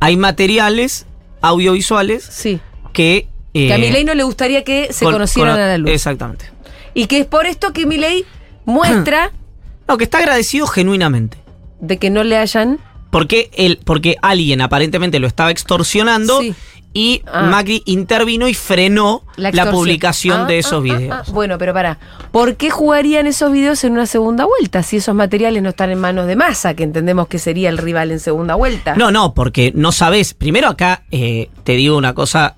Hay 0.00 0.16
materiales 0.16 1.06
audiovisuales 1.40 2.24
Sí. 2.24 2.60
que. 2.92 3.28
eh, 3.54 3.68
Que 3.68 3.74
a 3.74 3.78
mi 3.78 3.90
ley 3.90 4.04
no 4.04 4.14
le 4.14 4.24
gustaría 4.24 4.64
que 4.64 4.92
se 4.92 5.04
con- 5.04 5.14
conocieran 5.14 5.52
con- 5.54 5.62
a 5.62 5.66
la 5.68 5.78
luz. 5.78 5.90
Exactamente. 5.90 6.46
Y 6.94 7.06
que 7.06 7.18
es 7.20 7.26
por 7.26 7.46
esto 7.46 7.72
que 7.72 7.86
mi 7.86 7.96
ley 7.98 8.24
muestra 8.64 9.30
No, 9.88 9.98
que 9.98 10.04
está 10.04 10.18
agradecido 10.18 10.66
genuinamente. 10.66 11.36
de 11.80 11.98
que 11.98 12.08
no 12.10 12.24
le 12.24 12.38
hayan. 12.38 12.78
Porque, 13.14 13.48
él, 13.54 13.78
porque 13.84 14.16
alguien 14.22 14.60
aparentemente 14.60 15.20
lo 15.20 15.28
estaba 15.28 15.52
extorsionando 15.52 16.40
Sí. 16.40 16.52
y 16.92 17.22
Ah. 17.26 17.42
Macri 17.44 17.80
intervino 17.86 18.48
y 18.48 18.54
frenó 18.54 19.22
la, 19.36 19.70
publicación 19.70 20.40
Ah, 20.42 20.46
de 20.46 20.54
ah, 20.56 20.58
esos 20.58 20.72
ah, 20.74 20.80
videos. 20.80 21.32
Bueno, 21.32 21.56
pero 21.56 21.72
para. 21.72 22.00
¿Por 22.32 22.56
qué 22.56 22.70
jugarían 22.70 23.28
esos 23.28 23.52
videos 23.52 23.84
en 23.84 23.92
una 23.92 24.06
segunda 24.06 24.44
vuelta 24.46 24.82
si 24.82 24.96
esos 24.96 25.14
materiales 25.14 25.62
no 25.62 25.68
están 25.68 25.90
en 25.90 26.00
manos 26.00 26.26
de 26.26 26.34
Massa, 26.34 26.74
que 26.74 26.82
entendemos 26.82 27.28
que 27.28 27.38
sería 27.38 27.68
el 27.68 27.78
rival 27.78 28.10
en 28.10 28.18
segunda 28.18 28.56
vuelta? 28.56 28.96
No, 28.96 29.12
no, 29.12 29.32
porque 29.32 29.70
no 29.76 29.92
sabés. 29.92 30.34
Primero 30.34 30.66
acá 30.68 31.04
eh, 31.12 31.50
te 31.62 31.72
digo 31.76 31.96
una 31.96 32.14
cosa 32.14 32.56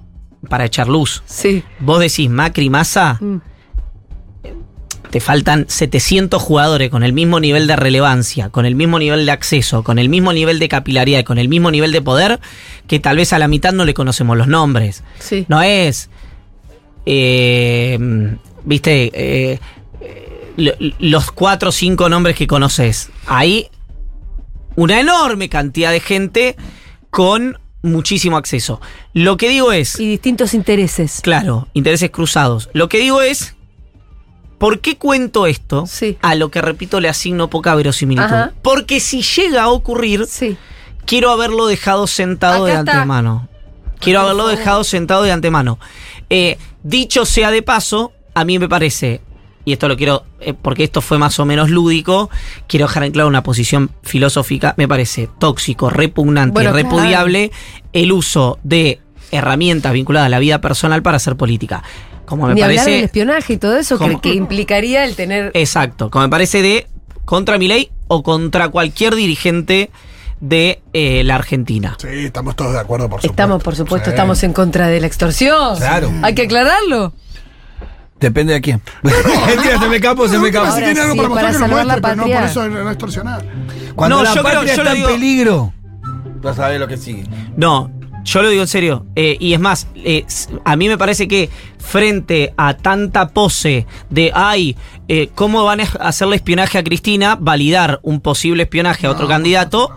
para 0.49 0.65
echar 0.65 0.89
luz. 0.89 1.23
Sí. 1.27 1.63
Vos 1.81 2.01
decís 2.01 2.31
Macri 2.31 2.71
Massa, 2.71 3.19
Mm. 3.21 3.37
Te 5.11 5.21
faltan 5.21 5.65
700 5.69 6.41
jugadores 6.43 6.91
con 6.91 7.03
el 7.03 7.13
mismo 7.13 7.41
nivel 7.41 7.67
de 7.67 7.77
relevancia, 7.77 8.49
con 8.51 8.67
el 8.67 8.75
mismo 8.75 8.99
nivel 8.99 9.25
de 9.27 9.33
acceso, 9.33 9.83
con 9.83 9.99
el 9.99 10.09
mismo 10.09 10.33
nivel 10.33 10.59
de 10.59 10.69
capilaridad 10.69 11.21
y 11.21 11.25
con 11.25 11.39
el 11.39 11.49
mismo 11.49 11.71
nivel 11.71 11.93
de 11.93 12.03
poder, 12.03 12.41
que 12.87 12.99
tal 13.01 13.17
vez 13.17 13.33
a 13.33 13.39
la 13.39 13.49
mitad 13.49 13.73
no 13.73 13.85
le 13.85 13.95
conocemos 13.95 14.37
los 14.37 14.47
nombres. 14.49 15.03
Sí. 15.19 15.45
No 15.49 15.63
es. 15.63 16.11
eh, 17.07 17.99
Viste. 18.65 19.11
eh, 19.15 19.59
lo- 20.57 20.73
los 20.99 21.31
cuatro 21.33 21.69
o 21.69 21.73
cinco 21.73 22.09
nombres 22.09 22.35
que 22.37 22.47
conoces. 22.47 23.11
Hay 23.27 23.69
una 24.75 25.01
enorme 25.01 25.49
cantidad 25.49 25.93
de 25.93 26.01
gente 26.01 26.57
con 27.11 27.59
muchísimo 27.83 28.37
acceso. 28.37 28.81
Lo 29.13 29.37
que 29.37 29.49
digo 29.49 29.71
es. 29.73 30.01
Y 30.01 30.09
distintos 30.09 30.55
intereses. 30.55 31.21
Claro, 31.23 31.69
intereses 31.75 32.11
cruzados. 32.11 32.69
Lo 32.73 32.89
que 32.89 32.99
digo 32.99 33.23
es. 33.23 33.55
¿Por 34.59 34.81
qué 34.81 34.97
cuento 34.97 35.47
esto? 35.47 35.87
Sí. 35.87 36.17
A 36.23 36.35
lo 36.35 36.51
que 36.51 36.63
repito 36.63 37.01
le 37.01 37.09
asigno 37.09 37.49
poca 37.51 37.75
verosimilitud. 37.75 38.25
Ajá. 38.27 38.53
Porque 38.63 39.01
si 39.01 39.23
llega 39.23 39.65
a 39.65 39.69
ocurrir, 39.69 40.27
Sí. 40.27 40.57
quiero 41.05 41.31
haberlo 41.31 41.67
dejado 41.67 42.07
sentado 42.07 42.65
Acá 42.65 42.73
de 42.75 42.79
está. 42.81 42.93
antemano. 42.93 43.49
Quiero 44.01 44.21
haberlo 44.21 44.47
dejado 44.49 44.85
sentado 44.85 45.23
de 45.23 45.33
antemano. 45.33 45.79
Eh, 46.31 46.59
dicho 46.83 47.25
sea 47.25 47.51
de 47.51 47.63
paso, 47.63 48.13
a 48.35 48.45
mí 48.45 48.59
me 48.59 48.69
parece, 48.69 49.21
y 49.65 49.73
esto 49.73 49.89
lo 49.89 49.97
quiero, 49.97 50.25
eh, 50.41 50.53
porque 50.55 50.85
esto 50.85 51.01
fue 51.01 51.19
más 51.19 51.39
o 51.41 51.45
menos 51.47 51.71
lúdico, 51.71 52.29
quiero 52.69 52.87
dejar 52.87 53.05
en 53.05 53.13
claro 53.13 53.29
una 53.29 53.43
posición 53.43 53.91
filosófica, 54.03 54.75
me 54.77 54.87
parece 54.87 55.29
tóxico, 55.39 55.89
repugnante 55.91 56.53
Bueno, 56.53 56.71
y 56.71 56.73
repudiable 56.83 57.51
el 57.93 58.13
uso 58.13 58.59
de 58.63 59.01
herramientas 59.31 59.93
vinculadas 59.93 60.27
a 60.27 60.31
la 60.31 60.39
vida 60.39 60.61
personal 60.61 61.03
para 61.03 61.17
hacer 61.17 61.37
política. 61.37 61.83
Como 62.25 62.47
me 62.49 62.55
Ni 62.55 62.63
hablar 62.63 62.77
del 62.77 62.85
parece... 62.87 63.05
espionaje 63.05 63.53
y 63.53 63.57
todo 63.57 63.77
eso 63.77 63.99
que, 63.99 64.05
¿Cómo? 64.07 64.21
que 64.21 64.35
implicaría 64.35 65.05
el 65.05 65.15
tener. 65.15 65.51
Exacto, 65.55 66.11
como 66.11 66.25
me 66.25 66.31
parece 66.31 66.61
de 66.63 66.87
contra 67.25 67.57
mi 67.59 67.69
ley 67.69 67.91
o 68.09 68.23
contra 68.23 68.69
cualquier 68.69 69.15
dirigente 69.15 69.91
de 70.41 70.83
eh, 70.93 71.23
la 71.25 71.37
Argentina. 71.37 71.97
Sí, 72.01 72.09
estamos 72.27 72.57
todos 72.57 72.73
de 72.73 72.81
acuerdo, 72.81 73.09
por 73.09 73.21
supuesto. 73.21 73.33
Estamos, 73.33 73.63
por 73.63 73.75
supuesto, 73.77 74.05
Sí. 74.07 74.11
estamos 74.11 74.43
en 74.43 74.53
contra 74.53 74.89
de 74.89 75.01
la 75.01 75.07
extorsión. 75.07 75.77
Claro. 75.79 76.13
Hay 76.23 76.35
que 76.35 76.43
aclararlo. 76.43 77.13
Depende 78.19 78.55
de 78.55 78.61
quién. 78.63 78.81
Mentira, 79.03 79.79
se 79.79 79.89
me 79.89 80.01
capo, 80.01 80.27
se 80.29 80.39
me 80.39 80.51
capo. 80.51 80.73
si 80.73 80.83
tiene 80.83 81.01
algo 81.01 81.13
sí, 81.13 81.17
para 81.19 81.29
mostrar 81.29 81.45
para 81.45 81.53
que 81.53 81.59
lo 81.59 81.59
salvar 81.67 81.87
la 81.87 81.93
muestre, 81.93 82.03
pero 82.03 82.17
no 82.17 82.23
por 82.41 82.51
eso 82.51 82.69
no 82.85 82.91
extorsionar. 82.91 83.45
Cuando 83.95 84.17
No, 84.17 84.23
la 84.23 84.35
yo 84.35 84.43
creo- 84.43 84.55
patria 84.55 84.75
yo 84.75 84.83
lo 84.83 84.89
está 84.91 84.95
digo- 84.95 85.09
en 85.11 85.15
peligro, 85.15 85.73
ya 86.43 86.55
sabes 86.55 86.81
lo 86.81 86.89
que 86.89 86.97
sigue. 86.97 87.25
No, 87.57 87.91
yo 88.27 88.43
lo 88.43 88.49
digo 88.51 88.63
en 88.63 88.69
serio. 88.69 89.07
eh, 89.17 89.37
y 89.41 89.55
es 89.55 89.61
más, 89.61 89.87
eh, 89.95 90.27
a 90.65 90.77
mí 90.77 90.89
me 90.89 90.99
parece 90.99 91.27
que 91.29 91.49
frente 91.79 92.53
a 92.57 92.75
tanta 92.77 93.29
pose 93.29 93.87
de, 94.11 94.33
ay, 94.35 94.77
eh, 95.09 95.31
¿cómo 95.35 95.65
van 95.65 95.81
a 95.81 95.85
hacerle 96.01 96.37
espionaje 96.37 96.77
a 96.79 96.85
Cristina? 96.85 97.37
Validar 97.41 98.01
un 98.03 98.21
posible 98.21 98.65
espionaje 98.65 99.07
a 99.07 99.11
otro 99.13 99.29
candidato. 99.29 99.91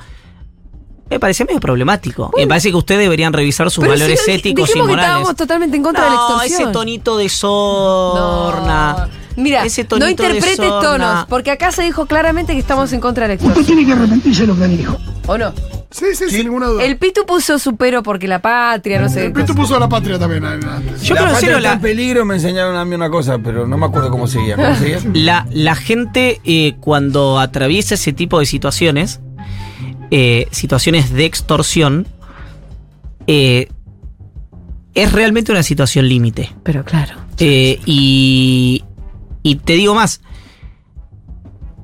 Me 1.10 1.20
parece 1.20 1.44
medio 1.44 1.60
problemático. 1.60 2.32
Me 2.38 2.46
parece 2.46 2.70
que 2.70 2.76
ustedes 2.78 3.02
deberían 3.02 3.34
revisar 3.34 3.72
sus 3.72 3.84
valores 3.88 4.22
si 4.24 4.32
éticos 4.32 4.70
y 4.70 4.74
dijimos 4.74 4.88
que 4.88 4.92
morales. 4.92 5.10
estábamos 5.10 5.36
totalmente 5.36 5.76
en 5.78 5.82
contra 5.82 6.04
de 6.04 6.10
la 6.12 6.16
no, 6.16 6.28
extorsión. 6.30 6.62
ese 6.62 6.72
tonito 6.72 7.18
de 7.18 7.30
sorna. 7.30 9.08
No. 9.36 9.44
Mira, 9.44 9.64
Ese 9.66 9.84
no 9.84 9.90
tonito 9.90 10.22
de 10.22 10.30
interpretes 10.30 10.58
tonos, 10.58 11.26
porque 11.28 11.50
acá 11.50 11.72
se 11.72 11.82
dijo 11.82 12.06
claramente 12.06 12.54
que 12.54 12.60
estamos 12.60 12.94
en 12.94 13.00
contra 13.00 13.24
de 13.24 13.30
la 13.30 13.34
extorsión. 13.36 13.66
tiene 13.66 13.86
que 13.88 13.94
arrepentirse 13.94 14.42
de 14.42 14.48
lo 14.48 14.56
que 14.56 14.68
dijo. 14.68 14.98
¿O 15.26 15.38
no? 15.38 15.52
Sí, 15.92 16.06
sí, 16.14 16.30
sin 16.30 16.44
ninguna 16.46 16.68
duda. 16.68 16.84
El 16.86 16.98
Pitu 16.98 17.26
puso 17.26 17.58
su 17.58 17.76
pero 17.76 18.04
porque 18.04 18.28
la 18.28 18.40
patria, 18.42 19.02
no 19.02 19.10
sé. 19.10 19.26
El 19.26 19.34
Pitu 19.34 19.56
puso 19.56 19.76
a 19.76 19.80
la 19.80 19.90
patria 19.90 20.20
también. 20.20 20.44
eh, 20.44 20.48
antes. 20.48 21.02
Yo 21.02 21.16
la 21.16 21.32
patria 21.32 21.50
está 21.50 21.60
la, 21.62 21.74
en 21.74 21.82
peligro 21.82 22.26
me 22.26 22.36
enseñaron 22.36 22.76
a 22.76 22.86
mí 22.86 22.94
una 22.94 23.10
cosa, 23.10 23.40
pero 23.40 23.66
no 23.66 23.76
me 23.78 23.88
acuerdo 23.88 24.12
cómo 24.12 24.28
seguía. 24.28 24.56
¿Cómo 24.56 24.76
seguía? 24.76 25.00
La, 25.14 25.48
la 25.52 25.74
gente 25.76 26.42
eh, 26.44 26.76
cuando 26.80 27.40
atraviesa 27.40 27.96
ese 27.96 28.14
tipo 28.14 28.40
de 28.40 28.46
situaciones, 28.46 29.20
eh, 30.12 30.48
situaciones 30.52 31.12
de 31.12 31.26
extorsión, 31.26 32.06
eh, 33.26 33.68
es 34.94 35.12
realmente 35.12 35.52
una 35.52 35.64
situación 35.64 36.08
límite. 36.08 36.52
Pero 36.64 36.86
claro. 36.86 37.16
Eh, 37.40 37.80
y, 37.88 38.84
y 39.42 39.56
te 39.56 39.74
digo 39.74 39.96
más, 39.96 40.22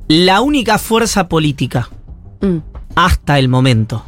la 0.08 0.42
única 0.42 0.78
fuerza 0.78 1.28
política 1.28 1.90
Mm. 2.42 2.58
Hasta 2.96 3.40
el 3.40 3.48
momento 3.50 4.06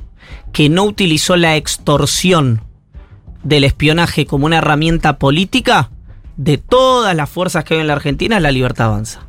que 0.52 0.70
no 0.70 0.84
utilizó 0.84 1.36
la 1.36 1.56
extorsión 1.56 2.62
del 3.44 3.64
espionaje 3.64 4.26
como 4.26 4.46
una 4.46 4.58
herramienta 4.58 5.18
política 5.18 5.92
de 6.38 6.58
todas 6.58 7.16
las 7.16 7.30
fuerzas 7.30 7.64
que 7.64 7.76
hay 7.76 7.82
en 7.82 7.88
la 7.88 7.94
Argentina 7.94 8.38
es 8.38 8.44
la 8.44 8.52
libertad 8.52 8.88
avanza. 8.88 9.28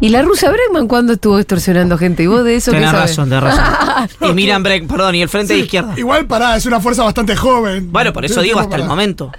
¿Y 0.00 0.10
la 0.10 0.22
rusa 0.22 0.50
Bregman 0.50 0.88
cuándo 0.88 1.14
estuvo 1.14 1.38
extorsionando 1.38 1.98
gente? 1.98 2.22
¿Y 2.22 2.26
vos 2.26 2.44
de 2.44 2.56
eso 2.56 2.70
qué 2.70 2.78
Tenés 2.78 2.90
sabes? 2.90 3.10
razón, 3.10 3.28
tenés 3.28 3.44
razón. 3.44 4.08
y 4.30 4.32
Miriam 4.34 4.62
Breck, 4.62 4.86
perdón, 4.86 5.14
y 5.14 5.22
el 5.22 5.28
frente 5.28 5.54
de 5.54 5.60
izquierda. 5.60 5.94
Igual, 5.96 6.26
pará, 6.26 6.56
es 6.56 6.66
una 6.66 6.80
fuerza 6.80 7.02
bastante 7.02 7.34
joven. 7.36 7.90
Bueno, 7.92 8.12
por 8.12 8.24
eso 8.24 8.40
digo 8.42 8.60
hasta 8.60 8.76
el 8.76 8.84
momento. 8.84 9.32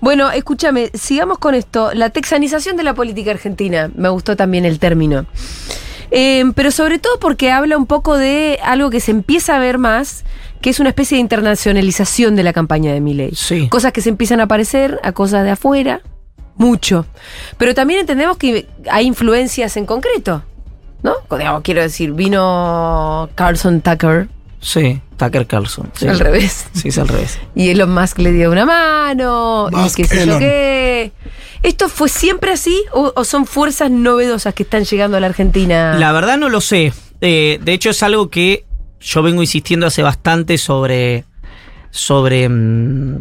Bueno, 0.00 0.30
escúchame, 0.30 0.90
sigamos 0.94 1.38
con 1.38 1.54
esto. 1.54 1.90
La 1.94 2.10
texanización 2.10 2.76
de 2.76 2.84
la 2.84 2.94
política 2.94 3.32
argentina. 3.32 3.90
Me 3.94 4.08
gustó 4.08 4.36
también 4.36 4.64
el 4.64 4.78
término. 4.78 5.26
Eh, 6.10 6.44
pero 6.54 6.70
sobre 6.70 6.98
todo 6.98 7.18
porque 7.18 7.50
habla 7.50 7.76
un 7.76 7.86
poco 7.86 8.16
de 8.16 8.58
algo 8.62 8.90
que 8.90 9.00
se 9.00 9.10
empieza 9.10 9.56
a 9.56 9.58
ver 9.58 9.78
más, 9.78 10.24
que 10.60 10.70
es 10.70 10.80
una 10.80 10.90
especie 10.90 11.16
de 11.16 11.20
internacionalización 11.20 12.36
de 12.36 12.42
la 12.42 12.52
campaña 12.52 12.92
de 12.92 13.00
Milei. 13.00 13.34
Sí. 13.34 13.68
Cosas 13.68 13.92
que 13.92 14.00
se 14.00 14.08
empiezan 14.08 14.40
a 14.40 14.44
aparecer 14.44 15.00
a 15.02 15.12
cosas 15.12 15.44
de 15.44 15.50
afuera, 15.50 16.00
mucho. 16.56 17.06
Pero 17.58 17.74
también 17.74 18.00
entendemos 18.00 18.36
que 18.36 18.66
hay 18.90 19.06
influencias 19.06 19.76
en 19.76 19.84
concreto, 19.86 20.42
¿no? 21.02 21.14
Digamos, 21.36 21.62
quiero 21.62 21.82
decir, 21.82 22.12
vino 22.12 23.28
Carlson 23.34 23.80
Tucker, 23.80 24.28
Sí, 24.58 25.00
Tucker 25.18 25.46
Carlson. 25.46 25.90
sí. 25.94 26.08
al 26.08 26.18
revés. 26.18 26.66
Sí, 26.72 26.88
es 26.88 26.98
al 26.98 27.06
revés. 27.08 27.38
Y 27.54 27.68
Elon 27.68 27.92
Musk 27.94 28.18
le 28.18 28.32
dio 28.32 28.50
una 28.50 28.64
mano. 28.64 29.68
Musk, 29.70 29.98
y 30.00 30.02
qué 30.02 30.08
sé 30.08 30.26
yo 30.26 30.38
qué. 30.38 31.12
¿Esto 31.66 31.88
fue 31.88 32.08
siempre 32.08 32.52
así 32.52 32.84
o, 32.92 33.12
o 33.16 33.24
son 33.24 33.44
fuerzas 33.44 33.90
novedosas 33.90 34.54
que 34.54 34.62
están 34.62 34.84
llegando 34.84 35.16
a 35.16 35.20
la 35.20 35.26
Argentina? 35.26 35.96
La 35.98 36.12
verdad 36.12 36.38
no 36.38 36.48
lo 36.48 36.60
sé. 36.60 36.92
Eh, 37.20 37.58
de 37.60 37.72
hecho 37.72 37.90
es 37.90 38.02
algo 38.04 38.30
que 38.30 38.64
yo 39.00 39.22
vengo 39.22 39.42
insistiendo 39.42 39.86
hace 39.86 40.02
bastante 40.02 40.58
sobre 40.58 41.24
sobre 41.90 42.48
mm, 42.48 43.20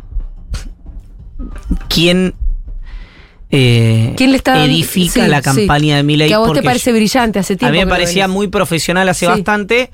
quién 1.89 2.35
eh, 3.51 4.13
¿Quién 4.17 4.31
le 4.31 4.37
está 4.37 4.63
edifica 4.65 5.23
sí, 5.23 5.29
la 5.29 5.37
sí. 5.39 5.43
campaña 5.43 5.95
de 5.97 6.03
Milei 6.03 6.27
Que 6.27 6.33
a 6.33 6.39
vos 6.39 6.53
te 6.53 6.61
parece 6.63 6.91
yo- 6.91 6.95
brillante 6.97 7.39
hace 7.39 7.53
a 7.53 7.57
tiempo. 7.57 7.71
mí 7.73 7.79
me 7.79 7.87
parecía 7.87 8.27
muy 8.27 8.47
profesional 8.47 9.07
hace 9.09 9.25
Sí. 9.25 9.31
bastante 9.31 9.91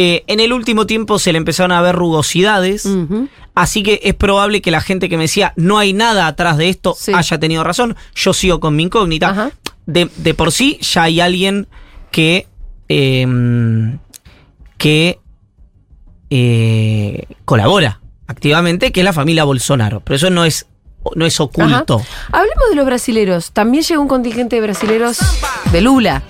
Eh, 0.00 0.22
en 0.28 0.38
el 0.38 0.52
último 0.52 0.86
tiempo 0.86 1.18
se 1.18 1.32
le 1.32 1.38
empezaron 1.38 1.72
a 1.72 1.80
ver 1.82 1.96
rugosidades, 1.96 2.88
así 3.56 3.82
que 3.82 3.98
es 4.04 4.14
probable 4.14 4.62
que 4.62 4.70
la 4.70 4.80
gente 4.80 5.08
que 5.08 5.16
me 5.16 5.24
decía 5.24 5.52
no 5.56 5.76
hay 5.76 5.92
nada 5.92 6.28
atrás 6.28 6.56
de 6.56 6.68
esto 6.68 6.94
Sí. 6.96 7.10
haya 7.12 7.38
tenido 7.40 7.64
razón. 7.64 7.96
Yo 8.14 8.32
sigo 8.32 8.60
con 8.60 8.76
mi 8.76 8.84
incógnita. 8.84 9.30
Ajá. 9.30 9.50
De, 9.86 10.08
de 10.18 10.34
por 10.34 10.52
sí 10.52 10.78
ya 10.82 11.02
hay 11.02 11.20
alguien 11.20 11.66
que 12.12 12.46
eh, 12.88 13.26
que 14.76 15.18
eh, 16.30 17.24
colabora 17.44 18.00
activamente, 18.28 18.92
que 18.92 19.00
es 19.00 19.04
la 19.04 19.12
familia 19.12 19.42
Bolsonaro. 19.42 19.98
Pero 20.00 20.14
eso 20.16 20.30
no 20.30 20.44
es 20.44 20.66
no 21.16 21.26
es 21.26 21.40
oculto. 21.40 21.96
Ajá. 21.96 22.38
Hablemos 22.38 22.68
de 22.70 22.76
los 22.76 22.86
brasileros. 22.86 23.50
También 23.52 23.82
llegó 23.82 24.02
un 24.02 24.08
contingente 24.08 24.56
de 24.56 24.62
brasileros 24.62 25.18
de 25.72 25.80
Lula. 25.80 26.22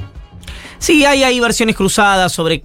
Sí, 0.79 1.05
hay, 1.05 1.23
hay 1.25 1.39
versiones 1.41 1.75
cruzadas 1.77 2.33
sobre 2.33 2.63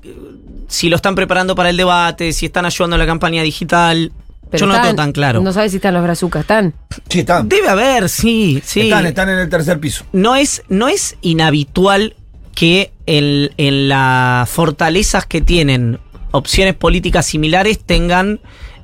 si 0.73 0.89
lo 0.89 0.95
están 0.95 1.13
preparando 1.13 1.53
para 1.55 1.69
el 1.69 1.77
debate, 1.77 2.33
si 2.33 2.47
están 2.47 2.65
ayudando 2.65 2.95
a 2.95 2.99
la 2.99 3.05
campaña 3.05 3.43
digital. 3.43 4.11
Yo 4.51 4.65
no 4.65 4.73
lo 4.73 4.73
tengo 4.73 4.89
están- 4.89 4.95
tan 4.95 5.11
claro. 5.13 5.41
No 5.41 5.53
sabes 5.53 5.71
si 5.71 5.77
están 5.77 5.93
los 5.93 6.03
brazucas, 6.03 6.41
¿están? 6.41 6.73
Sí, 7.09 7.19
están. 7.19 7.47
Debe 7.49 7.69
haber, 7.69 8.09
sí, 8.09 8.61
sí. 8.65 8.81
Están, 8.81 9.05
están 9.05 9.29
en 9.29 9.39
el 9.39 9.49
tercer 9.49 9.79
piso. 9.79 10.03
No 10.13 10.35
es, 10.35 10.63
no 10.69 10.87
es 10.87 11.15
inhabitual 11.21 12.15
que 12.55 12.91
en, 13.05 13.51
en 13.57 13.87
las 13.89 14.49
fortalezas 14.49 15.25
que 15.25 15.41
tienen 15.41 15.99
opciones 16.31 16.73
políticas 16.75 17.25
similares 17.27 17.79
tengan 17.79 18.39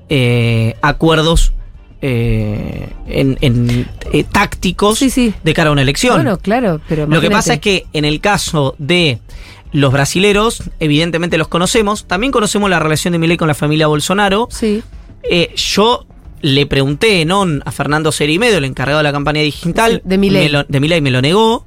eh, 0.09 0.75
acuerdos 0.81 1.53
eh, 2.01 2.89
en, 3.07 3.37
en, 3.41 3.87
eh, 4.11 4.23
tácticos 4.23 4.97
Sí, 4.99 5.09
sí. 5.09 5.33
de 5.43 5.53
cara 5.53 5.69
a 5.69 5.73
una 5.73 5.81
elección. 5.83 6.15
Bueno, 6.15 6.37
claro, 6.37 6.81
pero 6.87 7.05
Lo 7.07 7.21
que 7.21 7.29
pasa 7.29 7.53
es 7.55 7.59
que 7.59 7.85
en 7.93 8.05
el 8.05 8.21
caso 8.21 8.73
de 8.79 9.19
los 9.71 9.91
brasileros, 9.93 10.63
evidentemente 10.79 11.37
los 11.37 11.47
conocemos, 11.47 12.05
también 12.07 12.31
conocemos 12.31 12.69
la 12.69 12.79
relación 12.79 13.11
de 13.11 13.19
Milei 13.19 13.37
con 13.37 13.47
la 13.47 13.53
familia 13.53 13.87
Bolsonaro. 13.87 14.47
Sí. 14.51 14.81
Eh, 15.23 15.53
yo 15.55 16.05
le 16.41 16.65
pregunté 16.65 17.25
¿no? 17.25 17.45
a 17.65 17.71
Fernando 17.71 18.11
Serimedo, 18.11 18.57
el 18.57 18.65
encargado 18.65 18.99
de 18.99 19.03
la 19.03 19.11
campaña 19.11 19.41
digital, 19.41 20.01
de 20.05 20.17
Milei. 20.17 20.45
me 20.45 20.49
lo- 20.49 20.63
de 20.63 20.79
Milei 20.79 21.01
me 21.01 21.11
lo 21.11 21.21
negó. 21.21 21.65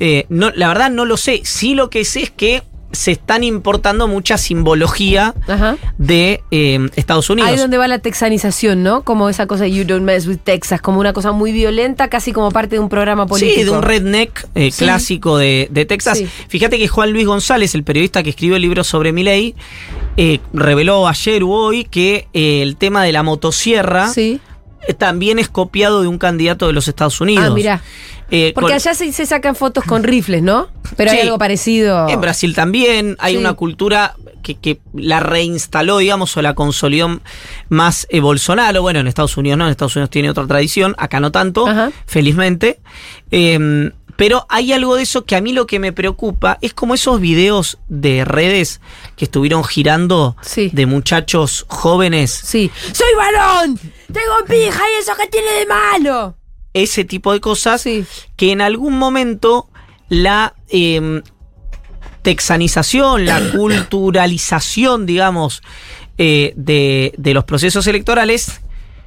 Eh, 0.00 0.26
no, 0.28 0.52
la 0.54 0.68
verdad 0.68 0.90
no 0.90 1.04
lo 1.04 1.16
sé. 1.16 1.40
Sí 1.44 1.74
lo 1.74 1.90
que 1.90 2.04
sé 2.04 2.22
es 2.22 2.30
que 2.30 2.62
se 2.92 3.12
están 3.12 3.44
importando 3.44 4.08
mucha 4.08 4.38
simbología 4.38 5.34
Ajá. 5.46 5.76
de 5.98 6.42
eh, 6.50 6.88
Estados 6.96 7.28
Unidos. 7.30 7.50
Ahí 7.50 7.56
donde 7.56 7.76
va 7.78 7.86
la 7.88 7.98
texanización, 7.98 8.82
¿no? 8.82 9.02
Como 9.02 9.28
esa 9.28 9.46
cosa 9.46 9.64
de 9.64 9.72
You 9.72 9.84
Don't 9.84 10.04
Mess 10.04 10.26
with 10.26 10.38
Texas, 10.42 10.80
como 10.80 10.98
una 11.00 11.12
cosa 11.12 11.32
muy 11.32 11.52
violenta, 11.52 12.08
casi 12.08 12.32
como 12.32 12.50
parte 12.50 12.76
de 12.76 12.80
un 12.80 12.88
programa 12.88 13.26
político. 13.26 13.54
Sí, 13.58 13.64
de 13.64 13.70
un 13.70 13.82
redneck 13.82 14.48
eh, 14.54 14.70
Sí. 14.70 14.84
clásico 14.84 15.36
de, 15.38 15.68
de 15.70 15.84
Texas. 15.84 16.18
Sí. 16.18 16.28
Fíjate 16.48 16.78
que 16.78 16.88
Juan 16.88 17.12
Luis 17.12 17.26
González, 17.26 17.74
el 17.74 17.84
periodista 17.84 18.22
que 18.22 18.30
escribió 18.30 18.56
el 18.56 18.62
libro 18.62 18.84
sobre 18.84 19.12
Milei, 19.12 19.54
eh, 20.16 20.40
reveló 20.52 21.06
ayer 21.08 21.44
u 21.44 21.52
hoy 21.52 21.84
que 21.84 22.26
eh, 22.32 22.62
el 22.62 22.76
tema 22.76 23.04
de 23.04 23.12
la 23.12 23.22
motosierra 23.22 24.08
Sí. 24.08 24.40
También 24.98 25.38
es 25.38 25.48
copiado 25.48 26.02
de 26.02 26.08
un 26.08 26.18
candidato 26.18 26.66
de 26.66 26.72
los 26.72 26.88
Estados 26.88 27.20
Unidos. 27.20 27.46
Ah, 27.50 27.54
mirá. 27.54 27.82
Eh, 28.30 28.52
Porque 28.54 28.66
con- 28.68 28.74
allá 28.76 28.94
se, 28.94 29.10
se 29.12 29.24
sacan 29.26 29.54
fotos 29.54 29.84
con 29.84 30.02
rifles, 30.04 30.42
¿no? 30.42 30.68
Pero 30.96 31.10
hay 31.10 31.20
algo 31.20 31.38
parecido. 31.38 32.08
En 32.08 32.20
Brasil 32.20 32.54
también 32.54 33.16
hay 33.18 33.34
Sí. 33.34 33.38
una 33.38 33.54
cultura 33.54 34.14
que, 34.42 34.54
que 34.54 34.80
la 34.94 35.20
reinstaló, 35.20 35.98
digamos, 35.98 36.36
o 36.36 36.42
la 36.42 36.54
consolidó 36.54 37.20
más 37.70 38.06
eh, 38.10 38.20
Bolsonaro. 38.20 38.82
Bueno, 38.82 39.00
en 39.00 39.06
Estados 39.06 39.36
Unidos 39.38 39.58
no, 39.58 39.64
en 39.64 39.70
Estados 39.70 39.96
Unidos 39.96 40.10
tiene 40.10 40.28
otra 40.30 40.46
tradición, 40.46 40.94
acá 40.98 41.20
no 41.20 41.32
tanto, 41.32 41.66
Ajá. 41.66 41.90
felizmente. 42.06 42.80
Eh, 43.30 43.90
pero 44.18 44.44
hay 44.48 44.72
algo 44.72 44.96
de 44.96 45.04
eso 45.04 45.24
que 45.24 45.36
a 45.36 45.40
mí 45.40 45.52
lo 45.52 45.68
que 45.68 45.78
me 45.78 45.92
preocupa 45.92 46.58
es 46.60 46.74
como 46.74 46.94
esos 46.94 47.20
videos 47.20 47.78
de 47.88 48.24
redes 48.24 48.80
que 49.16 49.26
estuvieron 49.26 49.62
girando 49.62 50.36
Sí. 50.42 50.70
de 50.72 50.86
muchachos 50.86 51.64
jóvenes, 51.68 52.32
Sí. 52.32 52.68
¡Soy 52.92 53.14
varón! 53.16 53.78
¡Tengo 54.12 54.44
pija 54.48 54.82
y 54.96 55.00
eso 55.00 55.12
que 55.16 55.28
tiene 55.28 55.52
de 55.52 55.66
malo! 55.66 56.34
ese 56.74 57.04
tipo 57.04 57.32
de 57.32 57.40
cosas 57.40 57.80
Sí. 57.82 58.04
que 58.36 58.50
en 58.50 58.60
algún 58.60 58.98
momento 58.98 59.68
la 60.08 60.54
eh, 60.68 61.22
texanización, 62.22 63.24
la 63.24 63.40
culturalización, 63.52 65.06
digamos, 65.06 65.62
eh, 66.18 66.52
de, 66.56 67.12
de 67.16 67.34
los 67.34 67.44
procesos 67.44 67.86
electorales, 67.86 68.60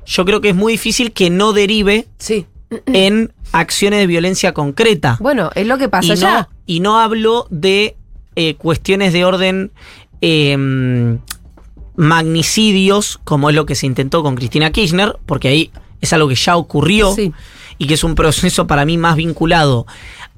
yo 0.05 0.23
creo 0.25 0.39
que 0.41 0.49
es 0.49 0.55
muy 0.55 0.73
difícil 0.73 1.11
que 1.11 1.29
no 1.29 1.51
derive 1.53 2.07
Sí. 2.17 2.45
en 2.87 3.33
acciones 3.51 3.99
de 3.99 4.07
violencia 4.07 4.53
concreta. 4.53 5.17
Bueno, 5.19 5.49
es 5.55 5.67
lo 5.67 5.77
que 5.77 5.89
pasa 5.89 6.13
y, 6.13 6.19
no, 6.19 6.49
y 6.65 6.79
no 6.79 6.99
hablo 6.99 7.47
de 7.49 7.95
eh, 8.35 8.55
cuestiones 8.55 9.13
de 9.13 9.25
orden 9.25 9.71
eh, 10.21 11.17
magnicidios, 11.95 13.19
como 13.23 13.49
es 13.49 13.55
lo 13.55 13.65
que 13.65 13.75
se 13.75 13.85
intentó 13.85 14.23
con 14.23 14.35
Cristina 14.35 14.71
Kirchner, 14.71 15.17
porque 15.25 15.47
ahí 15.49 15.71
es 15.99 16.13
algo 16.13 16.27
que 16.27 16.35
ya 16.35 16.55
ocurrió 16.57 17.13
Sí. 17.13 17.31
y 17.77 17.87
que 17.87 17.93
es 17.95 18.03
un 18.03 18.15
proceso 18.15 18.67
para 18.67 18.85
mí 18.85 18.97
más 18.97 19.15
vinculado 19.15 19.85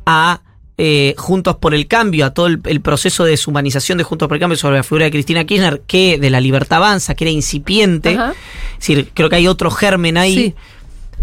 a 0.05 0.41
eh, 0.77 1.13
Juntos 1.17 1.57
por 1.57 1.75
el 1.75 1.87
Cambio, 1.87 2.25
a 2.25 2.33
todo 2.33 2.47
el, 2.47 2.59
el 2.65 2.81
proceso 2.81 3.23
de 3.23 3.31
deshumanización 3.31 3.97
de 3.99 4.03
Juntos 4.03 4.27
por 4.27 4.35
el 4.37 4.41
Cambio 4.41 4.57
sobre 4.57 4.77
la 4.77 4.83
figura 4.83 5.05
de 5.05 5.11
Cristina 5.11 5.45
Kirchner, 5.45 5.81
que 5.85 6.17
de 6.17 6.29
la 6.31 6.41
Libertad 6.41 6.77
Avanza, 6.77 7.13
que 7.15 7.25
era 7.25 7.31
incipiente. 7.31 8.15
Ajá. 8.15 8.31
Es 8.73 8.79
decir, 8.79 9.11
creo 9.13 9.29
que 9.29 9.35
hay 9.35 9.47
otro 9.47 9.69
germen 9.69 10.17
ahí. 10.17 10.35
Sí. 10.35 10.55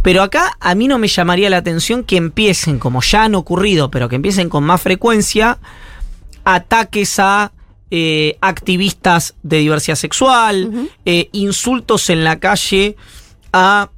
Pero 0.03 0.23
acá 0.23 0.57
a 0.61 0.75
mí 0.75 0.89
no 0.89 0.99
me 0.99 1.09
llamaría 1.09 1.51
la 1.51 1.59
atención 1.59 2.05
que 2.05 2.17
empiecen, 2.17 2.79
como 2.79 3.03
ya 3.03 3.25
han 3.25 3.35
ocurrido, 3.35 3.91
pero 3.91 4.09
que 4.09 4.17
empiecen 4.17 4.49
con 4.49 4.65
más 4.65 4.81
frecuencia, 4.81 5.59
ataques 6.45 7.19
a 7.19 7.53
eh, 7.91 8.39
activistas 8.41 9.35
de 9.43 9.59
diversidad 9.59 9.97
sexual, 9.97 10.89
eh, 11.05 11.29
insultos 11.33 12.09
en 12.09 12.25
la 12.25 12.39
calle 12.39 12.97
a, 13.53 13.91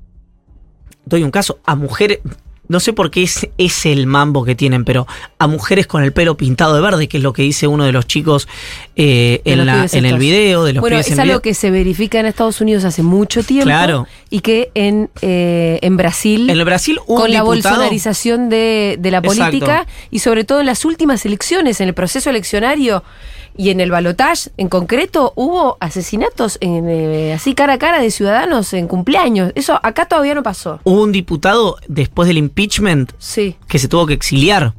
doy 1.05 1.23
un 1.23 1.31
caso, 1.31 1.61
a 1.65 1.77
mujeres, 1.77 2.21
no 2.69 2.81
sé 2.81 2.93
por 2.93 3.11
qué 3.11 3.23
es, 3.25 3.49
es 3.59 3.85
el 3.87 4.07
mambo 4.07 4.45
que 4.45 4.55
tienen, 4.55 4.85
pero 4.85 5.07
a 5.39 5.47
mujeres 5.47 5.87
con 5.87 6.03
el 6.05 6.13
pelo 6.13 6.37
pintado 6.37 6.75
de 6.75 6.81
verde, 6.81 7.09
que 7.09 7.19
es 7.19 7.23
lo 7.23 7.33
que 7.33 7.43
dice 7.43 7.67
uno 7.67 7.85
de 7.85 7.93
los 7.93 8.07
chicos 8.07 8.49
eh, 8.97 9.43
De 9.45 9.53
en, 9.53 9.59
los 9.59 9.67
la- 9.67 9.87
en 9.99 10.07
el 10.07 10.17
video, 10.19 10.65
de 10.65 10.73
los 10.73 10.81
bueno, 10.81 10.97
es 10.99 11.19
algo 11.19 11.41
que 11.41 11.55
se 11.55 11.71
verifica 11.71 12.19
en 12.21 12.27
Estados 12.27 12.61
Unidos 12.61 12.85
hace 12.85 13.03
mucho 13.03 13.43
tiempo. 13.43 13.65
Claro. 13.67 14.07
Y 14.31 14.41
que 14.41 14.71
en, 14.75 15.11
eh, 15.21 15.81
en 15.83 15.97
Brasil. 15.97 16.49
En 16.49 16.57
el 16.59 16.65
Brasil 16.65 16.99
un 17.07 17.17
con 17.19 17.31
la 17.33 17.43
bolsonarización 17.43 18.49
de, 18.49 18.97
de 18.99 19.11
la 19.11 19.19
Exacto. 19.19 19.41
política 19.43 19.87
y 20.11 20.21
sobre 20.21 20.45
todo 20.45 20.61
en 20.61 20.67
las 20.67 20.85
últimas 20.85 21.27
elecciones, 21.27 21.81
en 21.81 21.89
el 21.89 21.95
proceso 21.95 22.31
eleccionario 22.31 23.03
y 23.55 23.69
en 23.69 23.81
el 23.81 23.91
balotaje 23.91 24.51
en 24.57 24.69
concreto, 24.71 25.35
hubo 25.37 25.77
asesinatos 25.81 26.57
en, 26.63 26.89
eh, 26.89 27.35
así 27.35 27.55
cara 27.55 27.75
a 27.75 27.79
cara 27.79 28.01
de 28.01 28.11
ciudadanos 28.11 28.73
en 28.73 28.89
cumpleaños. 28.89 29.53
Eso 29.55 29.79
acá 29.83 30.07
todavía 30.07 30.35
no 30.35 30.43
pasó. 30.43 30.81
Hubo 30.85 31.03
un 31.03 31.13
diputado 31.13 31.77
después 31.87 32.29
del 32.29 32.39
impeachment 32.53 33.13
Sí. 33.19 33.57
que 33.69 33.79
se 33.79 33.89
tuvo 33.89 34.07
que 34.07 34.15
exiliar. 34.15 34.75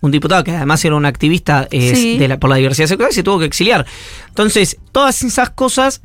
Un 0.00 0.10
diputado 0.12 0.44
que 0.44 0.52
además 0.52 0.84
era 0.84 0.94
un 0.94 1.04
activista 1.06 1.66
eh, 1.70 1.94
Sí. 1.96 2.18
de 2.18 2.28
la- 2.28 2.38
por 2.38 2.50
la 2.50 2.56
diversidad 2.56 2.86
sexual 2.86 3.10
y 3.10 3.14
se 3.14 3.22
tuvo 3.22 3.38
que 3.40 3.46
exiliar. 3.46 3.84
Entonces, 4.28 4.76
todas 4.92 5.22
esas 5.22 5.50
cosas, 5.50 6.02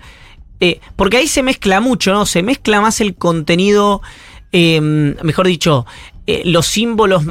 eh, 0.59 0.79
porque 0.95 1.17
ahí 1.17 1.27
se 1.27 1.43
mezcla 1.43 1.79
mucho, 1.81 2.13
¿no? 2.13 2.25
Se 2.25 2.41
mezcla 2.41 2.81
más 2.81 3.01
el 3.01 3.15
contenido, 3.15 4.01
eh, 4.51 4.81
mejor 4.81 5.45
dicho, 5.47 5.85
eh, 6.25 6.41
los 6.45 6.65
símbolos 6.67 7.23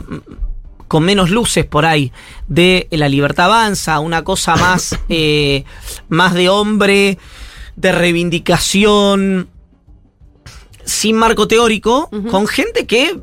con 0.86 1.04
menos 1.04 1.30
luces 1.30 1.64
por 1.64 1.86
ahí 1.86 2.12
de 2.48 2.88
la 2.90 3.08
libertad 3.08 3.46
avanza, 3.46 4.00
una 4.00 4.22
cosa 4.24 4.54
más, 4.56 4.98
eh, 5.08 5.64
más 6.08 6.34
de 6.34 6.48
hombre, 6.48 7.18
de 7.76 7.92
reivindicación, 7.92 9.48
sin 10.84 11.16
marco 11.16 11.46
teórico, 11.48 12.10
con 12.30 12.46
gente 12.48 12.86
que 12.86 13.18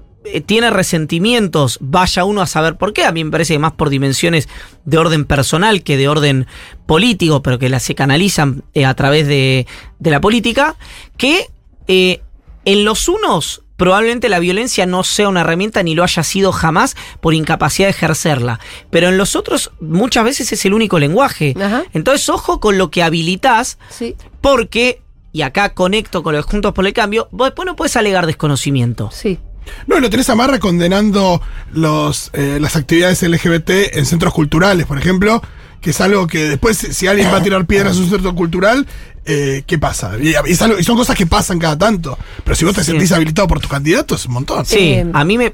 tiene 0.45 0.69
resentimientos, 0.69 1.77
vaya 1.81 2.23
uno 2.23 2.41
a 2.41 2.47
saber 2.47 2.77
por 2.77 2.93
qué. 2.93 3.05
A 3.05 3.11
mí 3.11 3.23
me 3.23 3.31
parece 3.31 3.53
que 3.53 3.59
más 3.59 3.73
por 3.73 3.89
dimensiones 3.89 4.47
de 4.85 4.97
orden 4.97 5.25
personal 5.25 5.83
que 5.83 5.97
de 5.97 6.07
orden 6.07 6.47
político, 6.85 7.41
pero 7.43 7.59
que 7.59 7.69
las 7.69 7.83
se 7.83 7.95
canalizan 7.95 8.63
eh, 8.73 8.85
a 8.85 8.93
través 8.93 9.27
de, 9.27 9.67
de 9.99 10.11
la 10.11 10.21
política, 10.21 10.75
que 11.17 11.47
eh, 11.87 12.21
en 12.65 12.83
los 12.85 13.07
unos 13.07 13.63
probablemente 13.77 14.27
la 14.27 14.39
violencia 14.39 14.85
no 14.87 15.03
sea 15.03 15.29
una 15.29 15.41
herramienta 15.41 15.83
ni 15.83 15.93
lo 15.93 16.03
haya 16.03 16.23
sido 16.23 16.51
jamás 16.51 16.95
por 17.21 17.35
incapacidad 17.35 17.87
de 17.87 17.91
ejercerla, 17.91 18.59
pero 18.89 19.07
en 19.09 19.17
los 19.17 19.35
otros 19.35 19.71
muchas 19.79 20.23
veces 20.23 20.51
es 20.51 20.65
el 20.65 20.73
único 20.73 20.97
lenguaje. 20.97 21.53
Ajá. 21.61 21.83
Entonces, 21.93 22.27
ojo 22.29 22.59
con 22.59 22.79
lo 22.79 22.89
que 22.89 23.03
habilitas, 23.03 23.77
Sí. 23.89 24.15
porque, 24.41 25.01
y 25.31 25.43
acá 25.43 25.75
conecto 25.75 26.23
con 26.23 26.33
los 26.35 26.45
Juntos 26.45 26.73
por 26.73 26.87
el 26.87 26.93
Cambio, 26.93 27.27
vos 27.31 27.49
después 27.49 27.67
no 27.67 27.75
puedes 27.75 27.95
alegar 27.95 28.25
desconocimiento. 28.25 29.11
Sí. 29.13 29.37
No, 29.87 29.97
y 29.97 30.01
lo 30.01 30.09
tenés 30.09 30.29
a 30.29 30.35
Marra 30.35 30.59
condenando 30.59 31.41
los, 31.71 32.29
eh, 32.33 32.57
las 32.61 32.75
actividades 32.75 33.21
LGBT 33.23 33.69
en 33.97 34.05
centros 34.05 34.33
culturales, 34.33 34.85
por 34.85 34.97
ejemplo, 34.97 35.41
que 35.81 35.91
es 35.91 36.01
algo 36.01 36.27
que 36.27 36.49
después, 36.49 36.77
si 36.77 37.07
alguien 37.07 37.27
va 37.31 37.37
a 37.37 37.43
tirar 37.43 37.65
piedras 37.65 37.97
a 37.97 37.99
un 37.99 38.09
centro 38.09 38.33
cultural, 38.35 38.87
eh, 39.25 39.63
¿qué 39.67 39.77
pasa? 39.77 40.13
Y, 40.21 40.33
es 40.47 40.61
algo- 40.61 40.79
y 40.79 40.83
son 40.83 40.97
cosas 40.97 41.15
que 41.15 41.25
pasan 41.27 41.59
cada 41.59 41.77
tanto. 41.77 42.17
Pero 42.43 42.55
si 42.55 42.65
vos 42.65 42.73
te 42.73 42.83
Sí. 42.83 42.91
sentís 42.91 43.11
habilitado 43.11 43.47
por 43.47 43.59
tu 43.59 43.67
candidato, 43.67 44.15
es 44.15 44.25
un 44.25 44.33
montón. 44.33 44.65
Sí, 44.65 44.77
Eh, 44.93 45.05
a 45.13 45.23
mí 45.23 45.37
me, 45.37 45.53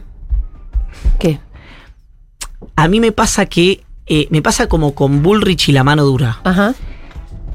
¿Qué? 1.20 1.40
a 2.76 2.88
mí 2.88 3.00
me 3.00 3.12
pasa 3.12 3.46
que, 3.48 3.84
eh, 4.06 4.28
me 4.30 4.42
pasa 4.42 4.68
como 4.68 4.94
con 4.96 5.22
Bullrich 5.24 5.70
y 5.70 5.72
la 5.72 5.84
mano 5.84 6.04
dura. 6.04 6.40
Ajá. 6.44 6.74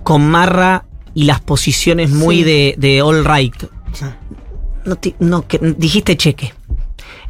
con 0.04 0.26
Marra 0.26 0.86
y 1.12 1.24
las 1.24 1.40
posiciones 1.40 2.08
muy 2.08 2.36
Sí. 2.38 2.44
de, 2.44 2.74
de 2.78 3.02
all 3.02 3.26
right. 3.26 3.54
Sí. 3.92 4.06
No, 4.88 4.96
te- 4.96 5.14
no, 5.18 5.46
que, 5.46 5.58
dijiste 5.76 6.16
cheque. 6.16 6.54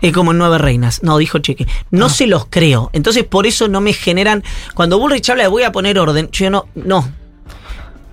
Es 0.01 0.13
como 0.13 0.31
en 0.31 0.39
Nueve 0.39 0.59
Reinas. 0.59 1.03
No, 1.03 1.19
dijo 1.19 1.41
cheque. 1.41 1.67
No 1.91 2.07
Ah. 2.07 2.11
se 2.11 2.27
los 2.29 2.47
creo. 2.49 2.89
Entonces, 2.93 3.25
por 3.25 3.47
eso 3.47 3.67
no 3.69 3.81
me 3.81 3.93
generan. 3.93 4.45
Cuando 4.75 4.99
Bullrich 4.99 5.29
habla 5.31 5.43
de 5.45 5.49
voy 5.49 5.65
a 5.65 5.73
poner 5.73 5.99
orden, 5.99 6.29
yo 6.31 6.51
no. 6.51 6.67
No. 6.77 7.07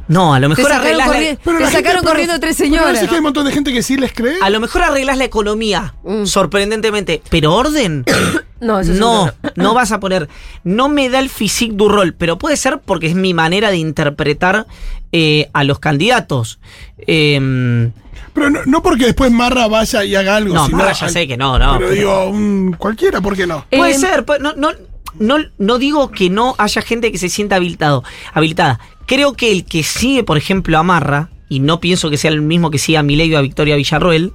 No, 0.08 0.36
a 0.36 0.40
lo 0.40 0.50
Te 0.50 0.56
mejor 0.62 0.72
sacaron, 0.72 1.00
corri- 1.02 1.38
Pero 1.44 1.58
te 1.58 1.64
la 1.64 1.70
gente- 1.70 1.72
sacaron 1.72 2.02
pero- 2.02 2.12
corriendo 2.12 2.40
tres 2.40 2.58
pero 2.58 2.70
no 2.70 2.76
señoras. 2.78 3.00
sé 3.00 3.06
que 3.08 3.12
hay 3.14 3.18
un 3.18 3.24
montón 3.24 3.46
de 3.46 3.52
gente 3.52 3.74
que 3.74 3.82
sí 3.82 3.98
les 3.98 4.14
cree. 4.14 4.38
A 4.40 4.52
lo 4.52 4.60
mejor 4.60 4.84
arreglas 4.84 5.18
la 5.18 5.24
economía, 5.24 5.96
Mm. 6.04 6.26
sorprendentemente, 6.26 7.22
pero 7.30 7.54
orden. 7.54 8.04
No, 8.62 8.80
eso 8.80 8.94
es 8.94 9.00
no, 9.00 9.24
un- 9.24 9.32
no 9.56 9.74
vas 9.74 9.92
a 9.92 10.00
poner. 10.00 10.30
No 10.64 10.90
me 10.90 11.10
da 11.10 11.20
el 11.20 11.30
physique 11.30 11.74
du 11.76 11.90
rol, 11.90 12.14
pero 12.18 12.38
puede 12.38 12.56
ser 12.56 12.80
porque 12.80 13.08
es 13.08 13.16
mi 13.16 13.34
manera 13.34 13.70
de 13.70 13.78
interpretar 13.78 14.66
eh, 15.12 15.50
a 15.54 15.64
los 15.64 15.80
candidatos. 15.80 16.60
Eh, 17.06 17.90
Pero 18.36 18.50
no, 18.52 18.60
no 18.66 18.84
porque 18.84 19.06
después 19.06 19.32
Marra 19.32 19.68
vaya 19.68 20.04
y 20.04 20.14
haga 20.14 20.36
algo. 20.36 20.54
no, 20.54 20.66
sino 20.68 20.78
Marra 20.78 20.92
ya 20.94 21.06
al- 21.08 21.12
sé 21.12 21.28
que 21.28 21.38
no, 21.38 21.58
no. 21.58 21.78
pero, 21.78 21.90
pero- 21.90 21.92
digo, 21.92 22.30
un- 22.30 22.76
cualquiera, 22.78 23.22
¿por 23.22 23.36
qué 23.36 23.48
no? 23.48 23.66
puede 23.72 23.92
Eh, 23.96 23.98
ser, 23.98 24.26
pu- 24.26 24.40
no, 24.40 24.54
no, 24.56 24.70
no, 25.18 25.38
no 25.58 25.78
digo 25.80 26.12
que 26.12 26.30
no 26.30 26.54
haya 26.60 26.82
gente 26.84 27.12
que 27.12 27.18
se 27.18 27.30
sienta 27.30 27.56
habilitado, 27.56 28.04
habilitada. 28.34 28.80
Creo 29.08 29.34
que 29.34 29.52
el 29.52 29.64
que 29.66 29.82
sigue, 29.84 30.24
por 30.24 30.38
ejemplo, 30.38 30.78
a 30.78 30.84
Marra, 30.84 31.30
y 31.48 31.60
no 31.62 31.80
pienso 31.80 32.10
que 32.10 32.18
sea 32.18 32.30
el 32.32 32.42
mismo 32.42 32.70
que 32.72 32.78
siga 32.78 33.00
a 33.00 33.04
Milei 33.04 33.34
o 33.34 33.38
a 33.38 33.42
Victoria 33.42 33.76
Villarroel, 33.78 34.34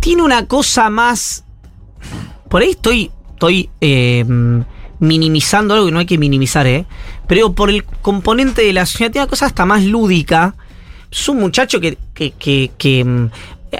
tiene 0.00 0.22
una 0.22 0.46
cosa 0.46 0.90
más. 0.90 1.44
Por 2.48 2.62
ahí 2.62 2.70
estoy, 2.70 3.10
estoy 3.34 3.70
eh, 3.80 4.24
minimizando 4.98 5.74
algo 5.74 5.86
que 5.86 5.92
no 5.92 5.98
hay 6.00 6.06
que 6.06 6.18
minimizar, 6.18 6.66
¿eh? 6.66 6.86
Pero 7.26 7.52
por 7.54 7.70
el 7.70 7.84
componente 7.84 8.62
de 8.62 8.72
la 8.72 8.86
sociedad, 8.86 9.12
tiene 9.12 9.24
una 9.24 9.30
cosa 9.30 9.46
hasta 9.46 9.64
más 9.66 9.84
lúdica. 9.84 10.56
Es 11.14 11.28
un 11.28 11.38
muchacho 11.38 11.80
que, 11.80 11.96
que, 12.12 12.32
que- 12.32 12.70
que, 12.76 13.04
mm, 13.04 13.30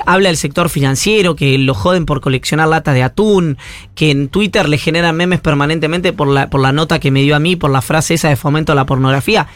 habla 0.06 0.28
del 0.28 0.36
sector 0.36 0.68
financiero, 0.70 1.34
que 1.36 1.58
lo 1.58 1.74
joden 1.74 2.06
por 2.06 2.20
coleccionar 2.20 2.68
latas 2.68 2.94
de 2.94 3.02
atún, 3.02 3.58
que 3.94 4.10
en 4.10 4.28
Twitter 4.28 4.68
le 4.68 4.78
generan 4.78 5.16
memes 5.16 5.40
permanentemente 5.40 6.12
por 6.12 6.28
la, 6.28 6.48
por 6.50 6.60
la 6.60 6.72
nota 6.72 6.98
que 6.98 7.10
me 7.10 7.22
dio 7.22 7.36
a 7.36 7.40
mí, 7.40 7.56
por 7.56 7.70
la 7.70 7.82
frase 7.82 8.14
esa 8.14 8.28
de 8.28 8.36
fomento 8.36 8.72
a 8.72 8.74
la 8.74 8.86
pornografía. 8.86 9.46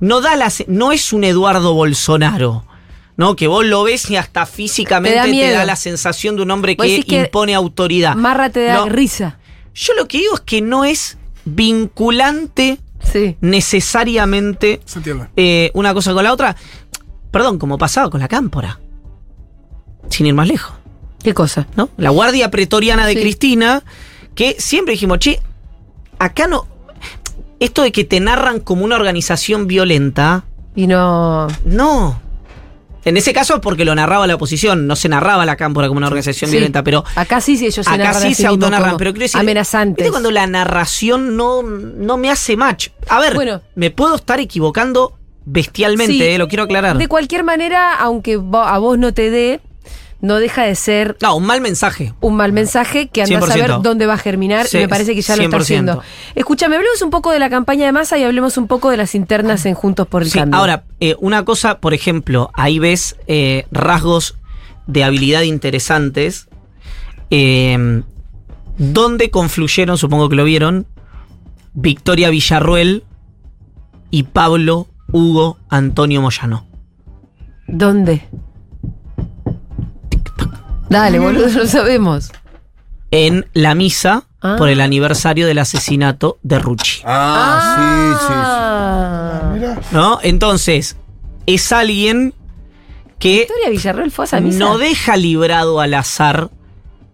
No, 0.00 0.20
da 0.20 0.36
la, 0.36 0.50
se- 0.50 0.66
no 0.68 0.92
es 0.92 1.12
un 1.12 1.24
Eduardo 1.24 1.74
Bolsonaro. 1.74 2.64
¿no? 3.16 3.36
Que 3.36 3.46
vos 3.46 3.64
lo 3.64 3.84
ves 3.84 4.10
y 4.10 4.16
hasta 4.16 4.44
físicamente 4.44 5.20
Te 5.20 5.26
da 5.26 5.32
te 5.32 5.50
da, 5.52 5.64
la 5.64 5.76
sensación 5.76 6.34
de 6.34 6.42
un 6.42 6.50
hombre 6.50 6.76
que, 6.76 7.04
impone 7.06 7.54
autoridad. 7.54 8.16
Marra 8.16 8.50
te 8.50 8.64
da 8.64 8.74
No, 8.74 8.88
risa. 8.88 9.38
Yo 9.72 9.92
lo 9.94 10.08
que 10.08 10.18
digo 10.18 10.34
es 10.34 10.40
que 10.40 10.60
no 10.60 10.84
es 10.84 11.16
vinculante 11.44 12.78
Sí. 13.12 13.36
necesariamente 13.42 14.80
eh, 15.36 15.70
una 15.74 15.92
cosa 15.94 16.12
con 16.14 16.24
la 16.24 16.32
otra. 16.32 16.56
Perdón, 17.34 17.58
como 17.58 17.78
pasaba 17.78 18.08
con 18.10 18.20
la 18.20 18.28
cámpora. 18.28 18.78
Sin 20.08 20.24
ir 20.26 20.34
más 20.34 20.46
lejos, 20.46 20.72
¿Qué 21.22 21.34
cosa? 21.34 21.66
¿no? 21.74 21.88
La 21.96 22.10
guardia 22.10 22.48
pretoriana 22.50 23.06
de 23.06 23.14
Sí. 23.14 23.20
Cristina, 23.20 23.82
que 24.36 24.54
siempre 24.60 24.92
dijimos, 24.92 25.18
che, 25.18 25.40
acá 26.20 26.46
no. 26.46 26.68
Esto 27.58 27.82
de 27.82 27.90
que 27.90 28.04
te 28.04 28.20
narran 28.20 28.60
como 28.60 28.84
una 28.84 28.94
organización 28.94 29.66
violenta, 29.66 30.44
Y 30.76 30.86
no. 30.86 31.48
no. 31.64 32.20
En 33.04 33.16
ese 33.16 33.32
caso, 33.32 33.60
porque 33.60 33.84
lo 33.84 33.94
narraba 33.96 34.26
la 34.28 34.36
oposición, 34.36 34.86
no 34.86 34.94
se 34.96 35.08
narraba 35.08 35.44
la 35.44 35.56
cámpora 35.56 35.88
como 35.88 35.98
una 35.98 36.06
organización 36.06 36.50
Sí. 36.50 36.56
violenta, 36.56 36.84
pero 36.84 37.04
Acá 37.16 37.40
sí, 37.40 37.56
sí, 37.56 37.66
ellos 37.66 37.84
se 37.84 37.92
acá 37.92 38.14
sí 38.14 38.32
se 38.34 38.46
autonarran, 38.46 38.96
pero 38.96 39.10
quiero 39.12 39.24
decir. 39.24 39.40
Amenazantes. 39.40 39.96
¿viste 40.04 40.10
cuando 40.12 40.30
la 40.30 40.46
narración 40.46 41.36
no, 41.36 41.62
no 41.62 42.16
me 42.16 42.30
hace 42.30 42.56
match? 42.56 42.90
A 43.08 43.18
ver, 43.18 43.34
Bueno. 43.34 43.60
me 43.74 43.90
puedo 43.90 44.14
estar 44.16 44.38
equivocando 44.40 45.18
bestialmente, 45.46 46.12
Sí. 46.14 46.22
eh, 46.22 46.38
lo 46.38 46.48
quiero 46.48 46.64
aclarar. 46.64 46.98
De 46.98 47.08
cualquier 47.08 47.44
manera, 47.44 47.94
aunque 47.94 48.34
a 48.34 48.78
vos 48.78 48.98
no 48.98 49.12
te 49.14 49.30
dé, 49.30 49.60
no 50.20 50.36
deja 50.36 50.62
de 50.62 50.74
ser 50.74 51.16
No, 51.20 51.36
un 51.36 51.44
mal 51.44 51.60
mensaje. 51.60 52.14
un 52.22 52.36
mal 52.36 52.52
mensaje 52.52 53.08
que 53.08 53.20
andás 53.22 53.42
a 53.50 53.54
ver 53.56 53.66
100%. 53.70 53.82
dónde 53.82 54.06
va 54.06 54.14
a 54.14 54.18
germinar 54.18 54.66
Sí, 54.66 54.78
y 54.78 54.80
me 54.80 54.88
parece 54.88 55.14
que 55.14 55.20
ya 55.20 55.36
lo 55.36 55.42
está 55.42 55.58
100%. 55.58 55.62
haciendo. 55.62 56.02
Escúchame, 56.34 56.76
hablemos 56.76 57.02
un 57.02 57.10
poco 57.10 57.30
de 57.30 57.38
la 57.38 57.50
campaña 57.50 57.84
de 57.84 57.92
masa 57.92 58.16
y 58.16 58.22
hablemos 58.22 58.56
un 58.56 58.66
poco 58.66 58.88
de 58.90 58.96
las 58.96 59.14
internas 59.14 59.66
en 59.66 59.74
Juntos 59.74 60.06
por 60.06 60.22
el 60.22 60.30
Sí, 60.30 60.38
Cambio. 60.38 60.58
ahora, 60.58 60.84
eh, 61.00 61.14
una 61.20 61.44
cosa, 61.44 61.78
por 61.78 61.92
ejemplo, 61.92 62.50
ahí 62.54 62.78
ves 62.78 63.16
eh, 63.26 63.66
rasgos 63.70 64.36
de 64.86 65.04
habilidad 65.04 65.42
interesantes. 65.42 66.48
Eh, 67.30 68.02
¿Dónde 68.78 69.30
confluyeron, 69.30 69.98
supongo 69.98 70.28
que 70.30 70.36
lo 70.36 70.44
vieron, 70.44 70.86
Victoria 71.74 72.30
Villarruel 72.30 73.04
y 74.10 74.22
Pablo 74.24 74.88
Hugo 75.14 75.58
Antonio 75.68 76.20
Moyano? 76.20 76.66
¿Dónde? 77.68 78.26
Dale, 80.88 81.20
boludo, 81.20 81.46
lo 81.48 81.66
sabemos. 81.68 82.32
En 83.12 83.46
la 83.54 83.74
misa 83.76 84.24
Ah. 84.40 84.56
por 84.58 84.68
el 84.68 84.80
aniversario 84.82 85.46
del 85.46 85.58
asesinato 85.58 86.38
de 86.42 86.58
Rucci. 86.58 87.00
Ah, 87.06 88.32
Mira, 89.54 89.78
¿No? 89.92 90.18
Entonces, 90.22 90.96
es 91.46 91.70
alguien 91.72 92.34
que 93.18 93.38
Victoria 93.38 93.70
Villarreal 93.70 94.10
fue 94.10 94.24
a 94.24 94.26
esa 94.26 94.40
misa. 94.40 94.58
no 94.58 94.76
deja 94.78 95.16
librado 95.16 95.80
al 95.80 95.94
azar 95.94 96.50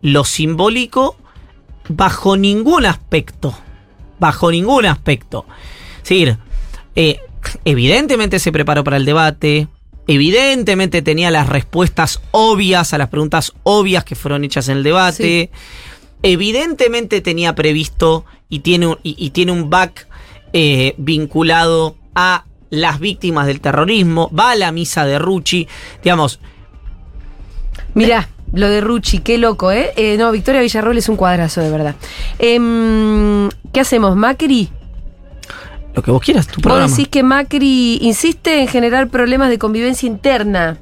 lo 0.03 0.25
simbólico 0.25 1.17
bajo 1.89 2.37
ningún 2.39 2.87
aspecto. 2.87 3.55
Bajo 4.19 4.51
ningún 4.51 4.87
aspecto. 4.87 5.45
Es 5.99 6.09
decir, 6.09 6.39
eh, 6.97 7.21
evidentemente 7.65 8.39
se 8.39 8.53
preparó 8.53 8.85
para 8.85 8.97
el 8.97 9.05
debate. 9.05 9.69
Evidentemente 10.07 11.03
tenía 11.03 11.31
las 11.31 11.49
respuestas 11.49 12.21
obvias 12.33 12.93
a 12.93 12.99
las 12.99 13.09
preguntas 13.09 13.53
obvias 13.63 14.05
que 14.05 14.15
fueron 14.17 14.45
hechas 14.45 14.69
en 14.69 14.79
el 14.79 14.83
debate. 14.83 15.51
Evidentemente 16.23 17.21
tenía 17.21 17.55
previsto 17.55 18.25
y 18.49 18.61
tiene 18.61 18.89
un, 18.89 18.99
y, 19.03 19.15
y 19.19 19.31
tiene 19.31 19.53
un 19.53 19.71
back 19.71 20.09
eh, 20.53 20.95
vinculado 20.99 21.97
a 22.15 22.45
las 22.71 22.99
víctimas 22.99 23.47
del 23.47 23.61
terrorismo. 23.61 24.31
Va 24.37 24.53
a 24.53 24.57
la 24.57 24.73
misa 24.73 25.07
de 25.07 25.19
Rucci. 25.19 25.69
Digamos, 26.03 26.41
Mirá, 27.95 28.29
lo 28.53 28.69
de 28.69 28.81
Rucci, 28.81 29.19
qué 29.19 29.39
loco, 29.39 29.73
¿eh? 29.73 29.93
Eh, 29.97 30.17
no, 30.17 30.31
Victoria 30.33 30.61
Villarroel 30.61 30.99
es 30.99 31.09
un 31.09 31.17
cuadrazo, 31.17 31.61
de 31.61 31.71
verdad. 31.71 31.95
Em, 32.39 33.49
¿Qué 33.73 33.81
hacemos? 33.81 34.17
¿Macri? 34.17 34.71
Lo 35.95 36.03
que 36.03 36.11
vos 36.11 36.21
quieras, 36.23 36.47
tu 36.47 36.55
Vos 36.57 36.63
programa. 36.63 36.89
decís 36.89 37.09
que 37.09 37.23
Macri 37.23 37.99
insiste 38.03 38.61
en 38.61 38.69
generar 38.69 39.09
problemas 39.09 39.51
de 39.51 39.59
convivencia 39.59 40.07
interna 40.07 40.79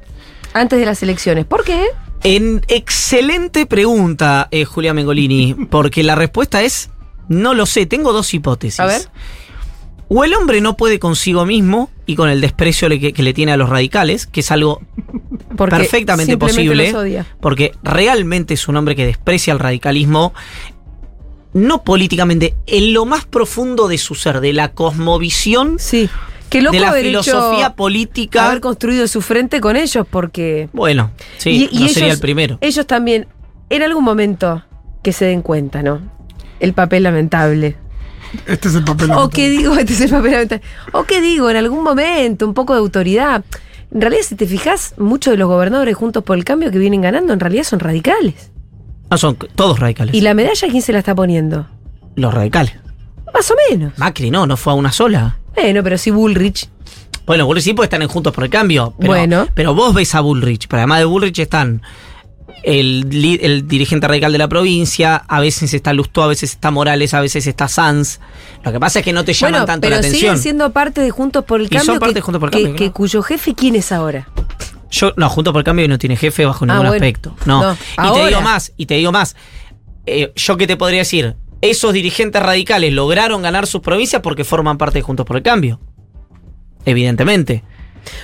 antes 0.55 0.79
de 0.79 0.85
las 0.87 1.03
elecciones. 1.03 1.45
¿Por 1.45 1.65
qué? 1.65 1.83
En 2.25 2.63
excelente 2.69 3.65
pregunta, 3.67 4.49
eh, 4.51 4.65
Julia 4.65 4.93
Mengolini, 4.95 5.55
porque 5.71 6.03
la 6.03 6.15
respuesta 6.15 6.63
es 6.63 6.91
no 7.29 7.55
lo 7.55 7.67
sé. 7.67 7.87
Tengo 7.87 8.13
dos 8.13 8.33
hipótesis. 8.35 8.81
A 8.81 8.87
ver. 8.87 9.03
O 10.11 10.25
el 10.25 10.33
hombre 10.35 10.63
no 10.63 10.75
puede 10.77 10.99
consigo 10.99 11.45
mismo 11.45 11.91
y 12.07 12.17
con 12.17 12.31
el 12.31 12.41
desprecio 12.41 12.89
le- 12.89 12.99
que, 12.99 13.13
que 13.13 13.23
le 13.23 13.35
tiene 13.35 13.53
a 13.53 13.59
los 13.59 13.69
radicales, 13.69 14.27
que 14.27 14.41
es 14.41 14.51
algo 14.51 14.81
Porque 15.57 15.77
perfectamente 15.77 16.39
posible, 16.39 16.93
los 16.93 17.03
odia. 17.03 17.27
porque 17.41 17.73
realmente 17.83 18.55
es 18.55 18.69
un 18.69 18.77
hombre 18.77 18.95
que 18.97 19.05
desprecia 19.05 19.53
el 19.53 19.59
radicalismo, 19.59 20.33
no 21.53 21.83
políticamente, 21.83 22.55
en 22.67 22.93
lo 22.93 23.05
más 23.07 23.25
profundo 23.25 23.89
de 23.89 23.99
su 23.99 24.15
ser, 24.15 24.41
de 24.41 24.53
la 24.53 24.73
cosmovisión, 24.73 25.79
Sí. 25.79 26.09
Qué 26.51 26.63
loco 26.63 26.73
de 26.77 26.81
la 26.81 26.89
haber 26.89 27.05
filosofía 27.05 27.67
hecho- 27.67 27.77
política. 27.77 28.47
haber 28.47 28.61
construido 28.61 29.07
su 29.07 29.21
frente 29.21 29.61
con 29.61 29.77
ellos, 29.77 30.07
porque. 30.09 30.71
Bueno, 30.73 31.11
sí, 31.37 31.69
no 31.73 31.89
sería 31.89 32.13
el 32.15 32.19
primero. 32.21 32.57
Ellos 32.63 32.87
también, 32.87 33.27
en 33.69 33.83
algún 33.83 34.03
momento, 34.03 34.63
que 35.03 35.13
se 35.13 35.27
den 35.27 35.43
cuenta, 35.43 35.83
¿no? 35.83 36.01
El 36.59 36.73
papel 36.73 37.03
lamentable. 37.03 37.77
este 38.47 38.69
es 38.69 38.75
el 38.77 38.85
papel. 38.85 39.11
O 39.11 39.29
qué 39.29 39.51
digo, 39.51 39.75
este 39.77 39.93
es 39.93 40.01
el 40.01 40.11
papel 40.11 40.33
lamentable. 40.33 40.63
O 40.93 41.05
qué 41.05 41.21
digo, 41.21 41.51
en 41.51 41.57
algún 41.57 41.85
momento, 41.85 42.47
un 42.47 42.55
poco 42.55 42.73
de 42.73 42.79
autoridad. 42.81 43.45
En 43.93 44.01
realidad, 44.01 44.23
si 44.27 44.35
te 44.35 44.47
fijas, 44.47 44.95
muchos 44.97 45.33
de 45.33 45.37
los 45.37 45.49
gobernadores 45.49 45.97
juntos 45.97 46.25
por 46.25 46.37
el 46.39 46.45
cambio 46.45 46.71
que 46.71 46.79
vienen 46.79 47.03
ganando, 47.03 47.35
en 47.35 47.41
realidad 47.41 47.65
son 47.65 47.81
radicales. 47.81 48.51
No, 49.11 49.19
son 49.19 49.37
todos 49.37 49.79
radicales. 49.81 50.15
¿Y 50.15 50.21
la 50.21 50.35
medalla 50.35 50.69
quién 50.69 50.83
se 50.83 50.93
la 50.93 50.99
está 50.99 51.15
poniendo? 51.15 51.67
Los 52.15 52.33
radicales. 52.35 52.75
Más 53.33 53.51
o 53.51 53.55
menos. 53.71 53.93
Macri 53.99 54.31
no, 54.31 54.47
no 54.47 54.57
fue 54.57 54.73
a 54.73 54.77
una 54.77 54.93
sola. 54.93 55.39
Bueno, 55.55 55.83
pero 55.83 55.97
sí 55.99 56.11
Bullrich. 56.11 56.69
Bueno, 57.27 57.47
Bullrich 57.47 57.65
sí 57.65 57.73
puede 57.75 57.87
estar 57.87 58.01
en 58.01 58.09
Juntos 58.09 58.33
por 58.33 58.45
el 58.45 58.51
Cambio. 58.51 58.95
Pero, 58.99 59.13
Bueno. 59.13 59.49
Pero 59.55 59.75
vos 59.75 59.95
ves 59.95 60.15
a 60.15 60.21
Bullrich. 60.21 60.67
Pero 60.69 60.79
además 60.81 60.99
de 61.01 61.05
Bullrich 61.05 61.39
están 61.39 61.83
el, 62.63 63.39
el 63.43 63.69
dirigente 63.69 64.09
radical 64.09 64.33
de 64.33 64.39
la 64.39 64.49
provincia. 64.49 65.17
A 65.29 65.41
veces 65.41 65.73
está 65.75 65.93
Lustó, 65.93 66.23
a 66.23 66.27
veces 66.27 66.51
está 66.53 66.71
Morales, 66.71 67.15
a 67.15 67.21
veces 67.21 67.47
está 67.47 67.69
Sanz. 67.69 68.19
Lo 68.65 68.73
que 68.73 68.81
pasa 68.81 68.99
es 69.01 69.05
que 69.05 69.13
no 69.13 69.25
te 69.25 69.33
llaman 69.35 69.53
Bueno, 69.53 69.67
tanto 69.67 69.81
pero 69.83 69.95
la 69.97 69.99
atención. 69.99 70.21
siguen 70.21 70.39
siendo 70.39 70.71
parte 70.73 71.01
de 71.01 71.11
Juntos 71.11 71.45
por 71.45 71.61
el 71.61 71.67
Y 71.67 71.69
son 71.71 71.79
Cambio. 71.79 72.01
parte 72.01 72.13
que, 72.15 72.15
de 72.15 72.21
Juntos 72.23 72.41
por 72.41 72.49
el 72.49 72.51
que- 72.57 72.63
Cambio, 72.65 72.77
que 72.79 72.93
cuyo 72.93 73.23
jefe, 73.23 73.55
¿quién 73.55 73.77
es 73.77 73.93
ahora? 73.93 74.29
Yo, 74.91 75.13
no, 75.17 75.29
Juntos 75.29 75.53
por 75.53 75.61
el 75.61 75.65
Cambio 75.65 75.87
no 75.89 75.99
tiene 75.99 76.17
jefe 76.17 76.45
bajo 76.47 76.65
Ah, 76.65 76.69
ningún 76.69 76.87
bueno. 76.87 76.95
aspecto. 76.95 77.37
No. 77.47 77.63
No, 77.63 77.73
Y 77.73 77.77
ahora. 77.97 78.23
te 78.23 78.29
digo 78.29 78.41
más, 78.41 78.73
y 78.77 78.87
te 78.87 78.95
digo 78.95 79.13
más. 79.13 79.37
Eh, 80.07 80.33
yo 80.35 80.57
qué 80.57 80.67
te 80.67 80.77
podría 80.77 81.01
decir, 81.01 81.37
esos 81.61 81.93
dirigentes 81.93 82.43
radicales 82.43 82.93
lograron 82.93 83.43
ganar 83.43 83.67
sus 83.67 83.81
provincias 83.83 84.23
porque 84.23 84.45
forman 84.45 84.79
parte 84.79 84.99
de 84.99 85.03
Juntos 85.03 85.27
por 85.27 85.37
el 85.37 85.43
Cambio. 85.43 85.81
evidentemente. 86.85 87.63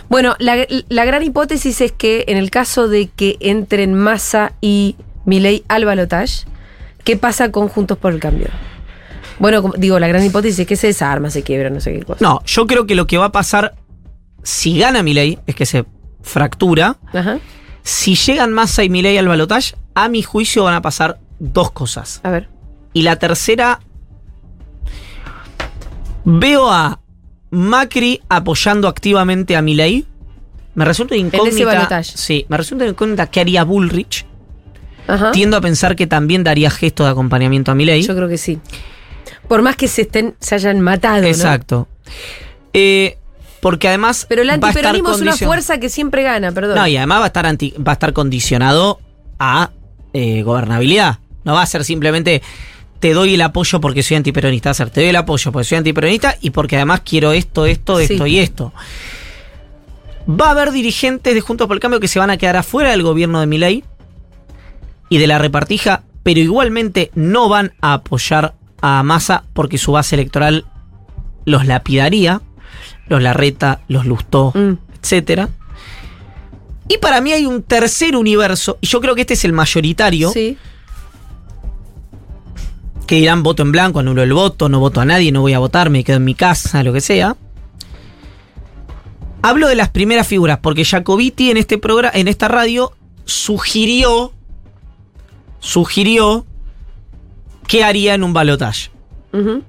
Bueno, 0.09 0.35
la, 0.39 0.67
la 0.89 1.05
gran 1.05 1.23
hipótesis 1.23 1.81
es 1.81 1.93
que 1.93 2.25
en 2.29 2.39
el 2.39 2.51
caso 2.51 2.89
de 2.89 3.09
que 3.09 3.37
entren 3.41 3.93
Massa 3.95 4.53
y 4.61 4.97
Milei 5.27 5.65
al 5.69 5.85
balotage, 5.85 6.45
¿qué 7.03 7.17
pasa 7.17 7.51
con 7.51 7.69
Juntos 7.69 7.99
por 7.99 8.13
el 8.15 8.21
Cambio? 8.21 8.49
Bueno, 9.39 9.73
digo, 9.77 9.99
la 9.99 10.09
gran 10.09 10.25
hipótesis 10.25 10.61
es 10.61 10.67
que 10.67 10.77
se 10.77 10.87
desarma, 10.87 11.29
se 11.29 11.43
quiebra, 11.43 11.69
no 11.69 11.81
sé 11.81 11.93
qué 11.93 12.03
cosa. 12.05 12.19
No, 12.25 12.41
yo 12.47 12.67
creo 12.67 12.87
que 12.87 12.95
lo 12.95 13.07
que 13.07 13.19
va 13.19 13.27
a 13.27 13.33
pasar 13.33 13.75
si 14.43 14.79
gana 14.79 15.03
Milei 15.03 15.39
es 15.47 15.55
que 15.55 15.67
se 15.67 15.85
fractura. 16.25 16.97
Ajá. 17.13 17.39
Si 17.83 18.17
llegan 18.17 18.53
Massa 18.53 18.83
y 18.83 18.89
Milei 18.89 19.17
al 19.19 19.29
balotaje, 19.29 19.77
a 19.95 20.09
mi 20.09 20.23
juicio 20.23 20.65
van 20.65 20.75
a 20.75 20.83
pasar 20.83 21.21
dos 21.39 21.71
cosas. 21.71 22.21
A 22.25 22.31
ver. 22.31 22.49
Y 22.93 23.03
la 23.03 23.17
tercera, 23.17 23.81
veo 26.25 26.71
a 26.71 27.01
Macri 27.51 28.21
apoyando 28.29 28.89
activamente 28.89 29.55
a 29.55 29.63
Milei. 29.63 30.07
Me 30.75 30.85
resulta 30.85 31.15
incógnita. 31.15 32.03
Sí, 32.03 32.47
me 32.49 32.57
resulta 32.57 32.87
incógnita 32.87 33.29
qué 33.29 33.41
haría 33.41 33.63
Bullrich. 33.65 34.27
Ajá. 35.07 35.33
Tiendo 35.33 35.59
a 35.59 35.61
pensar 35.61 35.95
que 35.95 36.07
también 36.07 36.43
daría 36.43 36.71
gesto 36.71 37.05
de 37.05 37.11
acompañamiento 37.11 37.71
a 37.71 37.75
Milei. 37.75 38.03
Yo 38.03 38.17
creo 38.17 38.29
que 38.29 38.39
sí. 38.39 38.59
Por 39.47 39.61
más 39.61 39.77
que 39.77 39.89
se 39.89 40.03
estén, 40.03 40.35
se 40.41 40.55
hayan 40.55 40.81
matado. 40.81 41.23
¿no? 41.23 41.29
Exacto. 41.29 41.87
Eh, 42.73 43.19
porque 43.65 43.89
además. 43.89 44.27
Pero 44.29 44.43
el 44.43 44.51
antiperonismo 44.51 45.11
es 45.13 45.23
una 45.23 45.35
fuerza 45.39 45.81
que 45.81 45.89
siempre 45.89 46.23
gana, 46.23 46.53
perdón. 46.53 46.77
No, 46.77 46.87
y 46.87 46.99
además 46.99 47.21
va 47.21 47.25
a 47.25 47.27
estar, 47.29 47.47
anti- 47.47 47.73
va 47.79 47.93
a 47.93 47.95
estar 47.95 48.13
condicionado 48.13 49.01
a 49.39 49.71
eh, 50.13 50.43
gobernabilidad. 50.43 51.19
No 51.45 51.55
va 51.55 51.63
a 51.63 51.67
ser 51.67 51.83
simplemente 51.83 52.43
te 53.01 53.15
doy 53.15 53.35
el 53.37 53.41
apoyo 53.41 53.81
porque 53.81 54.03
soy 54.03 54.19
antiperonista. 54.19 54.69
Va 54.69 54.73
a 54.73 54.75
ser 54.75 54.91
te 54.91 55.01
doy 55.01 55.09
el 55.09 55.17
apoyo 55.17 55.51
porque 55.51 55.65
soy 55.65 55.79
antiperonista 55.79 56.37
y 56.43 56.51
porque 56.51 56.77
además 56.77 57.01
quiero 57.07 57.33
esto, 57.33 57.65
esto, 57.65 57.97
Sí. 58.01 58.13
esto 58.13 58.27
y 58.27 58.39
esto. 58.39 58.73
Va 60.29 60.49
a 60.49 60.51
haber 60.51 60.71
dirigentes 60.71 61.35
de 61.35 61.41
Juntos 61.41 61.67
por 61.67 61.75
el 61.77 61.81
Cambio 61.81 62.01
que 62.01 62.09
se 62.09 62.19
van 62.19 62.29
a 62.29 62.37
quedar 62.37 62.57
afuera 62.59 62.91
del 62.91 63.03
gobierno 63.03 63.41
de 63.41 63.47
Milei 63.47 63.83
y 65.09 65.17
de 65.17 65.27
la 65.27 65.39
repartija, 65.39 66.03
pero 66.23 66.39
igualmente 66.39 67.11
no 67.15 67.49
van 67.49 67.73
a 67.81 67.95
apoyar 67.95 68.53
a 68.83 69.03
Massa 69.03 69.45
porque 69.55 69.79
su 69.79 69.93
base 69.93 70.17
electoral 70.17 70.67
los 71.47 71.67
lapidaría, 71.67 72.43
los 73.09 73.23
Larreta, 73.23 73.81
los 73.89 74.07
Lustó, 74.07 74.53
Mm. 74.55 74.79
etcétera. 75.03 75.49
Y 76.89 76.99
para 76.99 77.21
mí 77.21 77.33
hay 77.33 77.47
un 77.47 77.63
tercer 77.63 78.15
universo, 78.17 78.79
y 78.81 78.87
yo 78.89 79.01
creo 79.01 79.15
que 79.15 79.23
este 79.23 79.35
es 79.35 79.45
el 79.45 79.53
mayoritario, 79.53 80.31
Sí. 80.31 80.57
que 83.07 83.17
dirán 83.17 83.43
voto 83.43 83.63
en 83.63 83.73
blanco, 83.73 84.01
anulo 84.01 84.23
el 84.23 84.33
voto, 84.33 84.69
no 84.69 84.81
voto 84.81 85.01
a 85.01 85.05
nadie, 85.05 85.31
no 85.33 85.41
voy 85.43 85.53
a 85.53 85.59
votar, 85.59 85.91
me 85.91 86.05
quedo 86.05 86.17
en 86.17 86.25
mi 86.25 86.35
casa, 86.35 86.83
lo 86.83 86.93
que 86.93 87.01
sea. 87.01 87.37
Hablo 89.43 89.69
de 89.69 89.75
las 89.75 89.91
primeras 89.91 90.27
figuras, 90.27 90.59
porque 90.63 90.85
Jacobiti 90.87 91.51
en 91.51 91.59
este 91.59 91.77
programa, 91.77 92.13
en 92.19 92.29
esta 92.29 92.49
radio, 92.49 92.93
sugirió, 93.27 94.33
sugirió 95.61 96.47
que 97.67 97.85
haría 97.85 98.15
en 98.15 98.25
un 98.25 98.33
balotaje. 98.33 98.91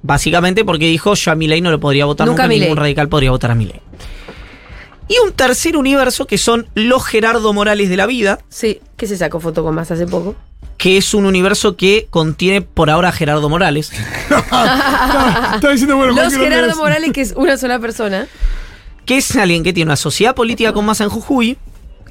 Básicamente 0.04 0.64
porque 0.64 0.86
dijo 0.88 1.14
yo 1.16 1.32
a 1.32 1.36
Milei 1.36 1.60
no 1.62 1.72
lo 1.72 1.80
podría 1.80 2.06
votar 2.06 2.28
Nunca 2.28 2.48
ningún 2.48 2.78
radical 2.78 3.10
podría 3.10 3.32
votar 3.32 3.52
a 3.52 3.56
Milei. 3.56 3.82
Y 5.08 5.18
un 5.26 5.34
tercer 5.34 5.78
universo 5.78 6.26
que 6.28 6.38
son 6.38 6.68
los 6.76 7.06
Gerardo 7.06 7.52
Morales 7.54 7.90
de 7.90 7.98
la 7.98 8.06
vida, 8.08 8.40
Sí, 8.50 8.80
que 8.98 9.06
se 9.08 9.18
sacó 9.18 9.40
foto 9.40 9.64
con 9.64 9.76
más 9.76 9.90
hace 9.92 10.06
poco. 10.08 10.36
que 10.78 10.98
es 10.98 11.14
un 11.14 11.26
universo 11.26 11.76
que 11.78 12.08
contiene 12.10 12.62
por 12.62 12.90
ahora 12.90 13.10
a 13.10 13.12
Gerardo 13.12 13.48
Morales. 13.50 13.92
Está 14.30 15.70
diciendo, 15.72 15.96
bueno, 15.98 16.14
Los 16.14 16.34
Gerardo 16.34 16.72
es- 16.72 16.76
Morales, 16.78 17.12
que 17.12 17.22
es 17.22 17.34
una 17.36 17.58
sola 17.58 17.80
persona. 17.80 18.28
que 19.06 19.18
es 19.18 19.36
alguien 19.36 19.64
que 19.64 19.74
tiene 19.74 19.90
una 19.90 19.96
sociedad 19.96 20.36
política 20.36 20.74
con 20.74 20.86
Massa 20.86 21.04
en 21.06 21.10
Jujuy, 21.10 21.58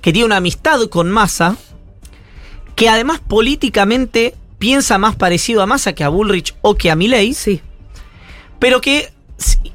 que 0.00 0.12
tiene 0.12 0.26
una 0.26 0.36
amistad 0.36 0.80
con 0.88 1.10
Massa, 1.10 1.56
que 2.76 2.88
además 2.88 3.20
políticamente 3.26 4.34
piensa 4.64 4.96
más 4.96 5.14
parecido 5.14 5.60
a 5.60 5.66
Massa 5.66 5.92
que 5.92 6.04
a 6.04 6.08
Bullrich 6.08 6.54
o 6.62 6.74
que 6.74 6.90
a 6.90 6.96
Milei, 6.96 7.34
Sí. 7.34 7.60
pero 8.58 8.80
que, 8.80 9.12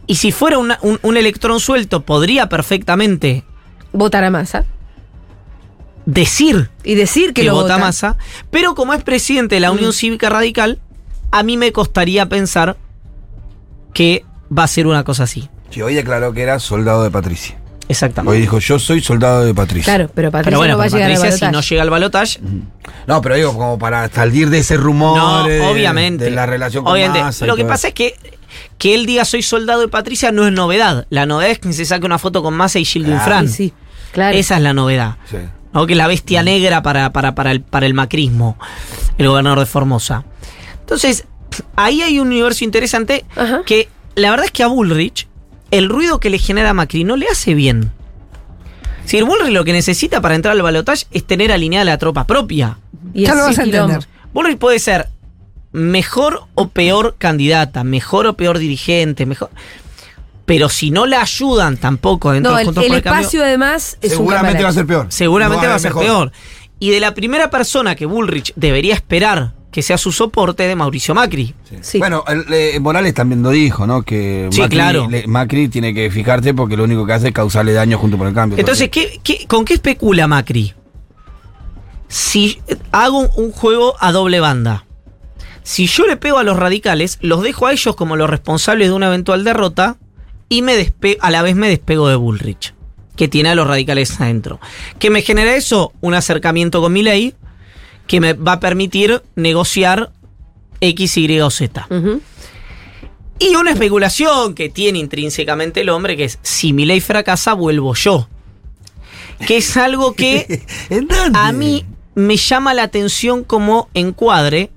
y 0.08 0.16
si 0.16 0.32
fuera 0.32 0.58
una- 0.58 0.80
un, 0.82 0.98
un 1.04 1.16
electrón 1.16 1.60
suelto, 1.60 2.02
podría 2.02 2.50
perfectamente 2.50 3.44
Votar 3.94 4.24
a 4.24 4.32
Massa. 4.32 4.66
decir 6.08 6.72
Y 6.84 6.96
decir 6.96 7.34
que, 7.34 7.42
que, 7.42 7.48
lo 7.50 7.54
vota 7.54 7.76
vota. 7.76 7.86
Massa, 7.86 8.18
pero 8.50 8.74
como 8.74 8.96
es 8.96 9.04
presidente 9.04 9.56
de 9.56 9.62
la 9.62 9.72
Unión 9.72 9.94
Cívica 9.94 10.28
Radical, 10.28 10.80
a 11.30 11.44
mí 11.44 11.56
me 11.56 11.72
costaría 11.72 12.28
pensar 12.28 12.76
que 13.94 14.26
va 14.56 14.64
a 14.64 14.68
ser 14.68 14.88
una 14.88 15.04
cosa 15.04 15.24
así. 15.26 15.50
Sí, 15.70 15.84
hoy 15.84 15.94
declaró 15.94 16.34
que 16.34 16.42
era 16.42 16.58
soldado 16.60 17.04
de 17.04 17.12
Patricia. 17.12 17.59
Exactamente. 17.90 18.36
Hoy 18.36 18.42
dijo, 18.42 18.60
yo 18.60 18.80
soy 18.80 19.02
soldado 19.02 19.44
de 19.44 19.54
Patricia. 19.54 19.94
Claro, 19.96 20.10
pero 20.14 20.32
Patricia 20.32 20.46
pero 20.52 20.58
bueno, 20.60 20.74
no 20.74 20.78
va 20.78 20.84
a 20.86 20.88
pero 20.88 20.98
llegar 20.98 21.12
Patricia, 21.20 21.48
al 21.48 21.52
si 21.52 21.56
no 21.58 21.62
llega 21.62 21.82
al 21.82 21.90
balotaje, 21.90 22.40
No, 23.08 23.22
pero 23.22 23.36
digo, 23.36 23.54
como 23.54 23.78
para 23.80 24.08
salir 24.10 24.50
de 24.50 24.60
ese 24.60 24.78
rumor. 24.78 25.18
No, 25.18 25.44
de- 25.46 25.60
obviamente. 25.62 26.26
De 26.26 26.32
la 26.32 26.46
relación 26.46 26.84
con 26.84 26.94
Obviamente. 26.94 27.22
Massa 27.24 27.46
Lo 27.48 27.56
que 27.58 27.66
pasa 27.66 27.90
es 27.90 27.94
que 27.94 28.16
que 28.78 28.96
él 28.96 29.06
diga 29.06 29.26
soy 29.26 29.42
soldado 29.44 29.82
de 29.82 29.88
Patricia 29.90 30.32
no 30.32 30.46
es 30.48 30.54
novedad. 30.54 31.06
La 31.10 31.26
novedad 31.26 31.52
es 31.52 31.60
que 31.60 31.72
se 31.74 31.86
saque 31.86 32.06
una 32.06 32.18
foto 32.18 32.42
con 32.42 32.54
Massa 32.56 32.80
y 32.80 32.86
Gildo 32.86 33.10
Claro. 33.10 33.22
Infran. 33.24 33.48
Sí, 33.48 33.54
sí, 33.54 33.74
claro. 34.12 34.38
Esa 34.38 34.56
es 34.58 34.62
la 34.64 34.74
novedad. 34.74 35.18
Sí. 35.30 35.38
¿no? 35.74 35.86
Que 35.86 35.94
es 35.94 35.98
la 35.98 36.08
bestia 36.08 36.42
negra 36.44 36.82
para, 36.82 37.12
para, 37.12 37.36
para, 37.36 37.52
el, 37.52 37.62
para 37.62 37.86
el 37.86 37.94
macrismo, 37.94 38.58
el 39.18 39.28
gobernador 39.28 39.60
de 39.60 39.66
Formosa. 39.66 40.24
Entonces, 40.80 41.26
ahí 41.76 42.02
hay 42.02 42.20
un 42.20 42.28
universo 42.28 42.64
interesante 42.64 43.26
Ajá. 43.36 43.62
que 43.66 43.88
la 44.16 44.32
verdad 44.32 44.46
es 44.46 44.52
que 44.52 44.64
a 44.64 44.68
Bullrich, 44.68 45.28
el 45.72 45.90
ruido 45.90 46.20
que 46.20 46.30
le 46.30 46.40
genera 46.40 46.72
a 46.72 46.74
Macri 46.74 47.04
no 47.04 47.16
le 47.16 47.28
hace 47.28 47.54
bien. 47.54 47.92
Si 49.06 49.18
el 49.18 49.24
Bullrich 49.24 49.52
lo 49.54 49.64
que 49.64 49.74
necesita 49.74 50.22
para 50.22 50.36
entrar 50.36 50.54
al 50.56 50.62
balotaje 50.62 51.06
es 51.12 51.24
tener 51.26 51.52
alineada 51.52 51.86
la 51.86 51.98
tropa 51.98 52.26
propia. 52.28 52.78
Y 53.14 53.24
Ya 53.26 53.32
es 53.32 53.38
lo 53.38 53.44
vas 53.46 53.60
a 53.60 53.64
entender. 53.64 54.08
Bullrich 54.34 54.58
puede 54.60 54.80
ser 54.80 55.10
mejor 55.72 56.44
o 56.56 56.68
peor 56.70 57.16
candidata, 57.18 57.84
mejor 57.84 58.28
o 58.28 58.34
peor 58.34 58.60
dirigente, 58.60 59.26
mejor. 59.26 59.50
Pero 60.46 60.70
si 60.70 60.90
no 60.92 61.06
la 61.06 61.22
ayudan 61.22 61.78
tampoco 61.78 62.32
dentro 62.32 62.52
No, 62.52 62.58
de 62.58 62.62
el, 62.64 62.68
Juntos 62.68 62.84
el 62.84 62.90
por 62.90 62.98
el 62.98 63.04
Cambio, 63.04 63.20
espacio 63.22 63.44
además 63.44 63.98
es 64.02 64.12
Seguramente 64.12 64.58
un 64.60 64.66
va 64.66 64.70
a 64.70 64.74
ser 64.74 64.86
peor. 64.88 65.06
seguramente 65.10 65.64
No 65.66 65.70
va 65.70 65.76
a 65.76 65.80
ser 65.80 65.92
mejor. 65.92 66.04
peor. 66.06 66.32
Y 66.80 66.92
de 66.92 67.00
la 67.00 67.14
primera 67.14 67.50
persona 67.50 67.96
que 67.96 68.06
Bullrich 68.06 68.54
debería 68.56 68.94
esperar 68.96 69.54
que 69.72 69.82
sea 69.84 69.98
su 69.98 70.12
soporte 70.12 70.64
de 70.64 70.76
Mauricio 70.76 71.14
Macri. 71.14 71.54
Sí. 71.82 72.00
Bueno, 72.00 72.24
el- 72.28 72.46
eh, 72.52 72.80
Morales 72.80 73.14
también 73.14 73.44
lo 73.44 73.52
dijo, 73.52 73.86
¿no? 73.86 74.02
Que 74.02 74.48
Sí, 74.52 74.62
Macri, 74.62 74.76
claro. 74.76 75.08
le- 75.10 75.28
Macri 75.28 75.68
tiene 75.70 75.94
que 75.94 76.10
fijarse 76.10 76.54
porque 76.54 76.76
lo 76.76 76.84
único 76.86 77.06
que 77.06 77.14
hace 77.14 77.28
es 77.28 77.34
causarle 77.34 77.74
daño 77.74 77.98
junto 78.00 78.18
por 78.18 78.28
el 78.28 78.34
cambio. 78.34 78.58
Entonces, 78.58 78.90
¿qué, 78.90 79.20
qué- 79.24 79.46
con 79.48 79.66
qué 79.66 79.76
especula 79.76 80.28
Macri? 80.28 80.74
Si 82.08 82.60
hago 82.92 83.20
un- 83.20 83.30
un 83.36 83.52
juego 83.52 83.96
a 84.00 84.12
doble 84.12 84.40
banda, 84.40 84.86
si 85.64 85.86
yo 85.86 86.08
le 86.08 86.18
pego 86.18 86.40
a 86.40 86.44
los 86.44 86.58
radicales, 86.58 87.20
los 87.22 87.44
dejo 87.44 87.68
a 87.68 87.72
ellos 87.72 87.96
como 87.96 88.16
los 88.16 88.30
responsables 88.30 88.88
de 88.88 88.94
una 88.94 89.08
eventual 89.08 89.44
derrota 89.44 89.98
y 90.50 90.64
me 90.64 90.74
despe- 90.76 91.18
a 91.22 91.30
la 91.30 91.44
vez 91.44 91.56
me 91.56 91.70
despego 91.70 92.08
de 92.10 92.16
Bullrich, 92.16 92.74
que 93.16 93.28
tiene 93.28 93.50
a 93.50 93.56
los 93.56 93.68
radicales 93.68 94.20
adentro. 94.20 94.60
¿Qué 94.98 95.12
me 95.12 95.22
genera 95.22 95.56
eso? 95.56 95.94
Un 96.02 96.16
acercamiento 96.16 96.82
con 96.82 96.92
mi 96.94 97.04
ley 97.04 97.36
que 98.10 98.20
me 98.20 98.34
va 98.34 98.54
a 98.54 98.60
permitir 98.60 99.22
negociar 99.36 100.12
X, 100.82 101.18
Y 101.18 101.40
o 101.42 101.50
Z. 101.52 101.88
Y 103.38 103.56
una 103.56 103.72
especulación 103.72 104.56
que 104.56 104.68
tiene 104.68 104.98
intrínsecamente 104.98 105.82
el 105.82 105.90
hombre, 105.90 106.18
que 106.18 106.24
es, 106.24 106.40
si 106.42 106.74
mi 106.74 106.86
ley 106.86 107.02
fracasa, 107.02 107.54
vuelvo 107.54 107.94
yo. 107.94 108.28
Que 109.46 109.58
es 109.58 109.78
algo 109.78 110.14
que 110.16 110.64
a 111.36 111.52
mí 111.52 111.86
me 112.16 112.36
llama 112.36 112.74
la 112.74 112.82
atención 112.82 113.44
como 113.44 113.90
encuadre, 113.94 114.72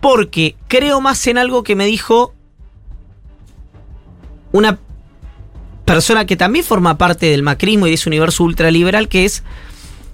porque 0.00 0.56
creo 0.68 1.02
más 1.02 1.26
en 1.26 1.36
algo 1.36 1.62
que 1.62 1.76
me 1.76 1.84
dijo 1.84 2.34
una 4.52 4.78
persona 5.84 6.24
que 6.24 6.36
también 6.36 6.64
forma 6.64 6.96
parte 6.96 7.26
del 7.26 7.42
macrismo 7.42 7.86
y 7.86 7.90
de 7.90 7.96
ese 7.96 8.08
universo 8.08 8.42
ultraliberal, 8.42 9.08
que 9.08 9.26
es, 9.26 9.42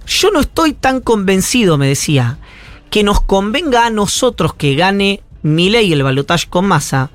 yo 0.05 0.31
no 0.31 0.39
estoy 0.41 0.73
tan 0.73 1.01
convencido, 1.01 1.77
me 1.77 1.87
decía, 1.87 2.37
que 2.89 3.03
nos 3.03 3.21
convenga 3.21 3.85
a 3.85 3.89
nosotros 3.89 4.53
que 4.53 4.75
gane 4.75 5.21
Milei 5.41 5.91
el 5.93 6.03
balotaje 6.03 6.47
con 6.49 6.65
masa, 6.65 7.09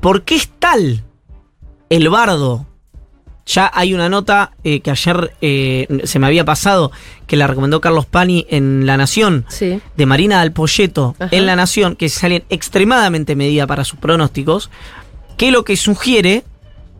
porque 0.00 0.34
es 0.36 0.48
tal 0.58 1.04
el 1.88 2.08
bardo. 2.08 2.66
Ya 3.46 3.70
hay 3.74 3.94
una 3.94 4.08
nota 4.08 4.52
eh, 4.62 4.80
que 4.80 4.90
ayer 4.92 5.34
eh, 5.40 6.02
se 6.04 6.18
me 6.18 6.26
había 6.26 6.44
pasado, 6.44 6.92
que 7.26 7.36
la 7.36 7.46
recomendó 7.46 7.80
Carlos 7.80 8.06
Pani 8.06 8.46
en 8.48 8.86
La 8.86 8.96
Nación, 8.96 9.44
Sí. 9.48 9.80
de 9.96 10.06
Marina 10.06 10.40
del 10.40 10.52
Polleto 10.52 11.16
Ajá. 11.18 11.34
en 11.34 11.46
La 11.46 11.56
Nación, 11.56 11.96
que 11.96 12.08
salen 12.08 12.44
extremadamente 12.50 13.34
medida 13.34 13.66
para 13.66 13.84
sus 13.84 13.98
pronósticos, 13.98 14.70
que 15.36 15.50
lo 15.50 15.64
que 15.64 15.76
sugiere 15.76 16.44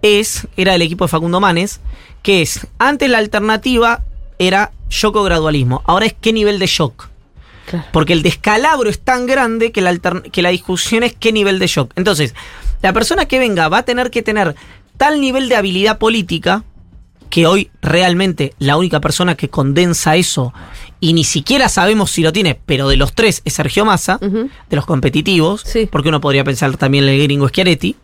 es, 0.02 0.48
era 0.56 0.74
el 0.74 0.82
equipo 0.82 1.04
de 1.04 1.08
Facundo 1.08 1.40
Manes, 1.40 1.80
que 2.22 2.42
es, 2.42 2.66
antes 2.78 3.08
la 3.10 3.18
alternativa 3.18 4.02
era 4.40 4.72
shock 4.88 5.14
o 5.16 5.22
gradualismo, 5.22 5.82
ahora 5.86 6.06
es 6.06 6.14
qué 6.20 6.32
nivel 6.32 6.58
de 6.58 6.66
shock. 6.66 7.08
Claro. 7.66 7.84
Porque 7.92 8.14
el 8.14 8.22
descalabro 8.22 8.90
es 8.90 8.98
tan 8.98 9.26
grande 9.26 9.70
que 9.70 9.80
la, 9.82 9.96
que 9.96 10.42
la 10.42 10.48
discusión 10.48 11.04
es 11.04 11.14
qué 11.14 11.30
nivel 11.30 11.58
de 11.60 11.68
shock. 11.68 11.92
Entonces, 11.94 12.34
la 12.82 12.92
persona 12.92 13.26
que 13.26 13.38
venga 13.38 13.68
va 13.68 13.78
a 13.78 13.82
tener 13.84 14.10
que 14.10 14.22
tener 14.22 14.56
tal 14.96 15.20
nivel 15.20 15.48
de 15.48 15.56
habilidad 15.56 15.98
política 15.98 16.64
que 17.28 17.46
hoy 17.46 17.70
realmente 17.80 18.54
la 18.58 18.76
única 18.76 18.98
persona 19.00 19.36
que 19.36 19.48
condensa 19.50 20.16
eso 20.16 20.52
y 20.98 21.12
ni 21.12 21.22
siquiera 21.22 21.68
sabemos 21.68 22.10
si 22.10 22.22
lo 22.22 22.32
tiene, 22.32 22.58
pero 22.66 22.88
de 22.88 22.96
los 22.96 23.14
tres 23.14 23.42
es 23.44 23.52
Sergio 23.52 23.84
Massa, 23.84 24.18
de 24.18 24.76
los 24.76 24.84
competitivos, 24.84 25.60
Sí. 25.64 25.88
porque 25.92 26.08
uno 26.08 26.20
podría 26.20 26.42
pensar 26.42 26.76
también 26.76 27.04
en 27.04 27.10
el 27.10 27.22
gringo 27.22 27.48
Schiaretti, 27.48 27.94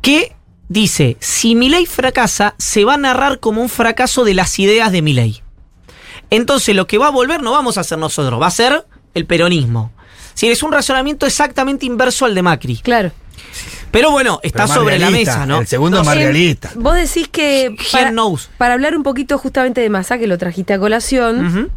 que 0.00 0.34
dice, 0.72 1.16
si 1.20 1.54
Milei 1.54 1.86
fracasa, 1.86 2.54
se 2.58 2.84
va 2.84 2.94
a 2.94 2.98
narrar 2.98 3.40
como 3.40 3.60
un 3.62 3.68
fracaso 3.68 4.24
de 4.24 4.34
las 4.34 4.58
ideas 4.58 4.90
de 4.92 5.02
Milei. 5.02 5.42
Entonces 6.30 6.74
lo 6.74 6.86
que 6.86 6.98
va 6.98 7.08
a 7.08 7.10
volver 7.10 7.42
no 7.42 7.52
vamos 7.52 7.76
a 7.76 7.82
hacer 7.82 7.98
nosotros, 7.98 8.40
va 8.40 8.46
a 8.46 8.50
ser 8.50 8.86
el 9.14 9.26
peronismo. 9.26 9.92
Si 10.34 10.48
es 10.48 10.62
un 10.62 10.72
razonamiento 10.72 11.26
exactamente 11.26 11.84
inverso 11.84 12.24
al 12.24 12.34
de 12.34 12.42
Macri. 12.42 12.76
Claro. 12.78 13.12
Pero 13.90 14.10
bueno, 14.10 14.40
está 14.42 14.64
Pero 14.66 14.74
sobre 14.80 14.98
la 14.98 15.10
mesa, 15.10 15.44
¿no? 15.44 15.60
El 15.60 15.66
segundo 15.66 16.02
más 16.02 16.16
Eh, 16.16 16.20
realista. 16.20 16.70
Vos 16.74 16.94
decís 16.94 17.28
que 17.28 17.76
para, 17.92 18.10
knows. 18.10 18.48
para 18.56 18.72
hablar 18.72 18.96
un 18.96 19.02
poquito 19.02 19.36
justamente 19.36 19.82
de 19.82 19.90
Massa, 19.90 20.16
que 20.18 20.26
lo 20.26 20.38
trajiste 20.38 20.72
a 20.72 20.78
colación. 20.78 21.70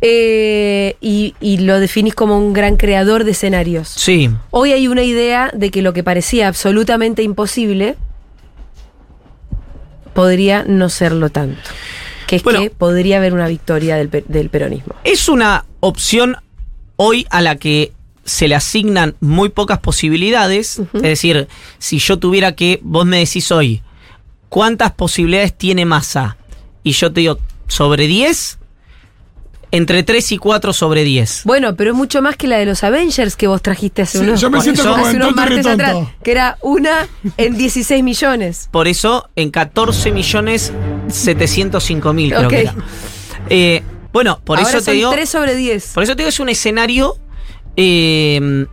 Eh, 0.00 0.96
y, 1.00 1.34
y 1.40 1.58
lo 1.58 1.80
definís 1.80 2.14
como 2.14 2.38
un 2.38 2.52
gran 2.52 2.76
creador 2.76 3.24
de 3.24 3.30
escenarios. 3.32 3.88
Sí. 3.88 4.30
Hoy 4.50 4.72
hay 4.72 4.88
una 4.88 5.02
idea 5.02 5.50
de 5.54 5.70
que 5.70 5.82
lo 5.82 5.92
que 5.92 6.02
parecía 6.04 6.48
absolutamente 6.48 7.22
imposible 7.22 7.96
podría 10.14 10.64
no 10.64 10.88
serlo 10.88 11.30
tanto. 11.30 11.60
Que 12.26 12.36
es 12.36 12.42
Bueno. 12.42 12.60
que 12.60 12.70
podría 12.70 13.18
haber 13.18 13.34
una 13.34 13.46
victoria 13.48 13.96
del 13.96 14.48
peronismo. 14.50 14.94
Es 15.04 15.28
una 15.28 15.64
opción 15.80 16.36
hoy 16.96 17.26
a 17.30 17.40
la 17.40 17.56
que 17.56 17.92
se 18.24 18.48
le 18.48 18.56
asignan 18.56 19.14
muy 19.20 19.50
pocas 19.50 19.78
posibilidades. 19.78 20.80
Es 20.94 21.02
decir, 21.02 21.46
si 21.78 21.98
yo 22.00 22.18
tuviera 22.18 22.52
que, 22.56 22.80
vos 22.82 23.06
me 23.06 23.18
decís 23.18 23.52
hoy, 23.52 23.82
¿cuántas 24.48 24.90
posibilidades 24.92 25.56
tiene 25.56 25.84
masa? 25.84 26.36
Y 26.82 26.92
yo 26.92 27.12
te 27.12 27.20
digo, 27.20 27.38
sobre 27.68 28.08
10, 28.08 28.58
entre 29.76 30.02
3 30.02 30.32
y 30.32 30.38
4 30.38 30.72
sobre 30.72 31.04
10. 31.04 31.42
Bueno, 31.44 31.76
pero 31.76 31.90
es 31.90 31.96
mucho 31.96 32.22
más 32.22 32.36
que 32.36 32.46
la 32.46 32.56
de 32.58 32.66
los 32.66 32.82
Avengers 32.84 33.36
que 33.36 33.46
vos 33.46 33.60
trajiste 33.60 34.02
hace 34.02 34.18
Sí, 34.18 34.24
unos, 34.24 34.40
yo 34.40 34.48
me 34.50 34.60
siento 34.60 34.82
eso- 34.82 34.90
como 34.92 35.04
hace 35.04 35.16
en 35.16 35.22
unos 35.22 35.28
tonto 35.34 35.40
martes 35.42 35.66
atrás, 35.66 35.96
que 36.22 36.30
era 36.30 36.58
una 36.62 37.08
en 37.36 37.56
16 37.56 38.02
millones. 38.02 38.68
Por 38.70 38.88
eso, 38.88 39.28
en 39.36 39.50
14 39.50 40.12
millones 40.12 40.72
705 41.08 42.12
mil, 42.12 42.30
creo 42.30 42.44
Ok. 42.44 42.48
que 42.50 42.60
era. 42.60 42.74
Eh, 43.50 43.82
bueno, 44.12 44.40
por 44.44 44.58
Ahora 44.58 44.70
eso 44.70 44.82
te 44.82 44.92
digo. 44.92 45.10
3 45.10 45.28
sobre 45.28 45.54
10. 45.54 45.92
Por 45.94 46.02
eso 46.02 46.14
te 46.16 46.22
digo, 46.22 46.28
es 46.30 46.40
un 46.40 46.48
escenario 46.48 47.16
eh, 47.76 48.66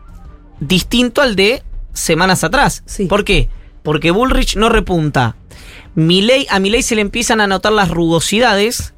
distinto 0.60 1.22
al 1.22 1.36
de 1.36 1.64
semanas 1.94 2.44
atrás. 2.44 2.84
Sí. 2.86 3.06
¿Por 3.08 3.26
qué? 3.26 3.50
Porque 3.84 4.12
Bullrich 4.12 4.56
no 4.56 4.70
repunta. 4.70 5.36
Milei, 5.96 6.48
a 6.50 6.60
Milei 6.60 6.82
se 6.82 6.96
le 6.96 7.02
empiezan 7.02 7.42
a 7.42 7.48
notar 7.48 7.74
las 7.74 7.90
rugosidades. 7.90 8.94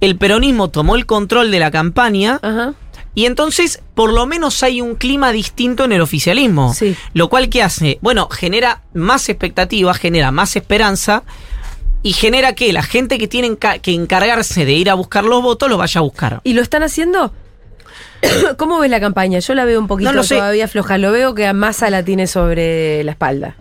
El 0.00 0.16
peronismo 0.16 0.68
tomó 0.68 0.96
el 0.96 1.06
control 1.06 1.50
de 1.50 1.58
la 1.58 1.70
campaña. 1.70 2.38
Ajá. 2.42 2.74
Y 3.14 3.26
entonces, 3.26 3.82
por 3.94 4.12
lo 4.12 4.26
menos 4.26 4.62
hay 4.62 4.80
un 4.80 4.94
clima 4.94 5.32
distinto 5.32 5.84
en 5.84 5.92
el 5.92 6.00
oficialismo. 6.00 6.74
Sí. 6.74 6.96
Lo 7.12 7.28
cual, 7.28 7.48
¿qué 7.48 7.62
hace? 7.62 7.98
Bueno, 8.02 8.28
genera 8.28 8.82
más 8.94 9.28
expectativa, 9.28 9.92
genera 9.94 10.30
más 10.30 10.56
esperanza. 10.56 11.24
Y 12.02 12.12
genera 12.14 12.54
que 12.54 12.72
la 12.72 12.82
gente 12.82 13.18
que 13.18 13.28
tiene 13.28 13.58
que 13.82 13.92
encargarse 13.92 14.64
de 14.64 14.72
ir 14.72 14.88
a 14.88 14.94
buscar 14.94 15.24
los 15.24 15.42
votos 15.42 15.68
los 15.68 15.76
vaya 15.78 15.98
a 15.98 16.02
buscar. 16.02 16.40
¿Y 16.44 16.54
lo 16.54 16.62
están 16.62 16.82
haciendo? 16.82 17.34
¿Cómo 18.56 18.78
ves 18.78 18.90
la 18.90 19.00
campaña? 19.00 19.38
Yo 19.40 19.54
la 19.54 19.64
veo 19.64 19.78
un 19.80 19.86
poquito 19.86 20.10
No 20.10 20.16
lo 20.16 20.22
sé. 20.22 20.36
todavía 20.36 20.66
floja. 20.68 20.96
Lo 20.96 21.12
veo 21.12 21.34
que 21.34 21.46
a 21.46 21.52
Massa 21.52 21.90
la 21.90 22.02
tiene 22.02 22.26
sobre 22.26 23.04
la 23.04 23.10
espalda. 23.10 23.56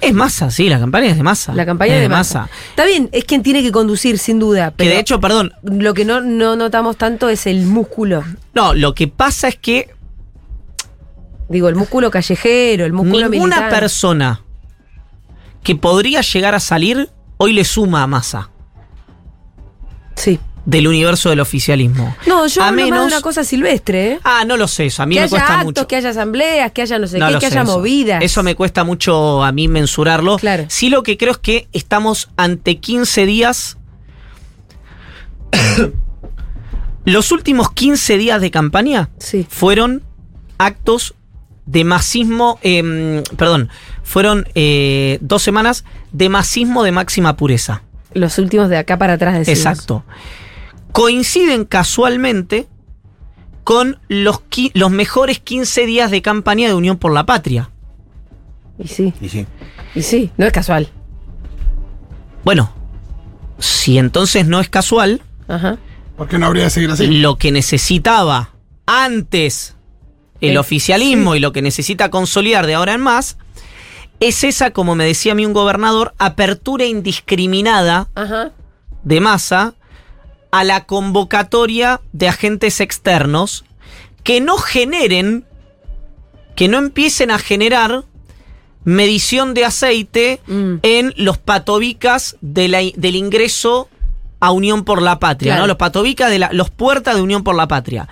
Es 0.00 0.14
masa, 0.14 0.50
sí, 0.50 0.68
la 0.68 0.78
campaña 0.78 1.06
es 1.06 1.16
de 1.16 1.22
masa. 1.22 1.52
La 1.54 1.66
campaña 1.66 1.96
es 1.96 2.00
de 2.02 2.08
masa. 2.08 2.48
Está 2.70 2.84
bien, 2.86 3.08
es 3.12 3.24
quien 3.24 3.42
tiene 3.42 3.62
que 3.62 3.72
conducir, 3.72 4.18
sin 4.18 4.38
duda. 4.38 4.70
Que 4.70 4.76
Pero 4.78 4.90
de 4.90 5.00
hecho, 5.00 5.20
perdón, 5.20 5.52
lo 5.62 5.92
que 5.94 6.04
no, 6.04 6.20
no 6.20 6.54
notamos 6.56 6.96
tanto 6.96 7.28
es 7.28 7.46
el 7.46 7.66
músculo. 7.66 8.24
no, 8.54 8.74
lo 8.74 8.94
que 8.94 9.08
pasa 9.08 9.48
es 9.48 9.56
que 9.56 9.90
Digo, 11.48 11.68
el 11.70 11.76
músculo 11.76 12.10
callejero, 12.10 12.84
el 12.84 12.92
músculo 12.92 13.28
ninguna 13.28 13.56
militar. 13.56 13.70
persona 13.80 14.42
que 15.62 15.74
podría 15.76 16.20
llegar 16.20 16.54
a 16.54 16.60
salir 16.60 17.08
hoy 17.38 17.54
le 17.54 17.64
suma 17.64 18.02
a 18.02 18.06
masa 18.06 18.50
Sí. 20.14 20.38
Del 20.68 20.86
universo 20.86 21.30
del 21.30 21.40
oficialismo. 21.40 22.14
No, 22.26 22.46
yo 22.46 22.62
a 22.62 22.68
hablo 22.68 22.82
más 22.82 22.84
de 22.86 22.90
menos. 22.92 23.06
una 23.10 23.22
cosa 23.22 23.42
silvestre, 23.42 24.12
¿eh? 24.12 24.20
Ah, 24.22 24.44
no 24.46 24.58
lo 24.58 24.68
sé, 24.68 24.84
eso 24.84 25.02
a 25.02 25.06
mí 25.06 25.14
que 25.14 25.20
me 25.20 25.24
haya 25.24 25.30
cuesta 25.30 25.52
actos, 25.54 25.64
mucho. 25.64 25.88
que 25.88 25.96
haya 25.96 26.10
asambleas, 26.10 26.72
que 26.72 26.82
haya 26.82 26.98
no 26.98 27.06
sé 27.06 27.18
No 27.18 27.26
qué, 27.28 27.38
que 27.38 27.46
haya 27.46 27.62
eso. 27.62 27.72
movidas. 27.78 28.22
Eso 28.22 28.42
me 28.42 28.54
cuesta 28.54 28.84
mucho 28.84 29.42
a 29.42 29.50
mí 29.50 29.66
mensurarlo. 29.66 30.36
Claro. 30.36 30.66
Sí 30.68 30.90
lo 30.90 31.02
que 31.02 31.16
creo 31.16 31.32
es 31.32 31.38
que 31.38 31.68
estamos 31.72 32.28
ante 32.36 32.76
15 32.80 33.24
días. 33.24 33.78
Los 37.04 37.32
últimos 37.32 37.70
15 37.72 38.18
días 38.18 38.40
de 38.42 38.50
campaña 38.50 39.08
Sí. 39.18 39.46
fueron 39.48 40.02
actos 40.58 41.14
de 41.64 41.84
masismo, 41.84 42.58
em, 42.62 43.22
perdón, 43.38 43.70
fueron 44.02 44.46
eh, 44.54 45.16
dos 45.22 45.42
semanas 45.42 45.84
de 46.12 46.28
masismo 46.28 46.82
de 46.82 46.92
máxima 46.92 47.36
pureza. 47.36 47.82
Los 48.12 48.38
últimos 48.38 48.68
de 48.68 48.76
acá 48.76 48.98
para 48.98 49.14
atrás 49.14 49.38
decimos. 49.38 49.58
Exacto. 49.58 50.04
Coinciden 50.92 51.64
casualmente 51.64 52.66
con 53.64 53.98
los, 54.08 54.40
los 54.74 54.90
mejores 54.90 55.38
15 55.40 55.86
días 55.86 56.10
de 56.10 56.22
campaña 56.22 56.68
de 56.68 56.74
Unión 56.74 56.96
por 56.96 57.12
la 57.12 57.26
Patria. 57.26 57.70
Y 58.78 58.88
sí, 58.88 59.12
Y 59.20 59.28
sí. 59.28 59.46
y 59.94 60.02
sí, 60.02 60.30
no 60.36 60.46
es 60.46 60.52
casual. 60.52 60.88
Bueno, 62.44 62.72
si 63.58 63.98
entonces 63.98 64.46
no 64.46 64.60
es 64.60 64.68
casual, 64.68 65.20
Ajá. 65.48 65.78
¿Por 66.16 66.28
qué 66.28 66.38
no 66.38 66.46
habría 66.46 66.64
de 66.64 66.70
seguir 66.70 66.90
así? 66.90 67.06
lo 67.06 67.36
que 67.36 67.52
necesitaba 67.52 68.50
antes 68.86 69.76
el 70.40 70.50
El- 70.52 70.58
oficialismo 70.58 71.34
y 71.34 71.40
lo 71.40 71.52
que 71.52 71.62
necesita 71.62 72.10
consolidar 72.10 72.66
de 72.66 72.74
ahora 72.74 72.94
en 72.94 73.00
más 73.00 73.36
es 74.20 74.42
esa, 74.44 74.72
como 74.72 74.94
me 74.94 75.04
decía 75.04 75.32
a 75.32 75.34
mí 75.34 75.46
un 75.46 75.52
gobernador, 75.52 76.14
apertura 76.18 76.84
indiscriminada 76.86 78.08
Ajá. 78.14 78.52
de 79.04 79.20
masa 79.20 79.74
a 80.50 80.64
la 80.64 80.84
convocatoria 80.84 82.00
de 82.12 82.28
agentes 82.28 82.80
externos 82.80 83.64
que 84.24 84.40
no 84.40 84.56
generen, 84.58 85.44
que 86.56 86.68
no 86.68 86.78
empiecen 86.78 87.30
a 87.30 87.38
generar 87.38 88.04
medición 88.84 89.54
de 89.54 89.64
aceite 89.64 90.40
Mm. 90.46 90.74
en 90.82 91.14
los 91.16 91.38
patobicas 91.38 92.36
de 92.40 92.68
la- 92.68 92.80
del 92.96 93.16
ingreso 93.16 93.88
a 94.40 94.50
Unión 94.52 94.84
por 94.84 95.02
la 95.02 95.18
Patria, 95.18 95.52
Claro. 95.54 95.62
¿no? 95.62 95.66
Los 95.68 95.76
patobicas 95.76 96.30
de 96.30 96.38
la, 96.38 96.50
los 96.52 96.70
puertas 96.70 97.14
de 97.16 97.22
Unión 97.22 97.42
por 97.44 97.54
la 97.54 97.68
Patria. 97.68 98.08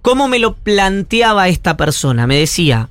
¿Cómo 0.00 0.28
me 0.28 0.38
lo 0.38 0.54
planteaba 0.54 1.48
esta 1.48 1.76
persona? 1.76 2.26
Me 2.26 2.36
decía, 2.38 2.88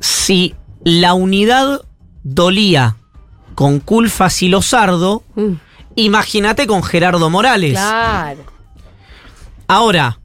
si 0.00 0.54
la 0.84 1.14
unidad 1.14 1.82
dolía 2.22 2.96
con 3.54 3.80
Culfas 3.80 4.42
y 4.42 4.48
Lozardo, 4.48 5.22
Mm. 5.34 5.52
Imagínate 5.96 6.66
con 6.68 6.82
Gerardo 6.82 7.28
Morales. 7.30 7.72
Claro. 7.72 8.44
Ahora, 9.68 10.20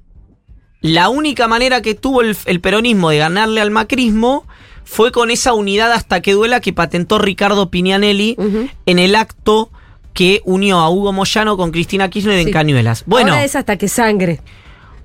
la 0.81 1.09
única 1.09 1.47
manera 1.47 1.81
que 1.81 1.95
tuvo 1.95 2.21
el, 2.21 2.37
el 2.45 2.61
peronismo 2.61 3.09
de 3.09 3.17
ganarle 3.17 3.61
al 3.61 3.71
macrismo 3.71 4.45
fue 4.83 5.11
con 5.11 5.31
esa 5.31 5.53
unidad 5.53 5.91
hasta 5.93 6.21
que 6.21 6.33
duela 6.33 6.59
que 6.59 6.73
patentó 6.73 7.17
Ricardo 7.17 7.69
Pignanelli 7.71 8.35
Ujú. 8.37 8.69
en 8.85 8.99
el 8.99 9.15
acto 9.15 9.71
que 10.13 10.41
unió 10.43 10.79
a 10.79 10.89
Hugo 10.89 11.13
Moyano 11.13 11.55
con 11.55 11.71
Cristina 11.71 12.09
Kirchner 12.09 12.39
en. 12.39 12.51
Cañuelas. 12.51 13.03
Bueno, 13.05 13.31
Ahora 13.31 13.45
es 13.45 13.55
hasta 13.55 13.77
que 13.77 13.87
sangre. 13.87 14.41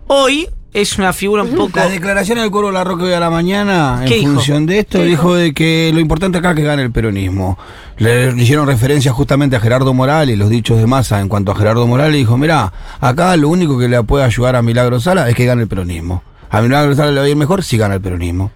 hoy 0.09 0.49
es 0.81 0.99
una 0.99 1.13
figura 1.15 1.43
un 1.43 1.51
poco... 1.55 1.79
La 1.79 1.89
declaración 1.89 2.39
del 2.39 2.51
Cuervo 2.51 2.71
Larroque 2.71 3.05
hoy 3.05 3.13
a 3.15 3.21
la 3.21 3.31
mañana, 3.31 4.03
en 4.05 4.23
función 4.35 4.67
de 4.67 4.81
esto, 4.81 5.03
dijo 5.03 5.35
de 5.35 5.55
que 5.55 5.91
lo 5.95 6.01
importante 6.01 6.37
acá 6.39 6.51
es 6.51 6.57
que 6.57 6.63
gane 6.65 6.83
el 6.83 6.91
peronismo. 6.93 7.59
Le, 7.97 8.31
hicieron 8.37 8.67
referencia 8.67 9.11
justamente 9.13 9.57
a 9.57 9.61
Gerardo 9.61 9.95
Morales 9.95 10.35
y 10.35 10.39
los 10.39 10.51
dichos 10.51 10.79
de 10.79 10.87
masa 10.87 11.21
en 11.21 11.29
cuanto 11.29 11.51
a 11.53 11.55
Gerardo 11.57 11.87
Morales. 11.87 12.15
Dijo, 12.17 12.37
mirá, 12.37 12.73
acá 13.01 13.35
lo 13.39 13.49
único 13.49 13.79
que 13.79 13.89
le 13.89 14.03
puede 14.03 14.25
ayudar 14.25 14.55
a 14.55 14.61
Milagro 14.63 15.01
Sala 15.01 15.29
es 15.31 15.35
que 15.35 15.47
gane 15.47 15.63
el 15.63 15.69
peronismo. 15.69 16.23
A 16.51 16.61
Milagro 16.61 16.95
Sala 16.95 17.11
le 17.11 17.21
va 17.21 17.27
a 17.27 17.29
ir 17.31 17.37
mejor 17.37 17.65
si 17.65 17.79
gana 17.79 17.95
el 17.95 18.01
peronismo. 18.03 18.51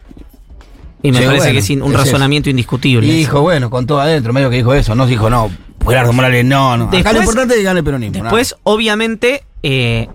Y 1.03 1.13
me 1.13 1.19
Sí, 1.21 1.25
parece 1.25 1.45
bueno, 1.47 1.53
que 1.55 1.59
es 1.59 1.71
un 1.71 1.83
es 1.83 1.89
eso. 1.89 1.99
razonamiento 1.99 2.51
indiscutible. 2.51 3.07
Y 3.07 3.11
dijo, 3.13 3.41
bueno, 3.41 3.71
con 3.71 3.87
todo 3.87 4.01
adentro, 4.01 4.35
medio 4.35 4.51
que 4.51 4.57
dijo 4.57 4.75
eso. 4.75 4.95
No 4.95 5.07
dijo, 5.07 5.31
no, 5.31 5.51
Gerardo 5.89 6.13
Morales, 6.13 6.45
no, 6.45 6.77
no. 6.77 6.85
acá 6.85 6.97
Después- 6.99 7.15
lo 7.15 7.21
importante 7.23 7.55
es 7.55 7.61
que 7.61 7.65
gane 7.65 7.79
el 7.79 7.85
peronismo. 7.85 8.23
Después, 8.25 8.55
obviamente, 8.65 9.43
eh, 9.63 10.09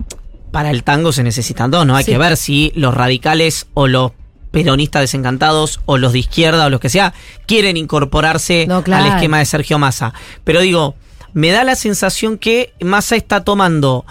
para 0.55 0.71
el 0.71 0.83
tango 0.85 1.11
se 1.11 1.21
necesitan 1.21 1.69
dos, 1.69 1.85
¿no? 1.85 1.95
Hay 1.97 2.05
Sí. 2.05 2.11
que 2.13 2.17
ver 2.17 2.37
si 2.37 2.71
los 2.75 2.93
radicales 2.93 3.67
o 3.73 3.87
los 3.87 4.13
peronistas 4.51 5.01
desencantados 5.01 5.81
o 5.85 5.97
los 5.97 6.13
de 6.13 6.19
izquierda 6.19 6.65
o 6.65 6.69
los 6.69 6.79
que 6.79 6.87
sea 6.87 7.13
quieren 7.45 7.75
incorporarse 7.75 8.65
No, 8.65 8.81
claro. 8.83 9.03
al 9.03 9.11
esquema 9.11 9.39
de 9.39 9.45
Sergio 9.45 9.77
Massa. 9.79 10.13
Pero 10.45 10.61
digo, 10.61 10.95
me 11.33 11.51
da 11.51 11.65
la 11.65 11.75
sensación 11.75 12.37
que 12.37 12.73
Massa 12.79 13.17
está 13.17 13.43
tomando 13.43 14.05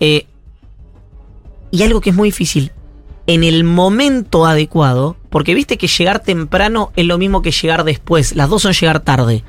eh, 0.00 0.26
y 1.70 1.84
algo 1.84 2.00
que 2.00 2.10
es 2.10 2.16
muy 2.16 2.28
difícil 2.30 2.72
en 3.28 3.44
el 3.44 3.62
momento 3.64 4.44
adecuado 4.46 5.16
Porque 5.30 5.54
viste 5.54 5.78
que 5.78 5.86
llegar 5.88 6.20
temprano 6.20 6.92
es 6.94 7.06
lo 7.06 7.16
mismo 7.18 7.40
que 7.42 7.50
llegar 7.50 7.82
después. 7.84 8.36
Las 8.36 8.48
dos 8.48 8.62
son 8.62 8.72
llegar 8.72 9.00
tarde. 9.00 9.42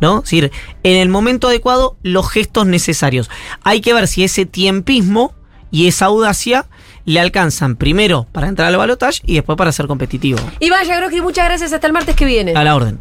¿No? 0.00 0.18
Es 0.18 0.24
decir, 0.24 0.52
en 0.82 0.96
el 0.96 1.08
momento 1.08 1.48
adecuado, 1.48 1.96
los 2.02 2.28
gestos 2.30 2.66
necesarios. 2.66 3.30
Hay 3.62 3.80
que 3.80 3.94
ver 3.94 4.06
si 4.08 4.22
ese 4.24 4.44
tiempismo 4.46 5.34
y 5.74 5.88
esa 5.88 6.06
audacia 6.06 6.66
le 7.04 7.18
alcanzan 7.18 7.74
primero 7.74 8.28
para 8.30 8.46
entrar 8.46 8.68
al 8.68 8.76
balotaje 8.76 9.20
y 9.24 9.34
después 9.34 9.58
para 9.58 9.72
ser 9.72 9.88
competitivo. 9.88 10.38
Iván 10.60 10.86
Yagroski, 10.86 11.20
muchas 11.20 11.46
gracias. 11.46 11.72
Hasta 11.72 11.88
el 11.88 11.92
martes 11.92 12.14
que 12.14 12.24
viene. 12.24 12.52
A 12.54 12.62
la 12.62 12.76
orden. 12.76 13.00